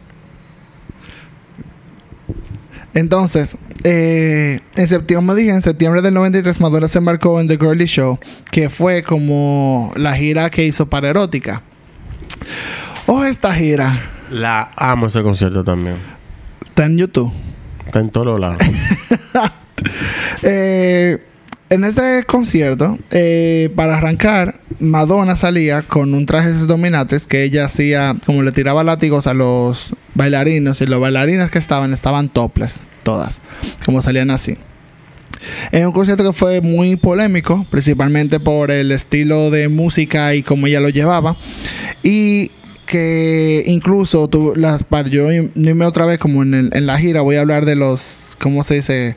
Entonces, 2.94 3.56
eh, 3.84 4.60
en 4.76 4.86
septiembre, 4.88 5.34
dije, 5.34 5.50
en 5.50 5.62
septiembre 5.62 6.02
del 6.02 6.12
93 6.12 6.60
Madonna 6.60 6.88
se 6.88 6.98
embarcó 6.98 7.40
en 7.40 7.48
The 7.48 7.56
Girly 7.56 7.86
Show, 7.86 8.18
que 8.50 8.68
fue 8.68 9.02
como 9.02 9.92
la 9.96 10.14
gira 10.14 10.50
que 10.50 10.64
hizo 10.66 10.86
para 10.90 11.08
Erótica. 11.08 11.62
Oh, 13.06 13.24
esta 13.24 13.54
gira 13.54 13.98
La 14.30 14.70
amo 14.76 15.06
ese 15.06 15.22
concierto 15.22 15.64
también. 15.64 15.96
está 16.66 16.84
en 16.84 16.98
YouTube. 16.98 17.32
Está 17.86 18.00
en 18.00 18.10
todos 18.10 18.38
lados. 18.38 18.58
Eh, 20.44 21.18
en 21.72 21.84
este 21.84 22.24
concierto, 22.24 22.98
eh, 23.10 23.70
para 23.74 23.96
arrancar, 23.96 24.60
Madonna 24.78 25.36
salía 25.36 25.80
con 25.80 26.12
un 26.12 26.26
traje 26.26 26.50
de 26.50 26.66
dominatrix 26.66 27.26
que 27.26 27.44
ella 27.44 27.64
hacía, 27.64 28.14
como 28.26 28.42
le 28.42 28.52
tiraba 28.52 28.84
látigos 28.84 29.26
a 29.26 29.32
los 29.32 29.94
bailarinos 30.14 30.82
y 30.82 30.86
los 30.86 31.00
bailarinas 31.00 31.50
que 31.50 31.58
estaban, 31.58 31.94
estaban 31.94 32.28
topless, 32.28 32.80
todas, 33.02 33.40
como 33.86 34.02
salían 34.02 34.30
así. 34.30 34.58
Es 35.70 35.86
un 35.86 35.92
concierto 35.92 36.24
que 36.24 36.34
fue 36.34 36.60
muy 36.60 36.96
polémico, 36.96 37.66
principalmente 37.70 38.38
por 38.38 38.70
el 38.70 38.92
estilo 38.92 39.50
de 39.50 39.68
música 39.68 40.34
y 40.34 40.42
cómo 40.42 40.66
ella 40.66 40.80
lo 40.80 40.90
llevaba. 40.90 41.38
Y 42.02 42.50
que 42.84 43.62
incluso 43.64 44.28
las 44.56 44.84
yo 45.10 45.28
dime 45.54 45.86
otra 45.86 46.04
vez 46.04 46.18
como 46.18 46.42
en 46.42 46.86
la 46.86 46.98
gira 46.98 47.22
voy 47.22 47.36
a 47.36 47.40
hablar 47.40 47.64
de 47.64 47.76
los 47.76 48.36
cómo 48.38 48.62
se 48.62 48.74
dice 48.74 49.16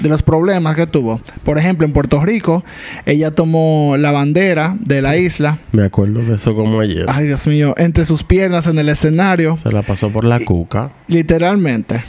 de 0.00 0.08
los 0.08 0.22
problemas 0.22 0.74
que 0.76 0.86
tuvo 0.86 1.20
por 1.44 1.58
ejemplo 1.58 1.86
en 1.86 1.92
Puerto 1.92 2.24
Rico 2.24 2.64
ella 3.06 3.30
tomó 3.32 3.96
la 3.98 4.10
bandera 4.12 4.74
de 4.80 5.02
la 5.02 5.16
isla 5.16 5.58
Me 5.72 5.84
acuerdo 5.84 6.20
de 6.22 6.36
eso 6.36 6.54
como 6.54 6.80
ayer. 6.80 7.06
ay 7.08 7.26
Dios 7.26 7.46
mío 7.46 7.74
entre 7.76 8.06
sus 8.06 8.22
piernas 8.24 8.66
en 8.66 8.78
el 8.78 8.88
escenario 8.88 9.58
Se 9.62 9.70
la 9.72 9.82
pasó 9.82 10.10
por 10.10 10.24
la 10.24 10.38
cuca. 10.40 10.90
literalmente 11.08 12.02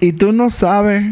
y 0.00 0.12
tú 0.12 0.32
no 0.32 0.50
sabes 0.50 1.04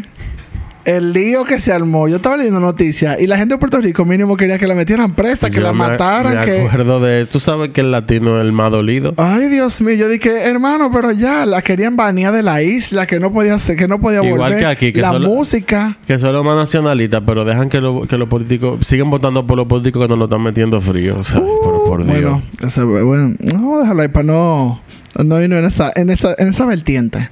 el 0.85 1.13
lío 1.13 1.45
que 1.45 1.59
se 1.59 1.71
armó 1.73 2.07
yo 2.07 2.15
estaba 2.17 2.37
leyendo 2.37 2.59
noticias 2.59 3.19
y 3.21 3.27
la 3.27 3.37
gente 3.37 3.55
de 3.55 3.59
Puerto 3.59 3.79
Rico 3.79 4.03
mínimo 4.05 4.35
quería 4.35 4.57
que 4.57 4.65
la 4.67 4.73
metieran 4.75 5.13
presa 5.13 5.49
que 5.49 5.57
Yo 5.57 5.61
la 5.61 5.73
me- 5.73 5.79
mataran 5.79 6.39
Me 6.39 6.45
que 6.45 6.61
acuerdo 6.61 6.99
de... 6.99 7.25
Tú 7.25 7.39
sabes 7.39 7.71
que 7.71 7.81
el 7.81 7.91
latino 7.91 8.37
es 8.39 8.45
el 8.45 8.51
más 8.51 8.71
dolido. 8.71 9.13
Ay, 9.17 9.47
Dios 9.49 9.79
mío, 9.81 9.95
yo 9.95 10.09
dije, 10.09 10.43
hermano, 10.49 10.89
pero 10.91 11.11
ya 11.11 11.45
la 11.45 11.61
querían 11.61 11.95
banear 11.95 12.33
de 12.33 12.43
la 12.43 12.61
isla, 12.63 13.05
que 13.05 13.19
no 13.19 13.31
podía 13.31 13.57
ser, 13.59 13.77
que 13.77 13.87
no 13.87 13.99
podía 13.99 14.23
Igual 14.23 14.39
volver. 14.51 14.59
que 14.59 14.65
aquí, 14.65 14.93
que 14.93 15.01
la 15.01 15.11
solo- 15.11 15.29
música. 15.29 15.97
Que 16.07 16.17
son 16.19 16.33
los 16.33 16.43
más 16.45 16.55
nacionalistas, 16.55 17.21
pero 17.25 17.45
dejan 17.45 17.69
que, 17.69 17.79
lo- 17.81 18.07
que 18.07 18.17
los 18.17 18.27
políticos... 18.29 18.85
Siguen 18.85 19.09
votando 19.09 19.45
por 19.45 19.57
los 19.57 19.67
políticos 19.67 20.01
que 20.03 20.07
nos 20.09 20.17
lo 20.17 20.25
están 20.25 20.41
metiendo 20.41 20.81
frío. 20.81 21.17
O 21.19 21.23
sea, 21.23 21.39
por, 21.39 21.83
por 21.85 22.05
Dios. 22.05 22.15
Bueno, 22.21 22.41
ese- 22.65 22.83
bueno, 22.83 23.35
vamos 23.53 23.77
a 23.77 23.81
dejarlo 23.81 24.01
ahí 24.01 24.07
para 24.07 24.25
no, 24.25 24.81
no 25.23 25.41
irnos 25.41 25.59
en 25.59 25.65
esa, 25.65 25.91
en 25.95 26.09
esa, 26.09 26.35
en 26.37 26.47
esa 26.49 26.65
vertiente. 26.65 27.29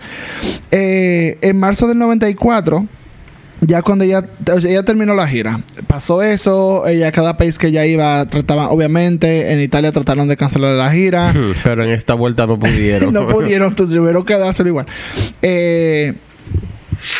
Eh, 0.71 1.37
en 1.41 1.57
marzo 1.57 1.87
del 1.87 1.97
94, 1.97 2.85
ya 3.61 3.81
cuando 3.81 4.03
ella, 4.05 4.25
ella 4.63 4.83
terminó 4.83 5.13
la 5.13 5.27
gira, 5.27 5.59
pasó 5.87 6.21
eso, 6.21 6.87
ella 6.87 7.11
cada 7.11 7.35
país 7.37 7.57
que 7.57 7.67
ella 7.67 7.85
iba 7.85 8.25
trataban, 8.25 8.67
obviamente, 8.69 9.51
en 9.51 9.61
Italia 9.61 9.91
trataron 9.91 10.27
de 10.27 10.37
cancelar 10.37 10.75
la 10.75 10.91
gira. 10.91 11.33
Pero 11.63 11.83
en 11.83 11.91
esta 11.91 12.13
vuelta 12.13 12.45
no 12.47 12.57
pudieron. 12.59 13.13
no 13.13 13.27
pudieron, 13.27 13.75
tu- 13.75 13.87
tuvieron 13.87 14.23
que 14.23 14.35
dárselo 14.37 14.69
igual. 14.69 14.85
Eh, 15.41 16.13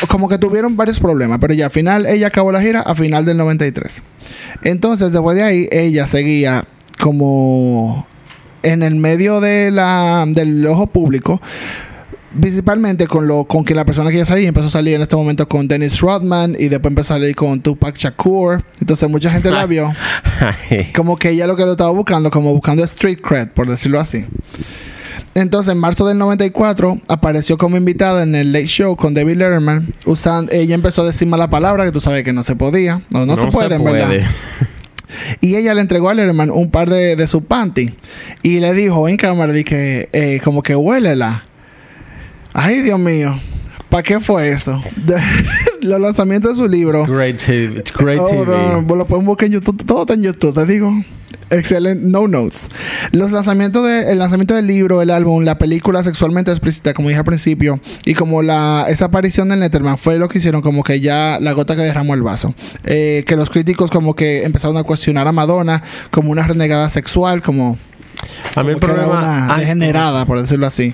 como 0.07 0.27
que 0.29 0.37
tuvieron 0.37 0.75
varios 0.75 0.99
problemas, 0.99 1.39
pero 1.39 1.53
ya 1.53 1.65
al 1.65 1.71
final 1.71 2.05
ella 2.05 2.27
acabó 2.27 2.51
la 2.51 2.61
gira 2.61 2.81
a 2.81 2.95
final 2.95 3.23
del 3.23 3.37
93. 3.37 4.01
Entonces, 4.63 5.13
después 5.13 5.37
de 5.37 5.43
ahí, 5.43 5.69
ella 5.71 6.05
seguía 6.05 6.65
como 7.01 8.05
en 8.61 8.83
el 8.83 8.95
medio 8.95 9.39
de 9.39 9.71
la, 9.71 10.25
del 10.27 10.65
ojo 10.67 10.87
público. 10.87 11.41
Principalmente 12.39 13.07
con 13.07 13.27
lo 13.27 13.45
con 13.45 13.65
que 13.65 13.73
la 13.73 13.85
persona 13.85 14.11
que 14.11 14.17
ella 14.17 14.25
salía 14.25 14.47
empezó 14.47 14.67
a 14.67 14.71
salir 14.71 14.95
en 14.95 15.01
este 15.01 15.15
momento 15.15 15.47
con 15.47 15.67
Dennis 15.67 15.99
Rodman 15.99 16.55
y 16.59 16.67
después 16.67 16.91
empezó 16.91 17.13
a 17.13 17.17
salir 17.17 17.35
con 17.35 17.61
Tupac 17.61 17.97
Shakur. 17.97 18.63
Entonces 18.79 19.09
mucha 19.09 19.31
gente 19.31 19.49
la 19.49 19.65
vio 19.65 19.91
como 20.95 21.17
que 21.17 21.29
ella 21.31 21.47
lo 21.47 21.55
que 21.55 21.63
lo 21.63 21.71
estaba 21.71 21.91
buscando, 21.91 22.29
como 22.29 22.53
buscando 22.53 22.83
street 22.83 23.19
cred, 23.21 23.47
por 23.49 23.67
decirlo 23.67 23.99
así. 23.99 24.25
Entonces, 25.35 25.71
en 25.71 25.77
marzo 25.77 26.07
del 26.07 26.17
94, 26.17 26.97
apareció 27.07 27.57
como 27.57 27.77
invitada 27.77 28.23
en 28.23 28.35
el 28.35 28.51
Late 28.51 28.65
Show 28.65 28.95
con 28.95 29.13
David 29.13 29.37
Letterman. 29.37 29.93
Usando, 30.05 30.51
ella 30.51 30.75
empezó 30.75 31.03
a 31.03 31.05
decir 31.05 31.27
mala 31.27 31.49
palabra, 31.49 31.85
que 31.85 31.91
tú 31.91 32.01
sabes 32.01 32.23
que 32.23 32.33
no 32.33 32.43
se 32.43 32.55
podía. 32.55 33.01
No, 33.11 33.25
no, 33.25 33.37
se 33.37 33.47
puede, 33.47 33.75
en 33.75 33.83
verdad. 33.83 34.09
Y 35.41 35.55
ella 35.55 35.73
le 35.73 35.81
entregó 35.81 36.09
a 36.09 36.13
Letterman 36.13 36.51
un 36.51 36.69
par 36.69 36.89
de, 36.89 37.15
de 37.15 37.27
su 37.27 37.43
panty. 37.43 37.93
Y 38.43 38.59
le 38.59 38.73
dijo 38.73 39.09
en 39.09 39.17
cámara, 39.17 39.51
dije, 39.51 40.07
eh, 40.13 40.39
como 40.43 40.61
que 40.61 40.75
huélela. 40.75 41.45
Ay, 42.53 42.81
Dios 42.81 42.99
mío. 42.99 43.39
¿Para 43.89 44.03
qué 44.03 44.19
fue 44.19 44.49
eso? 44.49 44.81
Los 45.81 45.99
lanzamientos 45.99 46.55
de 46.57 46.63
su 46.63 46.69
libro. 46.69 47.05
Great 47.05 47.37
TV. 47.37 47.83
Great 47.97 48.19
Oh, 48.21 48.29
TV. 48.29 48.45
no, 48.45 48.81
no, 48.83 48.95
lo 48.95 49.07
pueden 49.07 49.25
buscar 49.25 49.47
en 49.47 49.53
YouTube. 49.53 49.83
Todo 49.85 50.01
está 50.01 50.13
en 50.13 50.21
YouTube, 50.23 50.53
te 50.53 50.65
digo. 50.65 50.93
Excelente. 51.49 52.05
No 52.05 52.27
notes. 52.27 52.69
Los 53.11 53.31
lanzamientos 53.31 53.83
de, 53.87 54.11
el 54.11 54.19
lanzamiento 54.19 54.53
del 54.53 54.67
libro, 54.67 55.01
el 55.01 55.09
álbum, 55.09 55.43
la 55.43 55.57
película 55.57 56.03
sexualmente 56.03 56.51
explícita, 56.51 56.93
como 56.93 57.09
dije 57.09 57.17
al 57.17 57.25
principio, 57.25 57.79
y 58.05 58.13
como 58.13 58.43
la 58.43 58.85
esa 58.87 59.05
aparición 59.05 59.49
del 59.49 59.59
Letterman 59.61 59.97
fue 59.97 60.19
lo 60.19 60.29
que 60.29 60.37
hicieron 60.37 60.61
como 60.61 60.83
que 60.83 60.99
ya 60.99 61.39
la 61.41 61.53
gota 61.53 61.75
que 61.75 61.81
derramó 61.81 62.13
el 62.13 62.21
vaso. 62.21 62.53
Eh, 62.83 63.23
que 63.25 63.35
los 63.35 63.49
críticos 63.49 63.89
como 63.89 64.15
que 64.15 64.43
empezaron 64.43 64.77
a 64.77 64.83
cuestionar 64.83 65.27
a 65.27 65.31
Madonna 65.31 65.81
como 66.11 66.29
una 66.29 66.45
renegada 66.45 66.87
sexual, 66.91 67.41
como, 67.41 67.79
A 68.55 68.63
mí 68.63 68.69
el 68.71 68.77
problema... 68.77 69.55
degenerada, 69.57 70.27
por 70.27 70.39
decirlo 70.39 70.67
así. 70.67 70.93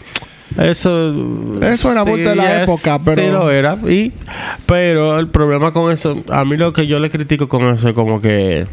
Eso... 0.58 1.14
Eso 1.62 1.92
era 1.92 2.04
bulto 2.04 2.30
de 2.30 2.36
la 2.36 2.64
época, 2.64 3.00
pero- 3.04 3.22
Sí 3.22 3.28
lo 3.30 3.52
era. 3.52 3.78
Y, 3.88 4.14
pero 4.66 5.20
el 5.20 5.28
problema 5.30 5.74
con 5.74 5.92
eso... 5.92 6.24
A 6.30 6.46
mí 6.46 6.56
lo 6.58 6.72
que 6.74 6.88
yo 6.88 7.00
le 7.00 7.10
critico 7.10 7.50
con 7.50 7.64
eso 7.64 7.90
es 7.90 7.94
como 7.94 8.22
que... 8.22 8.66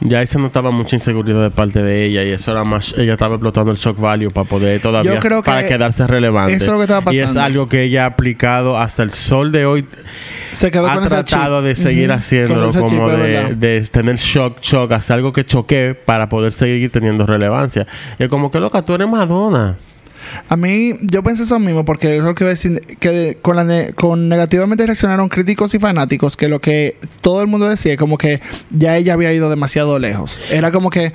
Ya 0.00 0.18
ahí 0.18 0.26
se 0.26 0.38
notaba 0.38 0.70
mucha 0.70 0.96
inseguridad 0.96 1.40
de 1.42 1.50
parte 1.50 1.82
de 1.82 2.04
ella 2.04 2.24
y 2.24 2.30
eso 2.30 2.50
era 2.50 2.64
más... 2.64 2.94
Ella 2.98 3.12
estaba 3.12 3.36
explotando 3.36 3.70
el 3.72 3.78
shock 3.78 3.98
value 3.98 4.28
para 4.30 4.46
poder 4.48 4.80
todavía... 4.80 5.14
Yo 5.14 5.20
creo 5.20 5.42
que 5.42 5.46
para 5.50 5.66
quedarse 5.66 6.06
relevante. 6.06 6.54
eso 6.54 6.66
es 6.66 6.70
lo 6.72 6.76
que 6.78 6.82
estaba 6.82 7.12
Y 7.14 7.18
es 7.18 7.22
pasando. 7.22 7.40
algo 7.42 7.68
que 7.68 7.82
ella 7.84 8.04
ha 8.04 8.06
aplicado 8.06 8.76
hasta 8.76 9.02
el 9.02 9.10
sol 9.10 9.52
de 9.52 9.64
hoy. 9.66 9.86
Se 10.52 10.70
quedó 10.70 10.88
ha 10.88 10.94
con 10.94 11.04
ese 11.04 11.10
tratado 11.10 11.60
chip. 11.60 11.66
de 11.68 11.76
seguir 11.76 12.08
Ujú. 12.10 12.18
haciéndolo 12.18 12.68
ese 12.68 12.84
chip, 12.86 12.98
como 12.98 13.08
de, 13.08 13.54
de 13.54 13.80
tener 13.90 14.16
shock, 14.16 14.60
shock, 14.60 14.92
hacer 14.92 15.14
algo 15.14 15.32
que 15.32 15.46
choque 15.46 15.94
para 15.94 16.28
poder 16.28 16.52
seguir 16.52 16.90
teniendo 16.90 17.26
relevancia. 17.26 17.86
Y 18.18 18.28
como 18.28 18.50
que 18.50 18.60
loca, 18.60 18.82
tú 18.82 18.94
eres 18.94 19.08
Madonna. 19.08 19.76
A 20.48 20.56
mí, 20.56 20.94
yo 21.02 21.22
pensé 21.22 21.42
eso 21.44 21.58
mismo 21.58 21.84
porque 21.84 22.16
es 22.16 22.22
lo 22.22 22.34
que 22.34 22.44
iba 22.44 22.48
a 22.50 22.54
decir, 22.54 22.80
que 23.00 23.38
con, 23.42 23.56
la 23.56 23.64
ne- 23.64 23.92
con 23.92 24.28
negativamente 24.28 24.84
reaccionaron 24.86 25.28
críticos 25.28 25.74
y 25.74 25.78
fanáticos, 25.78 26.36
que 26.36 26.48
lo 26.48 26.60
que 26.60 26.96
todo 27.20 27.40
el 27.42 27.46
mundo 27.48 27.68
decía, 27.68 27.96
como 27.96 28.18
que 28.18 28.40
ya 28.70 28.96
ella 28.96 29.14
había 29.14 29.32
ido 29.32 29.50
demasiado 29.50 29.98
lejos. 29.98 30.38
Era 30.50 30.70
como 30.72 30.90
que 30.90 31.12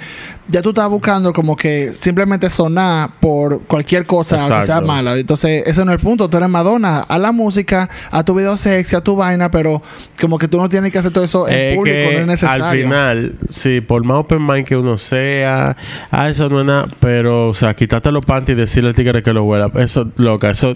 ya 0.47 0.61
tú 0.61 0.69
estabas 0.69 0.89
buscando 0.89 1.31
como 1.33 1.55
que 1.55 1.89
simplemente 1.89 2.49
sonar 2.49 3.11
por 3.19 3.61
cualquier 3.63 4.05
cosa 4.05 4.37
que 4.37 4.47
sea 4.47 4.59
Exacto. 4.61 4.87
mala. 4.87 5.15
Entonces, 5.15 5.63
ese 5.67 5.85
no 5.85 5.91
es 5.91 5.99
el 5.99 6.03
punto. 6.03 6.27
Tú 6.29 6.37
eres 6.37 6.49
Madonna, 6.49 7.01
a 7.01 7.19
la 7.19 7.31
música, 7.31 7.87
a 8.11 8.23
tu 8.23 8.33
video 8.33 8.57
sexy, 8.57 8.95
a 8.95 9.01
tu 9.01 9.15
vaina, 9.15 9.51
pero 9.51 9.81
como 10.19 10.39
que 10.39 10.47
tú 10.47 10.57
no 10.57 10.67
tienes 10.67 10.91
que 10.91 10.97
hacer 10.97 11.11
todo 11.11 11.23
eso 11.23 11.47
en 11.47 11.55
Es 11.57 11.75
público, 11.75 11.97
no 12.13 12.19
es 12.19 12.27
necesario. 12.27 12.65
Al 12.65 12.77
final, 12.77 13.35
sí, 13.51 13.81
por 13.81 14.03
más 14.03 14.17
open 14.17 14.45
mind 14.45 14.65
que 14.65 14.75
uno 14.75 14.97
sea, 14.97 15.77
ah, 16.11 16.29
eso 16.29 16.49
no 16.49 16.61
es 16.61 16.65
nada, 16.65 16.87
pero, 16.99 17.49
o 17.49 17.53
sea, 17.53 17.75
quítate 17.75 18.11
los 18.11 18.25
panties 18.25 18.57
y 18.57 18.61
decirle 18.61 18.89
al 18.89 18.95
tigre 19.03 19.23
que 19.23 19.33
lo 19.33 19.43
huela. 19.43 19.71
Eso, 19.75 20.09
loca, 20.17 20.49
eso. 20.49 20.75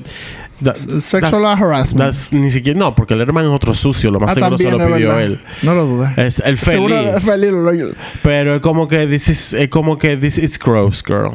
that- 0.63 0.77
Sexual 0.99 1.45
harassment. 1.45 2.05
that's 2.05 2.31
ni 2.31 2.49
siquiera, 2.49 2.79
no, 2.79 2.95
porque 2.95 3.13
el 3.15 3.21
hermano 3.21 3.49
es 3.49 3.55
otro 3.55 3.73
sucio, 3.73 4.11
lo 4.11 4.19
más 4.19 4.31
Ah, 4.31 4.33
seguro 4.35 4.57
se 4.57 4.71
lo 4.71 4.77
pidió 4.77 5.09
verdad. 5.09 5.21
él. 5.21 5.41
No 5.63 5.73
lo 5.75 5.85
dudes. 5.85 6.17
Es 6.17 6.39
el 6.45 6.57
Seguro 6.57 6.95
feliz. 7.21 7.23
feliz, 7.23 7.95
Pero 8.21 8.55
es 8.55 8.61
como 8.61 8.87
que 8.87 9.05
this 9.07 9.27
is, 9.29 9.53
es 9.53 9.69
como 9.69 9.97
que 9.97 10.15
this 10.17 10.37
is 10.37 10.57
gross, 10.57 11.03
girl. 11.05 11.31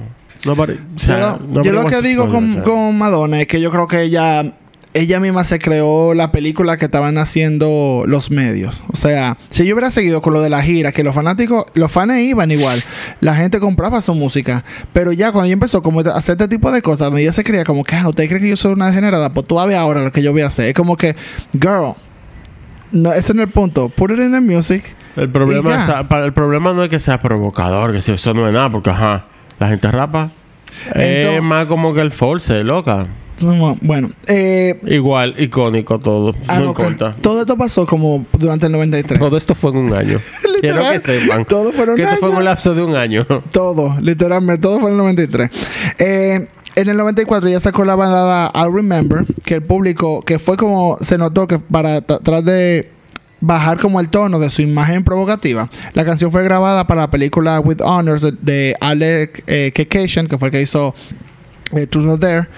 Nobody, 0.47 0.75
o 0.75 0.99
sea, 0.99 1.19
yo 1.19 1.21
lo, 1.21 1.47
nobody 1.49 1.67
yo 1.67 1.73
lo 1.73 1.81
wants 1.83 1.97
que 2.01 2.09
digo 2.09 2.29
con, 2.31 2.61
con 2.63 2.97
Madonna 2.97 3.41
es 3.41 3.47
que 3.49 3.61
yo 3.61 3.71
creo 3.73 3.89
que 3.89 4.03
ella 4.03 4.45
ella 4.99 5.21
misma 5.21 5.45
se 5.45 5.59
creó 5.59 6.15
la 6.15 6.33
película 6.33 6.77
que 6.77 6.87
estaban 6.87 7.19
haciendo 7.19 8.05
los 8.07 8.31
medios. 8.31 8.83
O 8.93 8.97
sea, 8.97 9.37
si 9.49 9.65
yo 9.67 9.75
hubiera 9.75 9.91
seguido 9.91 10.23
con 10.23 10.33
lo 10.33 10.41
de 10.41 10.51
la 10.51 10.63
gira, 10.63 10.93
que 10.93 11.03
los 11.05 11.15
fanáticos, 11.15 11.65
los 11.75 11.91
fans 11.91 12.19
iban 12.19 12.51
igual, 12.51 12.83
la 13.21 13.35
gente 13.35 13.61
compraba 13.61 14.01
su 14.01 14.15
música, 14.15 14.65
pero 14.93 15.13
ya 15.13 15.33
cuando 15.33 15.47
ella 15.47 15.55
empezó 15.55 15.83
como 15.83 16.01
a 16.01 16.15
hacer 16.15 16.35
este 16.35 16.49
tipo 16.49 16.73
de 16.73 16.83
cosas, 16.83 17.07
donde 17.09 17.23
ella 17.23 17.33
se 17.33 17.45
creía 17.45 17.65
como 17.65 17.85
que, 17.85 17.97
ah, 17.97 18.09
¿usted 18.09 18.29
cree 18.29 18.41
que 18.41 18.49
yo 18.49 18.57
soy 18.57 18.73
una 18.73 18.89
degenerada? 18.89 19.33
Pues 19.33 19.47
tú 19.47 19.57
ver 19.67 19.77
ahora 19.77 20.03
lo 20.03 20.13
que 20.13 20.23
yo 20.23 20.33
voy 20.33 20.43
a 20.43 20.47
hacer. 20.47 20.67
Es 20.67 20.75
como 20.75 20.97
que, 20.97 21.15
girl, 21.53 21.95
no, 22.93 23.13
ese 23.13 23.35
no 23.35 23.43
es 23.43 23.49
el 23.49 23.53
punto. 23.53 23.89
Put 23.89 24.13
it 24.13 24.19
in 24.19 24.33
the 24.33 24.41
music. 24.41 24.83
El 25.17 25.31
problema, 25.31 25.77
es, 25.77 25.89
el 26.25 26.33
problema 26.33 26.73
no 26.73 26.83
es 26.85 26.89
que 26.89 27.01
sea 27.01 27.21
provocador, 27.21 27.93
que 27.93 27.99
eso 27.99 28.35
no 28.35 28.47
es 28.47 28.55
nada, 28.55 28.71
porque 28.71 28.91
ajá, 28.91 29.27
la 29.59 29.69
gente 29.69 29.91
rapa. 29.91 30.31
es 30.95 31.27
Entonces- 31.27 31.43
más 31.43 31.67
como 31.67 31.93
que 31.95 32.01
el 32.01 32.11
force, 32.13 32.63
loca. 32.63 33.07
Bueno, 33.83 34.09
eh, 34.27 34.79
Igual, 34.87 35.35
icónico 35.39 35.99
todo. 35.99 36.35
ah, 36.49 36.61
no, 36.61 36.67
importa. 36.71 37.11
todo 37.13 37.41
esto 37.41 37.57
pasó 37.57 37.87
como 37.87 38.27
durante 38.39 38.67
el 38.67 38.73
93. 38.73 39.19
Todo 39.19 39.37
esto 39.37 39.55
fue 39.55 39.71
en 39.71 39.77
un 39.79 39.95
año. 39.95 40.19
Quiero 40.61 40.79
Literal, 40.79 41.03
que 41.03 41.21
sepan. 41.21 41.45
todo 41.45 41.73
fue 41.73 41.85
en 41.85 41.91
un 41.91 41.97
que 41.97 42.03
esto 42.03 42.17
fue 42.17 42.31
en 42.31 42.37
un 42.37 42.45
lapso 42.45 42.75
de 42.75 42.83
un 42.83 42.97
año. 42.97 43.25
Todo, 43.53 43.95
literalmente, 44.01 44.61
todo 44.63 44.81
fue 44.81 44.91
en 44.91 44.95
el 44.97 44.99
93. 44.99 45.51
Eh, 45.99 46.49
en 46.77 46.89
el 46.89 46.97
94 46.97 47.49
ya 47.49 47.61
sacó 47.61 47.85
la 47.85 47.95
balada 47.97 48.51
I 48.55 48.73
Remember, 48.73 49.25
que 49.45 49.55
el 49.55 49.63
público, 49.63 50.23
que 50.23 50.39
fue 50.39 50.57
como, 50.57 50.97
se 51.01 51.17
notó 51.19 51.47
que 51.47 51.59
para 51.59 51.99
tra- 51.99 52.21
tratar 52.23 52.43
de 52.45 52.91
bajar 53.41 53.79
como 53.79 54.01
el 54.01 54.09
tono 54.09 54.39
de 54.41 54.51
su 54.51 54.63
imagen 54.63 55.05
provocativa, 55.05 55.71
la 55.95 56.05
canción 56.05 56.31
fue 56.33 56.43
grabada 56.43 56.87
para 56.87 57.03
la 57.03 57.11
película 57.11 57.61
With 57.61 57.81
Honors 57.83 58.23
de, 58.23 58.33
de 58.43 58.77
Alec 58.81 59.45
eh, 59.47 59.73
que 59.73 60.39
fue 60.39 60.49
el 60.49 60.53
que 60.53 60.61
hizo 60.63 60.93
eh, 61.73 61.87
Truth 61.87 62.07
or 62.09 62.19
Dare, 62.19 62.49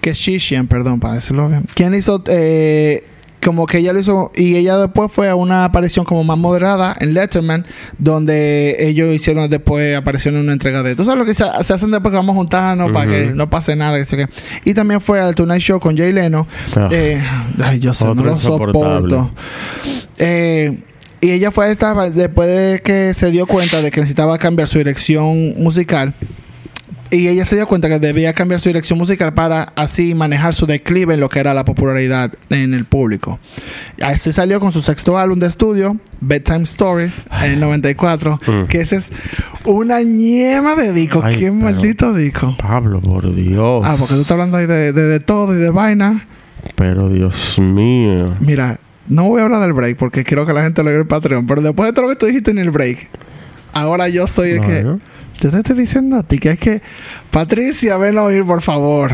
que 0.00 0.14
Shishian, 0.14 0.66
perdón, 0.66 1.00
para 1.00 1.14
decirlo 1.14 1.48
bien. 1.48 1.64
Quien 1.74 1.94
hizo 1.94 2.22
eh, 2.28 3.04
como 3.42 3.66
que 3.66 3.78
ella 3.78 3.92
lo 3.92 4.00
hizo 4.00 4.32
y 4.34 4.56
ella 4.56 4.76
después 4.76 5.10
fue 5.10 5.28
a 5.28 5.34
una 5.34 5.64
aparición 5.64 6.04
como 6.04 6.24
más 6.24 6.36
moderada 6.38 6.94
en 7.00 7.14
Letterman 7.14 7.64
donde 7.98 8.76
ellos 8.88 9.14
hicieron 9.14 9.48
después 9.48 9.96
apareció 9.96 10.30
en 10.30 10.38
una 10.38 10.52
entrega 10.52 10.82
de 10.82 10.94
tú 10.94 11.04
sabes 11.04 11.18
lo 11.18 11.24
que 11.24 11.34
se, 11.34 11.44
se 11.62 11.72
hacen 11.72 11.90
después 11.90 12.10
que 12.10 12.16
vamos 12.16 12.34
a 12.34 12.36
juntarnos 12.36 12.90
para 12.92 13.10
que 13.10 13.32
no 13.34 13.48
pase 13.48 13.76
nada 13.76 13.98
que 14.04 14.16
qué. 14.16 14.26
y 14.64 14.74
también 14.74 15.00
fue 15.00 15.20
al 15.20 15.34
Tonight 15.34 15.62
Show 15.62 15.80
con 15.80 15.96
Jay 15.96 16.12
Leno 16.12 16.46
Ah. 16.76 16.88
Eh, 16.92 17.22
ay 17.62 17.78
yo 17.78 17.94
sé 17.94 18.04
no 18.14 18.22
lo 18.22 18.38
soporto 18.38 19.30
Eh, 20.18 20.78
y 21.22 21.30
ella 21.30 21.50
fue 21.50 21.70
esta 21.70 22.10
después 22.10 22.48
de 22.48 22.82
que 22.82 23.14
se 23.14 23.30
dio 23.30 23.46
cuenta 23.46 23.80
de 23.80 23.90
que 23.90 24.00
necesitaba 24.00 24.36
cambiar 24.38 24.68
su 24.68 24.78
dirección 24.78 25.54
musical 25.56 26.14
y 27.10 27.26
ella 27.28 27.44
se 27.44 27.56
dio 27.56 27.66
cuenta 27.66 27.88
que 27.88 27.98
debía 27.98 28.32
cambiar 28.34 28.60
su 28.60 28.68
dirección 28.68 28.98
musical 28.98 29.34
para 29.34 29.62
así 29.76 30.14
manejar 30.14 30.54
su 30.54 30.66
declive 30.66 31.14
en 31.14 31.20
lo 31.20 31.28
que 31.28 31.40
era 31.40 31.54
la 31.54 31.64
popularidad 31.64 32.32
en 32.50 32.72
el 32.74 32.84
público. 32.84 33.38
Así 34.00 34.30
salió 34.32 34.60
con 34.60 34.72
su 34.72 34.80
sexto 34.80 35.18
álbum 35.18 35.38
de 35.40 35.46
estudio, 35.48 35.96
Bedtime 36.20 36.62
Stories, 36.62 37.26
en 37.42 37.52
el 37.52 37.60
94, 37.60 38.38
Mm. 38.46 38.64
que 38.68 38.80
ese 38.80 38.96
es 38.96 39.10
una 39.66 40.02
ñema 40.02 40.76
de 40.76 40.92
disco. 40.92 41.20
Ay, 41.24 41.36
¡Qué 41.36 41.50
maldito 41.50 42.14
disco! 42.14 42.54
Pablo, 42.58 43.00
por 43.00 43.34
Dios. 43.34 43.82
Ah, 43.84 43.96
porque 43.98 44.14
tú 44.14 44.20
estás 44.20 44.32
hablando 44.32 44.56
ahí 44.56 44.66
de, 44.66 44.92
de- 44.92 45.06
de 45.06 45.20
todo 45.20 45.54
y 45.54 45.58
de 45.58 45.70
vaina. 45.70 46.26
Pero 46.76 47.08
Dios 47.08 47.58
mío. 47.58 48.34
Mira, 48.40 48.78
no 49.08 49.24
voy 49.28 49.40
a 49.40 49.44
hablar 49.46 49.60
del 49.62 49.72
break 49.72 49.96
porque 49.96 50.22
quiero 50.24 50.46
que 50.46 50.52
la 50.52 50.62
gente 50.62 50.82
lo 50.84 50.90
vea 50.90 51.00
en 51.00 51.08
Patreon, 51.08 51.46
pero 51.46 51.60
después 51.62 51.88
de 51.88 51.92
todo 51.92 52.04
lo 52.06 52.10
que 52.10 52.16
tú 52.16 52.26
dijiste 52.26 52.50
en 52.52 52.58
el 52.58 52.70
break, 52.70 53.08
ahora 53.72 54.08
yo 54.08 54.26
soy 54.26 54.50
el 54.50 54.60
que... 54.60 54.96
Yo 55.40 55.50
te 55.50 55.56
estoy 55.58 55.76
diciendo 55.76 56.16
a 56.16 56.22
ti 56.22 56.38
que 56.38 56.50
es 56.52 56.58
que... 56.58 56.82
Patricia, 57.30 57.96
ven 57.96 58.18
a 58.18 58.24
oír, 58.24 58.44
por 58.44 58.60
favor. 58.62 59.10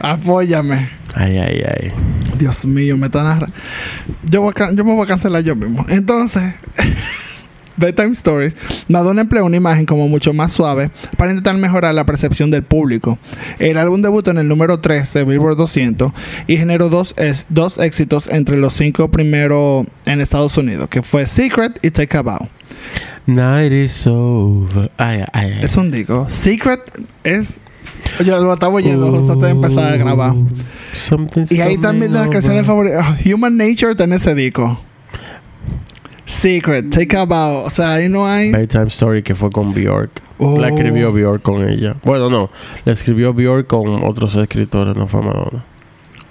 Apóyame. 0.00 0.90
Ay, 1.14 1.38
ay, 1.38 1.62
ay. 1.66 1.92
Dios 2.38 2.66
mío, 2.66 2.96
me 2.96 3.06
están 3.06 3.26
arra- 3.26 3.48
yo, 4.30 4.42
voy 4.42 4.52
a 4.56 4.72
yo 4.72 4.84
me 4.84 4.94
voy 4.94 5.04
a 5.04 5.06
cancelar 5.06 5.42
yo 5.42 5.56
mismo. 5.56 5.84
Entonces, 5.88 6.54
Bedtime 7.76 8.10
Stories, 8.12 8.56
Madonna 8.88 9.20
empleó 9.22 9.44
una 9.44 9.56
imagen 9.56 9.86
como 9.86 10.08
mucho 10.08 10.32
más 10.32 10.52
suave 10.52 10.90
para 11.16 11.30
intentar 11.30 11.56
mejorar 11.56 11.94
la 11.94 12.04
percepción 12.06 12.50
del 12.50 12.62
público. 12.64 13.18
El 13.60 13.78
álbum 13.78 14.02
debutó 14.02 14.30
en 14.32 14.38
el 14.38 14.48
número 14.48 14.80
3 14.80 15.12
de 15.14 15.24
Billboard 15.24 15.56
200 15.56 16.12
y 16.48 16.56
generó 16.56 16.88
dos, 16.88 17.14
es- 17.18 17.46
dos 17.50 17.78
éxitos 17.78 18.28
entre 18.28 18.56
los 18.56 18.74
cinco 18.74 19.10
primeros 19.10 19.86
en 20.06 20.20
Estados 20.20 20.56
Unidos, 20.56 20.88
que 20.88 21.02
fue 21.02 21.26
Secret 21.26 21.78
y 21.82 21.90
Take 21.90 22.16
a 22.16 22.22
Bow. 22.22 22.48
Night 23.28 23.72
is 23.72 24.06
over. 24.06 24.90
Ay, 24.96 25.22
ay, 25.34 25.52
ay. 25.52 25.58
Es 25.62 25.76
un 25.76 25.90
disco. 25.90 26.26
Secret 26.30 26.80
es... 27.24 27.60
Yo 28.24 28.38
lo 28.38 28.54
estaba 28.54 28.72
oyendo 28.74 29.10
justo 29.10 29.32
antes 29.32 29.44
de 29.44 29.50
empezar 29.50 29.92
a 29.92 29.96
grabar. 29.98 30.32
Y 31.50 31.60
ahí 31.60 31.76
también 31.76 32.14
las 32.14 32.28
canciones 32.28 32.66
favoritas. 32.66 33.02
Ah, 33.04 33.18
Human 33.26 33.54
Nature 33.56 33.90
está 33.90 34.04
en 34.04 34.14
ese 34.14 34.34
disco. 34.34 34.80
Secret, 36.24 36.88
Take 36.90 37.16
a 37.18 37.24
Bow. 37.26 37.64
O 37.66 37.70
sea, 37.70 37.94
ahí 37.94 38.08
no 38.08 38.26
hay. 38.26 38.50
Bedtime 38.50 38.86
Story 38.86 39.22
que 39.22 39.34
fue 39.34 39.50
con 39.50 39.74
Bjork. 39.74 40.22
Oh. 40.38 40.58
La 40.58 40.68
escribió 40.68 41.12
Bjork 41.12 41.42
con 41.42 41.68
ella. 41.68 41.96
Bueno, 42.04 42.30
no. 42.30 42.50
La 42.86 42.92
escribió 42.92 43.34
Bjork 43.34 43.66
con 43.66 44.04
otros 44.04 44.36
escritores, 44.36 44.96
no 44.96 45.06
fue 45.06 45.20
Madonna. 45.20 45.64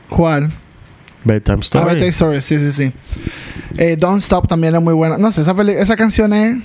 ¿Cuál? 0.09 0.51
Bedtime 1.25 1.57
Ah, 1.57 1.61
Story. 1.61 1.85
Bedtime 1.85 2.09
Story, 2.09 2.41
sí, 2.41 2.57
sí, 2.57 2.71
sí. 2.71 2.91
Eh, 3.77 3.97
Don't 3.99 4.23
Stop 4.23 4.47
también 4.47 4.73
es 4.73 4.81
muy 4.81 4.93
buena. 4.95 5.17
No 5.17 5.31
sé, 5.31 5.41
esa, 5.41 5.53
esa 5.61 5.95
canción 5.95 6.33
es. 6.33 6.57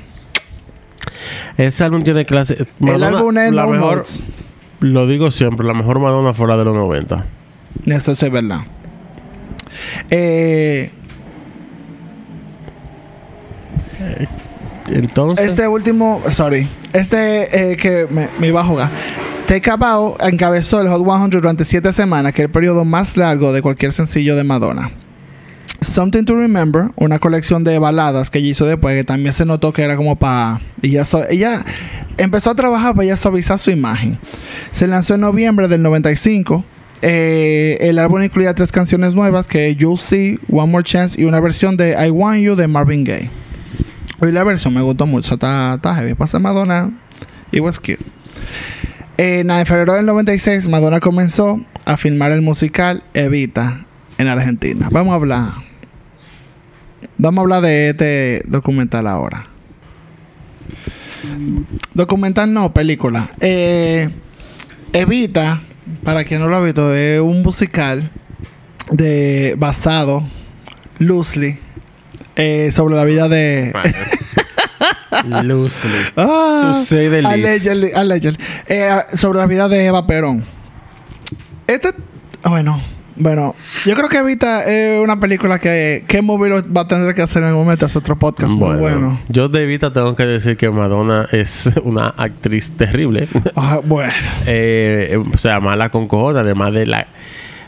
Ese 1.57 1.85
álbum 1.85 2.01
tiene 2.03 2.25
clase. 2.25 2.55
el 2.59 2.67
Madonna, 2.79 3.09
álbum 3.09 3.39
es 3.39 3.53
la 3.53 3.65
No 3.65 3.71
mejor, 3.73 3.97
Notes. 3.99 4.23
Lo 4.81 5.07
digo 5.07 5.31
siempre, 5.31 5.67
la 5.67 5.75
mejor 5.75 5.99
Madonna 6.01 6.35
fue 6.35 6.49
la 6.49 6.57
de 6.57 6.65
los 6.65 6.75
90. 6.75 7.25
Eso 7.87 8.15
sí 8.15 8.27
es 8.27 8.33
verdad. 8.33 8.61
Eh, 10.11 10.91
Entonces. 14.89 15.47
este 15.47 15.69
último, 15.69 16.21
sorry, 16.31 16.69
este 16.93 17.73
eh, 17.73 17.77
que 17.77 18.07
me, 18.11 18.29
me 18.39 18.49
iba 18.49 18.61
a 18.61 18.65
jugar. 18.65 18.91
Take 19.47 19.71
a 19.71 19.77
Bow 19.77 20.17
encabezó 20.21 20.81
el 20.81 20.89
Hot 20.89 21.05
100 21.05 21.31
durante 21.31 21.65
7 21.65 21.93
semanas, 21.93 22.33
que 22.33 22.43
es 22.43 22.47
el 22.47 22.51
periodo 22.53 22.85
más 22.85 23.17
largo 23.17 23.53
de 23.53 23.61
cualquier 23.63 23.93
sencillo 23.93 24.35
de 24.37 24.45
Madonna. 24.45 24.91
Something 25.83 26.25
to 26.25 26.37
Remember, 26.37 26.91
una 26.97 27.19
colección 27.19 27.65
de 27.65 27.79
baladas 27.79 28.31
que 28.31 28.39
ella 28.39 28.49
hizo 28.49 28.67
después, 28.67 28.97
que 28.97 29.05
también 29.05 29.33
se 29.33 29.45
notó 29.45 29.73
que 29.73 29.83
era 29.83 29.97
como 29.97 30.17
para... 30.17 30.61
Ella, 30.83 31.05
so- 31.05 31.29
ella 31.29 31.65
empezó 32.19 32.51
a 32.51 32.55
trabajar 32.55 32.95
para 32.95 33.05
ella 33.05 33.17
suavizar 33.17 33.59
su 33.59 33.71
imagen. 33.71 34.19
Se 34.71 34.87
lanzó 34.87 35.15
en 35.15 35.21
noviembre 35.23 35.69
del 35.69 35.83
95. 35.83 36.65
Eh, 37.03 37.79
el 37.81 37.99
álbum 37.99 38.23
incluía 38.23 38.55
tres 38.55 38.71
canciones 38.71 39.15
nuevas, 39.15 39.49
que 39.49 39.75
You'll 39.75 39.99
See, 39.99 40.39
One 40.51 40.71
More 40.71 40.85
Chance 40.85 41.21
y 41.21 41.25
una 41.25 41.41
versión 41.41 41.77
de 41.77 41.97
I 42.07 42.11
Want 42.11 42.41
You 42.43 42.55
de 42.55 42.69
Marvin 42.69 43.05
Gaye. 43.05 43.31
Hoy 44.21 44.31
la 44.31 44.45
versión 44.45 44.73
me 44.75 44.83
gustó 44.83 45.05
mucho, 45.07 45.35
está, 45.35 45.75
está 45.75 45.95
heavy. 45.97 46.15
Pasa 46.15 46.39
Madonna, 46.39 46.91
it 47.51 47.61
was 47.61 47.81
cute. 47.81 47.99
En, 49.17 49.51
en 49.51 49.67
febrero 49.67 49.95
del 49.95 50.07
96, 50.07 50.69
Madonna 50.69 51.01
comenzó 51.01 51.61
a 51.85 51.97
filmar 51.97 52.31
el 52.31 52.41
musical 52.43 53.03
Evita 53.15 53.81
en 54.19 54.29
Argentina. 54.29 54.89
Vamos 54.93 55.13
a 55.13 55.17
hablar. 55.17 55.72
Vamos 57.23 57.39
a 57.39 57.43
hablar 57.43 57.63
de 57.63 57.91
este 57.91 58.43
documental 58.49 59.07
ahora. 59.07 59.47
Documental 61.95 62.53
no, 62.53 62.75
película. 62.75 63.31
Eh, 63.39 64.11
Evita, 64.93 65.63
para 66.03 66.25
quien 66.25 66.41
no 66.41 66.49
lo 66.49 66.57
ha 66.57 66.61
visto, 66.65 66.93
es 66.93 67.21
un 67.21 67.45
musical 67.45 68.11
de 68.91 69.55
basado 69.57 70.25
loosely 70.99 71.61
eh, 72.35 72.73
sobre 72.73 72.97
la 72.97 73.05
vida 73.05 73.29
de 73.29 73.73
Loosely. 75.45 76.03
Ah, 76.17 76.75
allegedly, 77.27 77.93
allegedly. 77.95 78.39
Eh, 78.67 78.99
sobre 79.15 79.39
la 79.39 79.47
vida 79.47 79.69
de 79.69 79.87
Eva 79.87 80.09
Perón. 80.09 80.45
Este, 81.69 81.91
bueno, 82.43 82.81
bueno, 83.17 83.55
yo 83.85 83.95
creo 83.95 84.09
que 84.09 84.19
Evita 84.19 84.65
es 84.65 85.03
una 85.03 85.19
película 85.21 85.59
que, 85.59 86.05
que 86.07 86.23
Movie 86.23 86.51
lo 86.51 86.73
va 86.73 86.83
a 86.83 86.89
tener 86.89 87.15
que 87.15 87.23
hacer 87.23 87.43
en 87.43 87.49
algún 87.49 87.65
momento, 87.65 87.87
es 87.87 87.97
otro 87.97 88.19
podcast 88.19 88.53
muy 88.53 88.77
Bueno, 88.77 89.21
yo 89.29 89.49
de 89.49 89.65
Evita 89.65 89.93
tengo 89.93 90.15
que 90.17 90.25
decir 90.27 90.57
que 90.57 90.71
Madonna 90.71 91.27
es 91.33 91.71
una 91.85 92.09
actriz 92.09 92.73
terrible. 92.73 93.29
Ah, 93.57 93.81
bueno, 93.85 94.13
Eh, 94.47 95.19
o 95.35 95.39
sea, 95.39 95.61
mala 95.61 95.91
con 95.91 96.09
cojones, 96.09 96.43
además 96.43 96.73
de 96.73 96.87
la... 96.87 97.07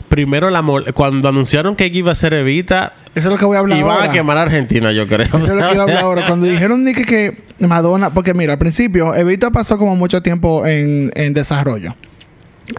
Primero, 0.09 0.49
la 0.51 0.63
cuando 0.93 1.29
anunciaron 1.29 1.75
que 1.75 1.87
iba 1.87 2.11
a 2.11 2.15
ser 2.15 2.33
Evita, 2.35 2.93
eso 3.15 3.29
es 3.29 3.33
lo 3.33 3.37
que 3.39 3.45
voy 3.45 3.55
a 3.55 3.61
hablar 3.61 3.79
iban 3.79 3.91
ahora. 3.91 4.09
a 4.09 4.11
quemar 4.11 4.37
a 4.37 4.41
Argentina, 4.43 4.91
yo 4.91 5.07
creo. 5.07 5.25
Eso 5.27 5.37
es 5.37 5.47
lo 5.47 5.67
que 5.67 5.73
iba 5.73 5.79
a 5.79 5.83
hablar 5.83 5.97
ahora. 5.97 6.27
Cuando 6.27 6.45
dijeron 6.45 6.85
que, 6.85 7.05
que 7.05 7.65
Madonna, 7.65 8.13
porque 8.13 8.33
mira, 8.33 8.53
al 8.53 8.59
principio 8.59 9.15
Evita 9.15 9.51
pasó 9.51 9.77
como 9.77 9.95
mucho 9.95 10.21
tiempo 10.21 10.65
en, 10.67 11.11
en 11.15 11.33
desarrollo. 11.33 11.95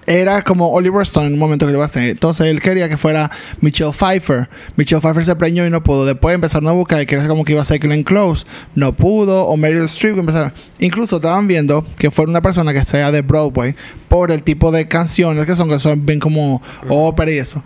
Era 0.06 0.42
como 0.42 0.70
Oliver 0.70 1.02
Stone 1.02 1.28
en 1.28 1.34
un 1.34 1.38
momento 1.38 1.66
que 1.66 1.72
lo 1.72 1.78
iba 1.78 1.84
a 1.84 1.86
hacer. 1.86 2.04
Entonces 2.04 2.46
él 2.46 2.60
quería 2.60 2.88
que 2.88 2.96
fuera 2.96 3.30
Michelle 3.60 3.92
Pfeiffer. 3.92 4.48
Michelle 4.76 5.00
Pfeiffer 5.00 5.24
se 5.24 5.36
preñó 5.36 5.66
y 5.66 5.70
no 5.70 5.82
pudo. 5.82 6.04
Después 6.04 6.34
empezaron 6.34 6.68
a 6.68 6.72
buscar 6.72 7.00
y 7.00 7.06
quería 7.06 7.28
como 7.28 7.44
que 7.44 7.52
iba 7.52 7.62
a 7.62 7.64
ser 7.64 7.78
Glenn 7.78 8.02
Close. 8.02 8.44
No 8.74 8.94
pudo. 8.94 9.46
O 9.46 9.56
Meryl 9.56 9.84
Streep 9.84 10.18
empezaron. 10.18 10.52
Incluso 10.78 11.16
estaban 11.16 11.46
viendo 11.46 11.86
que 11.98 12.10
fuera 12.10 12.30
una 12.30 12.42
persona 12.42 12.72
que 12.72 12.84
sea 12.84 13.12
de 13.12 13.22
Broadway 13.22 13.74
por 14.08 14.30
el 14.30 14.42
tipo 14.42 14.72
de 14.72 14.88
canciones 14.88 15.46
que 15.46 15.56
son, 15.56 15.68
que 15.68 15.78
son 15.78 16.04
bien 16.04 16.20
como 16.20 16.62
ópera 16.88 17.30
y 17.30 17.38
eso. 17.38 17.62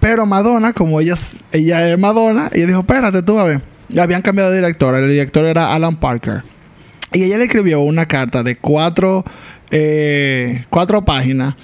Pero 0.00 0.26
Madonna, 0.26 0.72
como 0.72 1.00
ella, 1.00 1.14
ella 1.52 1.88
es 1.88 1.98
Madonna, 1.98 2.50
ella 2.52 2.66
dijo, 2.66 2.80
espérate 2.80 3.22
tú 3.22 3.38
a 3.38 3.44
ver. 3.44 3.60
Habían 3.98 4.22
cambiado 4.22 4.50
de 4.50 4.56
director. 4.56 4.94
El 4.94 5.08
director 5.08 5.44
era 5.44 5.74
Alan 5.74 5.96
Parker. 5.96 6.42
Y 7.12 7.24
ella 7.24 7.38
le 7.38 7.44
escribió 7.44 7.80
una 7.80 8.06
carta 8.06 8.44
de 8.44 8.56
cuatro, 8.56 9.24
eh, 9.70 10.64
cuatro 10.70 11.04
páginas 11.04 11.54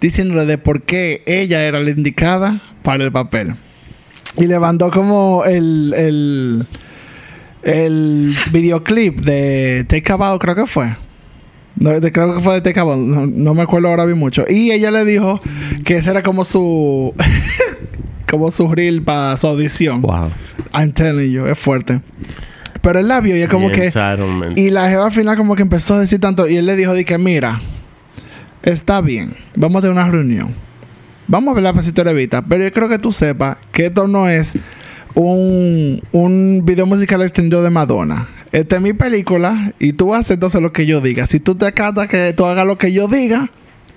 diciéndole 0.00 0.46
de 0.46 0.58
por 0.58 0.82
qué 0.82 1.22
ella 1.26 1.64
era 1.64 1.80
la 1.80 1.90
indicada 1.90 2.60
para 2.82 3.04
el 3.04 3.12
papel. 3.12 3.54
Y 4.36 4.46
le 4.46 4.58
mandó 4.58 4.90
como 4.90 5.44
el, 5.44 5.94
el, 5.96 6.66
el 7.62 8.34
videoclip 8.50 9.20
de 9.20 9.84
Take 9.88 10.12
a 10.12 10.16
Bow, 10.16 10.38
creo 10.38 10.54
que 10.54 10.66
fue. 10.66 10.96
No, 11.76 11.98
de- 12.00 12.12
creo 12.12 12.34
que 12.34 12.40
fue 12.40 12.54
de 12.54 12.60
Tecabón. 12.60 13.10
No, 13.10 13.26
no 13.26 13.54
me 13.54 13.62
acuerdo 13.62 13.88
ahora 13.88 14.04
bien 14.04 14.18
mucho. 14.18 14.44
Y 14.48 14.70
ella 14.72 14.90
le 14.90 15.04
dijo 15.04 15.40
que 15.84 15.96
ese 15.96 16.10
era 16.10 16.22
como 16.22 16.44
su. 16.44 17.14
como 18.30 18.50
su 18.50 18.68
reel 18.72 19.02
para 19.02 19.36
su 19.36 19.46
audición. 19.46 20.00
Wow. 20.02 20.30
I'm 20.72 20.92
telling 20.92 21.30
you, 21.30 21.46
es 21.46 21.58
fuerte. 21.58 22.00
Pero 22.82 22.98
él 22.98 23.08
la 23.08 23.20
vio 23.20 23.36
y 23.36 23.40
es 23.40 23.48
como 23.48 23.70
que. 23.70 23.92
Y 24.56 24.70
la 24.70 24.90
jeva 24.90 25.06
al 25.06 25.12
final 25.12 25.36
como 25.36 25.56
que 25.56 25.62
empezó 25.62 25.94
a 25.94 26.00
decir 26.00 26.20
tanto. 26.20 26.48
Y 26.48 26.56
él 26.56 26.66
le 26.66 26.76
dijo 26.76 26.92
de 26.92 27.04
que, 27.04 27.16
mira, 27.16 27.62
está 28.62 29.00
bien. 29.00 29.34
Vamos 29.56 29.78
a 29.78 29.82
tener 29.82 29.96
una 29.96 30.10
reunión. 30.10 30.54
Vamos 31.28 31.52
a 31.52 31.54
ver 31.54 31.62
la 31.62 31.72
pasito 31.72 32.02
de 32.04 32.12
Vita. 32.12 32.42
Pero 32.42 32.64
yo 32.64 32.72
creo 32.72 32.88
que 32.88 32.98
tú 32.98 33.12
sepas 33.12 33.56
que 33.70 33.86
esto 33.86 34.08
no 34.08 34.28
es 34.28 34.58
un, 35.14 36.00
un 36.10 36.62
video 36.64 36.86
musical 36.86 37.22
extendido 37.22 37.62
de 37.62 37.70
Madonna. 37.70 38.28
Esta 38.50 38.76
es 38.76 38.82
mi 38.82 38.92
película 38.92 39.72
y 39.78 39.94
tú 39.94 40.12
haces 40.12 40.32
entonces 40.32 40.60
lo 40.60 40.72
que 40.72 40.84
yo 40.84 41.00
diga. 41.00 41.26
Si 41.26 41.40
tú 41.40 41.54
te 41.54 41.66
acatas 41.66 42.08
que 42.08 42.34
tú 42.34 42.44
hagas 42.44 42.66
lo 42.66 42.76
que 42.76 42.92
yo 42.92 43.08
diga, 43.08 43.48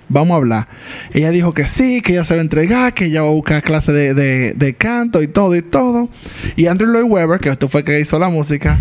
vamos 0.08 0.32
a 0.32 0.36
hablar. 0.36 0.68
Ella 1.12 1.30
dijo 1.30 1.52
que 1.54 1.66
sí, 1.66 2.00
que 2.00 2.12
ella 2.12 2.24
se 2.24 2.34
va 2.34 2.40
a 2.40 2.42
entregar, 2.42 2.94
que 2.94 3.06
ella 3.06 3.22
va 3.22 3.28
a 3.28 3.32
buscar 3.32 3.62
clase 3.62 3.92
de, 3.92 4.14
de- 4.14 4.54
de 4.54 4.74
canto 4.74 5.22
y 5.22 5.28
todo 5.28 5.54
y 5.56 5.62
todo. 5.62 6.08
Y 6.56 6.66
Andrew 6.66 6.90
Lloyd 6.92 7.10
Webber, 7.10 7.40
que 7.40 7.48
esto 7.50 7.68
fue 7.68 7.84
que 7.84 8.00
hizo 8.00 8.18
la 8.18 8.28
música, 8.28 8.78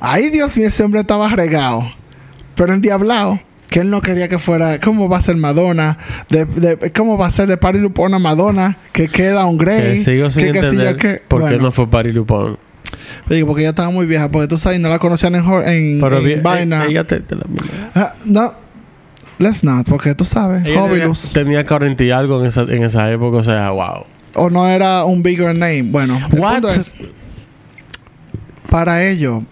ay 0.00 0.30
Dios 0.30 0.56
mío, 0.56 0.66
ese 0.68 0.82
hombre 0.82 1.00
estaba 1.00 1.28
regado, 1.28 1.90
pero 2.54 2.72
endiablado. 2.74 3.40
Que 3.70 3.80
él 3.80 3.88
no 3.88 4.02
quería 4.02 4.28
que 4.28 4.38
fuera, 4.38 4.78
¿cómo 4.80 5.08
va 5.08 5.16
a 5.16 5.22
ser 5.22 5.36
Madonna? 5.36 5.96
De, 6.28 6.44
de- 6.44 6.92
¿Cómo 6.92 7.16
va 7.16 7.28
a 7.28 7.30
ser 7.30 7.46
de 7.48 7.56
Party 7.56 7.78
Lupona 7.78 8.18
Madonna? 8.18 8.76
Que 8.92 9.08
queda 9.08 9.46
un 9.46 9.56
Que 9.56 9.64
Grey. 9.64 9.98
que 10.04 10.04
qué 10.04 10.18
yo 10.18 10.26
entender 10.26 10.96
qué. 10.96 11.22
por 11.26 11.40
qué 11.40 11.48
Bueno, 11.48 11.62
no 11.64 11.72
fue 11.72 11.88
Pari 11.88 12.12
Lupón. 12.12 12.58
Digo, 13.30 13.46
porque 13.46 13.62
ella 13.62 13.70
estaba 13.70 13.88
muy 13.88 14.04
vieja, 14.04 14.30
porque 14.30 14.46
tú 14.46 14.58
sabes, 14.58 14.78
no 14.78 14.90
la 14.90 14.98
conocían 14.98 15.34
en, 15.36 15.44
en, 15.66 16.00
Pero 16.02 16.18
en 16.18 16.24
bien, 16.24 16.42
vaina. 16.42 16.84
ella 16.84 17.04
te, 17.04 17.20
te 17.20 17.34
la 17.34 17.44
Ah, 17.94 18.12
no, 18.26 18.52
let's 19.38 19.64
not, 19.64 19.86
porque 19.88 20.14
tú 20.14 20.24
sabes, 20.24 20.64
Ella 20.64 20.82
tenía, 20.84 21.04
Hobilus. 21.04 21.32
tenía 21.32 21.64
40 21.64 22.02
y 22.04 22.10
algo 22.10 22.40
en 22.40 22.46
esa, 22.46 22.62
en 22.62 22.82
esa 22.84 23.10
época, 23.10 23.38
o 23.38 23.42
sea, 23.42 23.70
wow. 23.70 24.04
O 24.34 24.50
no 24.50 24.66
era 24.66 25.04
un 25.04 25.22
bigger 25.22 25.54
name. 25.54 25.82
Bueno, 25.84 26.18
el 26.32 26.40
What? 26.40 26.52
punto 26.54 26.68
es, 26.68 26.94
para 28.70 29.04
ello, 29.06 29.42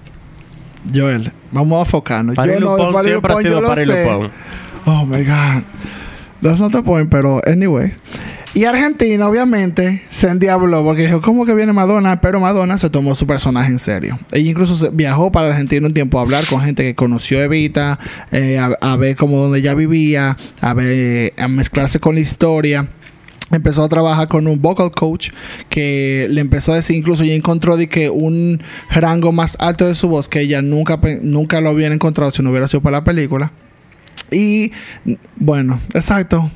Joel, 0.95 1.31
vamos 1.53 1.79
a 1.79 1.81
enfocarnos. 1.81 2.35
Pari 2.37 2.55
Yo 2.55 2.61
no, 2.61 2.77
Lupón 2.77 2.93
Pari 2.95 3.05
siempre 3.09 3.33
ha 3.33 3.37
Lupón, 3.37 3.53
yo 3.53 3.61
sido 3.61 3.95
sé. 3.95 4.05
Lupón. 4.05 4.31
Oh 4.87 5.05
my 5.05 5.23
God. 5.25 5.63
That's 6.43 6.59
not 6.59 6.73
the 6.73 6.83
point, 6.83 7.11
pero 7.11 7.43
anyway. 7.47 7.93
Y 8.53 8.65
Argentina, 8.65 9.29
obviamente, 9.29 10.03
se 10.11 10.29
endiabló 10.29 10.83
porque 10.83 11.03
dijo, 11.03 11.23
¿cómo 11.23 11.47
que 11.47 11.55
viene 11.55 11.73
Madonna? 11.73 12.21
Pero 12.21 12.41
Madonna 12.41 12.79
se 12.79 12.91
tomó 12.91 13.15
su 13.15 13.25
personaje 13.25 13.71
en 13.71 13.79
serio. 13.79 14.19
Ella 14.33 14.51
incluso 14.51 14.91
viajó 14.91 15.31
para 15.31 15.51
Argentina 15.51 15.87
un 15.87 15.95
tiempo 15.95 16.19
a 16.19 16.23
hablar 16.23 16.45
con 16.47 16.61
gente 16.61 16.83
que 16.83 16.97
conoció 16.97 17.41
Evita, 17.41 17.99
eh, 18.33 18.59
a, 18.59 18.77
a 18.81 18.97
ver 18.97 19.15
cómo 19.15 19.39
donde 19.39 19.61
ella 19.61 19.75
vivía, 19.75 20.37
a 20.61 20.75
ver, 20.75 21.33
a 21.39 21.47
mezclarse 21.47 22.01
con 22.01 22.17
la 22.17 22.23
historia. 22.23 22.89
Empezó 23.53 23.85
a 23.85 23.89
trabajar 23.89 24.27
con 24.27 24.47
un 24.49 24.61
vocal 24.61 24.91
coach 24.91 25.31
que 25.69 26.27
le 26.31 26.41
empezó 26.41 26.73
a 26.73 26.77
decir, 26.77 26.97
incluso 26.97 27.23
ella 27.23 27.35
encontró 27.35 27.77
de 27.77 27.89
que 27.89 28.11
un 28.11 28.63
rango 28.91 29.31
más 29.33 29.57
alto 29.61 29.87
de 29.87 29.95
su 29.95 30.09
voz 30.09 30.29
que 30.29 30.41
ella 30.41 30.61
nunca, 30.61 31.01
nunca 31.23 31.61
lo 31.61 31.71
hubiera 31.71 31.95
encontrado 31.95 32.31
si 32.33 32.43
no 32.43 32.51
hubiera 32.51 32.67
sido 32.69 32.81
para 32.81 32.99
la 32.99 33.05
película. 33.05 33.53
Y 34.31 34.73
bueno, 35.37 35.81
exacto. 35.95 36.51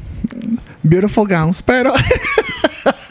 Beautiful 0.83 1.27
gowns, 1.27 1.63
pero 1.63 1.93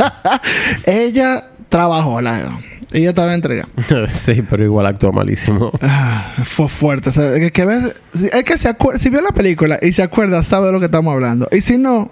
ella 0.86 1.42
trabajó, 1.70 2.22
la 2.22 2.62
ella 2.94 3.10
estaba 3.10 3.34
entregada. 3.34 3.68
sí, 4.08 4.44
pero 4.48 4.64
igual 4.64 4.86
actuó 4.86 5.12
malísimo. 5.12 5.72
Ah, 5.82 6.32
fue 6.44 6.68
fuerte. 6.68 7.10
O 7.10 7.12
sea, 7.12 7.36
el 7.36 7.52
que 7.52 7.68
si, 8.12 8.30
el 8.32 8.44
que 8.44 8.58
se 8.58 8.70
acuerda, 8.70 9.00
si 9.00 9.10
vio 9.10 9.22
la 9.22 9.32
película 9.32 9.80
y 9.82 9.92
se 9.94 10.04
acuerda, 10.04 10.44
sabe 10.44 10.68
de 10.68 10.74
lo 10.74 10.80
que 10.80 10.86
estamos 10.86 11.12
hablando. 11.12 11.48
Y 11.52 11.62
si 11.62 11.80
no, 11.80 12.12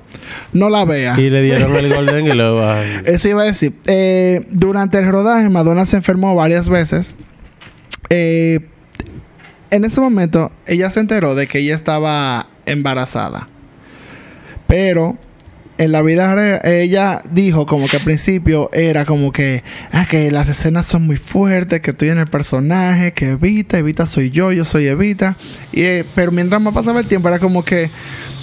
no 0.54 0.70
la 0.72 0.84
vea. 0.84 1.20
Y 1.20 1.30
le 1.30 1.44
dieron 1.44 1.76
el 1.76 1.94
Golden 1.96 2.26
ay, 2.42 3.02
Eso 3.06 3.30
iba 3.30 3.44
a 3.44 3.46
decir. 3.46 3.74
Eh, 3.86 4.44
durante 4.50 4.98
el 4.98 5.08
rodaje, 5.08 5.48
Madonna 5.50 5.86
se 5.86 5.98
enfermó 5.98 6.34
varias 6.34 6.68
veces. 6.68 7.16
Eh, 8.10 8.62
en 9.70 9.86
ese 9.86 10.02
momento, 10.02 10.52
ella 10.66 10.90
se 10.90 11.00
enteró 11.00 11.36
de 11.36 11.46
que 11.46 11.60
ella 11.60 11.76
estaba 11.76 12.48
embarazada. 12.66 13.48
Pero 14.72 15.18
en 15.78 15.92
la 15.92 16.02
vida 16.02 16.62
ella 16.64 17.22
dijo 17.32 17.66
como 17.66 17.88
que 17.88 17.98
al 17.98 18.04
principio 18.04 18.70
era 18.72 19.04
como 19.04 19.34
que, 19.34 19.64
ah, 19.92 20.06
que 20.10 20.32
las 20.32 20.48
escenas 20.48 20.86
son 20.86 21.06
muy 21.06 21.18
fuertes, 21.18 21.82
que 21.82 21.92
estoy 21.92 22.08
en 22.10 22.20
el 22.20 22.28
personaje, 22.28 23.12
que 23.12 23.32
Evita, 23.32 23.78
Evita 23.80 24.06
soy 24.06 24.30
yo, 24.30 24.54
yo 24.54 24.64
soy 24.64 24.88
Evita. 24.88 25.36
Y, 25.74 25.82
eh, 25.82 26.06
pero 26.16 26.32
mientras 26.32 26.62
más 26.62 26.74
pasaba 26.74 27.02
el 27.02 27.08
tiempo 27.08 27.28
era 27.28 27.40
como 27.40 27.66
que, 27.66 27.90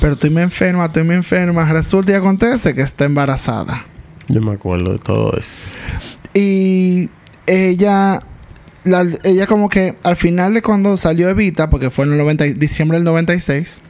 pero 0.03 0.12
estoy 0.12 0.29
muy 0.29 0.43
enferma, 0.43 0.85
estoy 0.85 1.05
muy 1.05 1.14
enferma. 1.14 1.64
Resulta 1.72 2.12
y 2.12 2.14
acontece 2.16 2.74
que 2.74 2.83
está 2.83 3.07
embarazada. 3.07 3.87
Yo 4.29 4.43
me 4.43 4.53
acuerdo 4.53 4.93
de 4.93 4.99
todo 4.99 5.33
eso. 5.39 5.68
Y 6.35 7.09
ella, 7.47 8.20
la- 8.85 9.07
ella 9.24 9.47
como 9.47 9.70
que 9.70 9.97
al 10.03 10.16
final 10.16 10.53
de 10.53 10.61
cuando 10.61 10.97
salió 10.99 11.29
Evita, 11.31 11.70
porque 11.70 11.89
fue 11.89 12.05
en 12.05 12.12
el 12.12 12.18
90 12.18 12.47
y- 12.47 12.53
diciembre 12.53 12.99
del 12.99 13.05
96, 13.05 13.81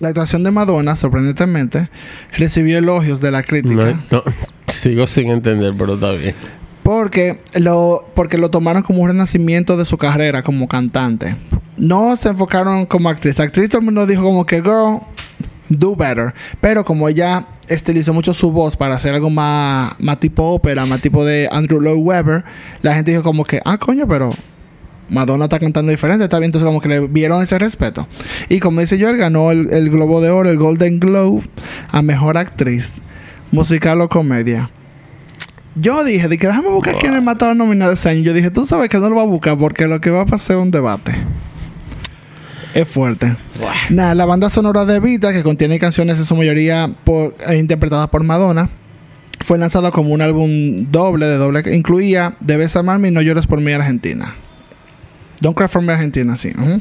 la 0.00 0.08
actuación 0.08 0.42
de 0.42 0.50
Madonna, 0.50 0.96
sorprendentemente, 0.96 1.88
recibió 2.36 2.78
elogios 2.78 3.20
de 3.20 3.30
la 3.30 3.42
crítica. 3.42 3.98
No, 4.10 4.22
no, 4.26 4.32
sigo 4.66 5.06
sin 5.06 5.30
entender, 5.30 5.74
pero 5.76 5.94
está 5.94 6.12
bien. 6.12 6.34
Porque 6.82 7.40
lo, 7.54 8.06
porque 8.14 8.36
lo 8.36 8.50
tomaron 8.50 8.82
como 8.82 9.02
un 9.02 9.08
renacimiento 9.08 9.76
de 9.76 9.86
su 9.86 9.96
carrera 9.96 10.42
como 10.42 10.68
cantante. 10.68 11.34
No 11.78 12.16
se 12.16 12.28
enfocaron 12.28 12.84
como 12.86 13.08
actriz. 13.08 13.40
Actriz 13.40 13.70
todo 13.70 13.78
el 13.78 13.86
mundo 13.86 14.06
dijo 14.06 14.22
como 14.22 14.44
que, 14.44 14.56
girl, 14.56 15.00
do 15.70 15.96
better. 15.96 16.34
Pero 16.60 16.84
como 16.84 17.08
ella 17.08 17.44
estilizó 17.68 18.12
mucho 18.12 18.34
su 18.34 18.50
voz 18.50 18.76
para 18.76 18.96
hacer 18.96 19.14
algo 19.14 19.30
más, 19.30 19.98
más 19.98 20.20
tipo 20.20 20.42
ópera, 20.42 20.84
más 20.84 21.00
tipo 21.00 21.24
de 21.24 21.48
Andrew 21.50 21.80
Lloyd 21.80 22.02
Webber, 22.02 22.44
la 22.82 22.94
gente 22.94 23.12
dijo 23.12 23.22
como 23.22 23.44
que, 23.44 23.60
ah, 23.64 23.78
coño, 23.78 24.06
pero 24.06 24.34
Madonna 25.08 25.44
está 25.44 25.58
cantando 25.58 25.90
diferente, 25.90 26.24
está 26.24 26.38
bien. 26.38 26.48
Entonces 26.48 26.66
como 26.66 26.80
que 26.80 26.88
le 26.88 27.00
vieron 27.00 27.42
ese 27.42 27.58
respeto. 27.58 28.06
Y 28.48 28.60
como 28.60 28.80
dice 28.80 28.98
Joel, 29.00 29.16
ganó 29.16 29.50
el, 29.50 29.70
el 29.72 29.90
Globo 29.90 30.20
de 30.20 30.30
Oro, 30.30 30.48
el 30.50 30.56
Golden 30.58 30.98
Globe, 31.00 31.42
a 31.90 32.02
Mejor 32.02 32.36
Actriz, 32.38 32.94
Musical 33.52 34.00
o 34.00 34.08
Comedia. 34.08 34.70
Yo 35.76 36.04
dije, 36.04 36.28
de 36.28 36.38
que 36.38 36.46
déjame 36.46 36.68
buscar 36.68 36.94
quién 36.98 37.14
le 37.14 37.20
mataba 37.20 37.52
nominado 37.54 37.92
ese 37.92 38.08
año. 38.08 38.20
Yo 38.22 38.32
dije, 38.32 38.50
tú 38.50 38.64
sabes 38.64 38.88
que 38.88 38.98
no 38.98 39.08
lo 39.10 39.16
va 39.16 39.22
a 39.22 39.26
buscar 39.26 39.58
porque 39.58 39.86
lo 39.88 40.00
que 40.00 40.10
va 40.10 40.20
a 40.22 40.26
pasar 40.26 40.56
es 40.56 40.62
un 40.62 40.70
debate. 40.70 41.12
Es 42.74 42.88
fuerte. 42.88 43.34
Nada, 43.90 44.14
la 44.14 44.24
banda 44.24 44.50
sonora 44.50 44.84
de 44.84 44.98
Vita, 45.00 45.32
que 45.32 45.42
contiene 45.42 45.78
canciones 45.78 46.18
en 46.18 46.24
su 46.24 46.34
mayoría 46.34 46.90
por- 47.04 47.34
eh, 47.48 47.56
interpretadas 47.56 48.08
por 48.08 48.22
Madonna, 48.24 48.68
fue 49.40 49.58
lanzada 49.58 49.90
como 49.92 50.10
un 50.10 50.22
álbum 50.22 50.90
doble, 50.90 51.26
de 51.26 51.36
doble, 51.36 51.62
que 51.62 51.74
incluía 51.74 52.34
Debes 52.40 52.74
amarme 52.76 53.08
y 53.08 53.10
No 53.10 53.20
llores 53.20 53.46
por 53.46 53.60
mí 53.60 53.72
Argentina. 53.72 54.34
Don't 55.44 55.54
Cry 55.54 55.68
for 55.68 55.82
Me 55.82 55.92
Argentina, 55.92 56.36
sí. 56.36 56.52
ujú. 56.58 56.80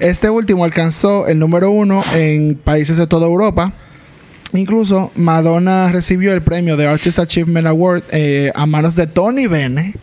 Este 0.00 0.28
último 0.28 0.64
alcanzó 0.64 1.28
el 1.28 1.38
número 1.38 1.70
uno 1.70 2.02
en 2.16 2.56
países 2.56 2.96
de 2.96 3.06
toda 3.06 3.28
Europa. 3.28 3.72
Incluso 4.52 5.12
Madonna 5.14 5.92
recibió 5.92 6.34
el 6.34 6.42
premio 6.42 6.76
de 6.76 6.88
Artist 6.88 7.20
Achievement 7.20 7.68
Award 7.68 8.02
eh, 8.10 8.50
a 8.56 8.66
manos 8.66 8.96
de 8.96 9.06
Tony 9.06 9.46
Bennett 9.46 9.96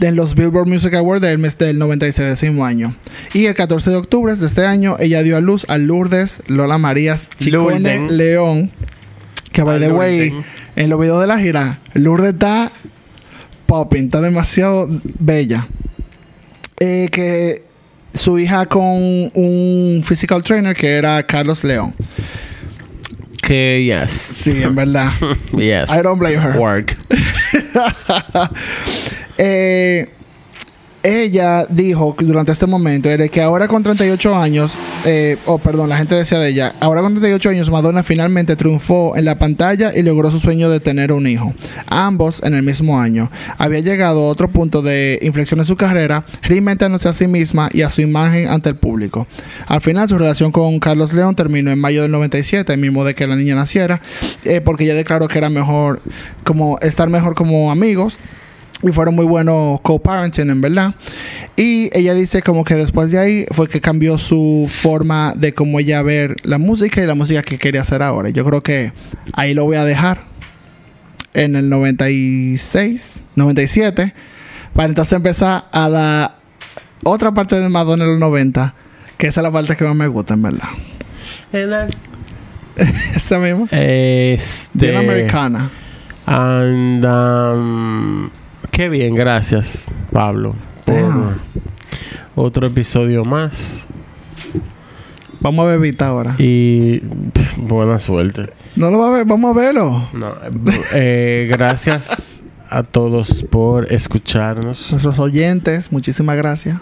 en 0.00 0.14
los 0.14 0.36
Billboard 0.36 0.68
Music 0.68 0.94
Awards 0.94 1.20
del 1.20 1.38
mes 1.38 1.58
del 1.58 1.78
96 1.78 2.28
décimo 2.28 2.64
año. 2.64 2.94
Y 3.34 3.46
el 3.46 3.54
14 3.54 3.90
de 3.90 3.96
octubre 3.96 4.36
de 4.36 4.46
este 4.46 4.64
año, 4.64 4.94
ella 5.00 5.24
dio 5.24 5.36
a 5.36 5.40
luz 5.40 5.66
a 5.68 5.78
Lourdes 5.78 6.44
Lola 6.46 6.78
Marías 6.78 7.28
Chicone. 7.28 8.08
León. 8.08 8.70
Que, 9.50 9.64
by 9.64 9.80
the 9.80 9.90
way, 9.90 10.32
en 10.76 10.88
los 10.88 11.00
videos 11.00 11.20
de 11.20 11.26
la 11.26 11.40
gira, 11.40 11.80
Lourdes 11.94 12.34
está 12.34 12.70
popping, 13.66 14.04
está 14.04 14.20
demasiado 14.20 14.88
bella. 15.18 15.66
Eh, 16.80 17.08
que 17.12 17.62
su 18.12 18.38
hija 18.38 18.66
con 18.66 18.82
un 18.82 20.02
physical 20.04 20.42
trainer 20.42 20.74
que 20.74 20.88
era 20.88 21.22
Carlos 21.26 21.62
León. 21.62 21.94
Que 23.42 23.84
yes. 23.84 24.10
Sí, 24.12 24.62
en 24.62 24.74
verdad. 24.74 25.10
Yes. 25.52 25.90
I 25.90 26.02
don't 26.02 26.18
blame 26.18 26.38
her. 26.40 26.56
Work. 26.56 26.96
Eh, 29.42 30.06
ella 31.02 31.64
dijo 31.68 32.14
que 32.14 32.24
durante 32.24 32.52
este 32.52 32.66
momento 32.66 33.08
era 33.08 33.26
que 33.28 33.40
ahora 33.40 33.68
con 33.68 33.82
38 33.82 34.36
años, 34.36 34.76
eh, 35.06 35.36
oh 35.46 35.58
perdón, 35.58 35.88
la 35.88 35.96
gente 35.96 36.14
decía 36.14 36.38
de 36.38 36.48
ella, 36.48 36.74
ahora 36.80 37.00
con 37.00 37.12
38 37.12 37.50
años 37.50 37.70
Madonna 37.70 38.02
finalmente 38.02 38.56
triunfó 38.56 39.16
en 39.16 39.24
la 39.24 39.38
pantalla 39.38 39.92
y 39.94 40.02
logró 40.02 40.30
su 40.30 40.38
sueño 40.38 40.68
de 40.68 40.80
tener 40.80 41.12
un 41.12 41.26
hijo. 41.26 41.54
Ambos 41.86 42.42
en 42.42 42.54
el 42.54 42.62
mismo 42.62 43.00
año. 43.00 43.30
Había 43.56 43.80
llegado 43.80 44.20
a 44.20 44.28
otro 44.28 44.48
punto 44.48 44.82
de 44.82 45.18
inflexión 45.22 45.60
en 45.60 45.66
su 45.66 45.76
carrera, 45.76 46.24
reinventándose 46.42 47.08
a 47.08 47.12
sí 47.12 47.26
misma 47.26 47.70
y 47.72 47.82
a 47.82 47.90
su 47.90 48.02
imagen 48.02 48.48
ante 48.48 48.68
el 48.68 48.76
público. 48.76 49.26
Al 49.66 49.80
final 49.80 50.08
su 50.08 50.18
relación 50.18 50.52
con 50.52 50.78
Carlos 50.80 51.12
León 51.12 51.34
terminó 51.34 51.70
en 51.70 51.78
mayo 51.78 52.02
del 52.02 52.10
97, 52.10 52.72
el 52.72 52.80
mismo 52.80 53.04
de 53.04 53.14
que 53.14 53.26
la 53.26 53.36
niña 53.36 53.54
naciera, 53.54 54.00
eh, 54.44 54.60
porque 54.60 54.84
ella 54.84 54.94
declaró 54.94 55.28
que 55.28 55.38
era 55.38 55.48
mejor 55.48 56.00
como 56.44 56.78
estar 56.80 57.08
mejor 57.08 57.34
como 57.34 57.70
amigos 57.70 58.18
Y 58.82 58.92
fueron 58.92 59.14
muy 59.14 59.26
buenos 59.26 59.80
co-parenting, 59.82 60.48
en 60.48 60.60
verdad. 60.60 60.94
Y 61.56 61.90
ella 61.92 62.14
dice 62.14 62.40
como 62.40 62.64
que 62.64 62.74
después 62.74 63.10
de 63.10 63.18
ahí 63.18 63.44
fue 63.52 63.68
que 63.68 63.80
cambió 63.80 64.18
su 64.18 64.66
forma 64.70 65.34
de 65.36 65.52
cómo 65.52 65.80
ella 65.80 66.00
ver 66.02 66.36
la 66.44 66.56
música 66.56 67.02
y 67.02 67.06
la 67.06 67.14
música 67.14 67.42
que 67.42 67.58
quería 67.58 67.82
hacer 67.82 68.02
ahora. 68.02 68.30
Yo 68.30 68.44
creo 68.44 68.62
que 68.62 68.92
ahí 69.34 69.52
lo 69.52 69.64
voy 69.64 69.76
a 69.76 69.84
dejar 69.84 70.30
en 71.34 71.56
el 71.56 71.68
96, 71.68 73.22
97, 73.36 74.14
para 74.72 74.88
entonces 74.88 75.12
empezar 75.12 75.66
a 75.72 75.88
la 75.88 76.36
otra 77.04 77.32
parte 77.32 77.60
de 77.60 77.68
Madonna 77.68 78.04
en 78.04 78.10
los 78.12 78.20
90, 78.20 78.74
que 79.16 79.26
esa 79.26 79.40
es 79.40 79.42
la 79.42 79.52
parte 79.52 79.76
que 79.76 79.84
más 79.84 79.96
me 79.96 80.06
gusta, 80.06 80.34
en 80.34 80.42
verdad. 80.42 80.68
esa 83.16 83.38
misma. 83.38 83.66
Este. 83.70 84.86
Bien 84.86 84.96
americana. 84.96 85.70
And, 86.26 87.04
um, 87.04 88.30
qué 88.80 88.88
bien, 88.88 89.14
gracias, 89.14 89.88
Pablo, 90.10 90.54
por 90.86 90.94
Damn. 90.94 91.38
otro 92.34 92.66
episodio 92.66 93.26
más. 93.26 93.86
Vamos 95.38 95.66
a 95.66 95.72
bebita 95.72 96.06
ahora. 96.06 96.34
Y 96.38 97.00
pff, 97.00 97.58
buena 97.58 97.98
suerte. 97.98 98.46
No 98.76 98.90
lo 98.90 98.98
va 98.98 99.08
a 99.08 99.10
ver, 99.18 99.26
vamos 99.26 99.54
a 99.54 99.60
verlo. 99.60 100.08
No, 100.14 100.32
eh, 100.94 101.46
gracias 101.50 102.40
a 102.70 102.82
todos 102.82 103.42
por 103.42 103.92
escucharnos. 103.92 104.90
Nuestros 104.90 105.18
oyentes, 105.18 105.92
muchísimas 105.92 106.38
gracias. 106.38 106.78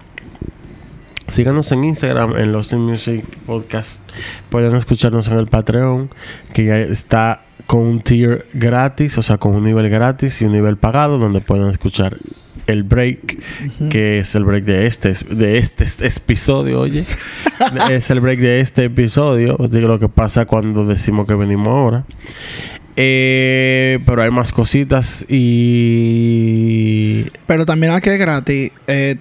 Síganos 1.29 1.70
en 1.72 1.85
Instagram, 1.85 2.39
en 2.39 2.53
Los 2.53 2.72
In 2.72 2.81
Music 2.81 3.24
Podcast. 3.45 4.01
Pueden 4.49 4.74
escucharnos 4.74 5.29
en 5.29 5.37
el 5.37 5.47
Patreon, 5.47 6.09
que 6.55 6.64
ya 6.64 6.79
está 6.79 7.43
con 7.66 7.81
un 7.81 8.01
tier 8.01 8.47
gratis, 8.55 9.18
o 9.18 9.22
sea, 9.22 9.37
con 9.37 9.55
un 9.55 9.62
nivel 9.62 9.91
gratis 9.91 10.41
y 10.41 10.47
un 10.47 10.53
nivel 10.53 10.79
pagado, 10.79 11.18
donde 11.18 11.43
pueden 11.43 11.68
escuchar 11.68 12.16
el 12.66 12.83
break, 12.83 13.39
que 13.91 14.18
es 14.18 14.35
el 14.35 14.45
break 14.45 14.64
de 14.64 14.87
este, 14.87 15.12
de 15.31 15.59
este 15.59 15.85
episodio, 16.07 16.81
oye. 16.81 17.05
es 17.91 18.11
el 18.11 18.20
break 18.20 18.39
de 18.39 18.61
este 18.61 18.85
episodio. 18.85 19.57
Os 19.59 19.70
digo 19.70 19.87
lo 19.87 19.99
que 19.99 20.09
pasa 20.09 20.47
cuando 20.47 20.87
decimos 20.87 21.26
que 21.26 21.35
venimos 21.35 21.68
ahora. 21.68 22.05
Eh, 23.01 24.01
pero 24.05 24.22
hay 24.22 24.30
más 24.32 24.51
cositas 24.51 25.24
y 25.28 27.26
Pero 27.46 27.64
también 27.64 27.92
aquí 27.92 28.11
es 28.11 28.18
gratis. 28.18 28.72
Eh, 28.88 29.14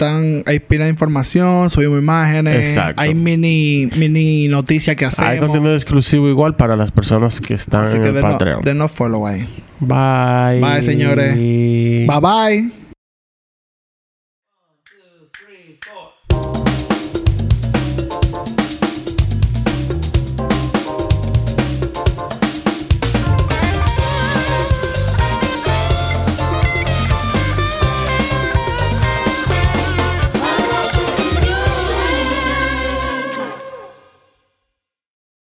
hay 0.48 0.60
pila 0.60 0.86
de 0.86 0.90
información, 0.90 1.70
subimos 1.70 2.00
imágenes. 2.00 2.56
Exacto. 2.56 3.00
Hay 3.00 3.14
mini, 3.14 3.88
mini 3.98 4.48
noticias 4.48 4.96
que 4.96 5.06
hacemos. 5.06 5.30
hay 5.30 5.38
contenido 5.38 5.76
exclusivo 5.76 6.28
igual 6.28 6.56
para 6.56 6.76
las 6.76 6.92
personas 6.92 7.40
que 7.40 7.54
están 7.54 7.84
Así 7.84 7.98
en 7.98 8.02
que 8.02 8.08
el 8.10 8.16
denos, 8.16 8.32
Patreon. 8.32 8.64
denos 8.64 8.92
follow 8.92 9.28
ahí. 9.28 9.48
Bye. 9.80 10.60
Bye, 10.60 10.82
señores. 10.82 11.36
Bye 11.36 12.08
bye. 12.20 12.87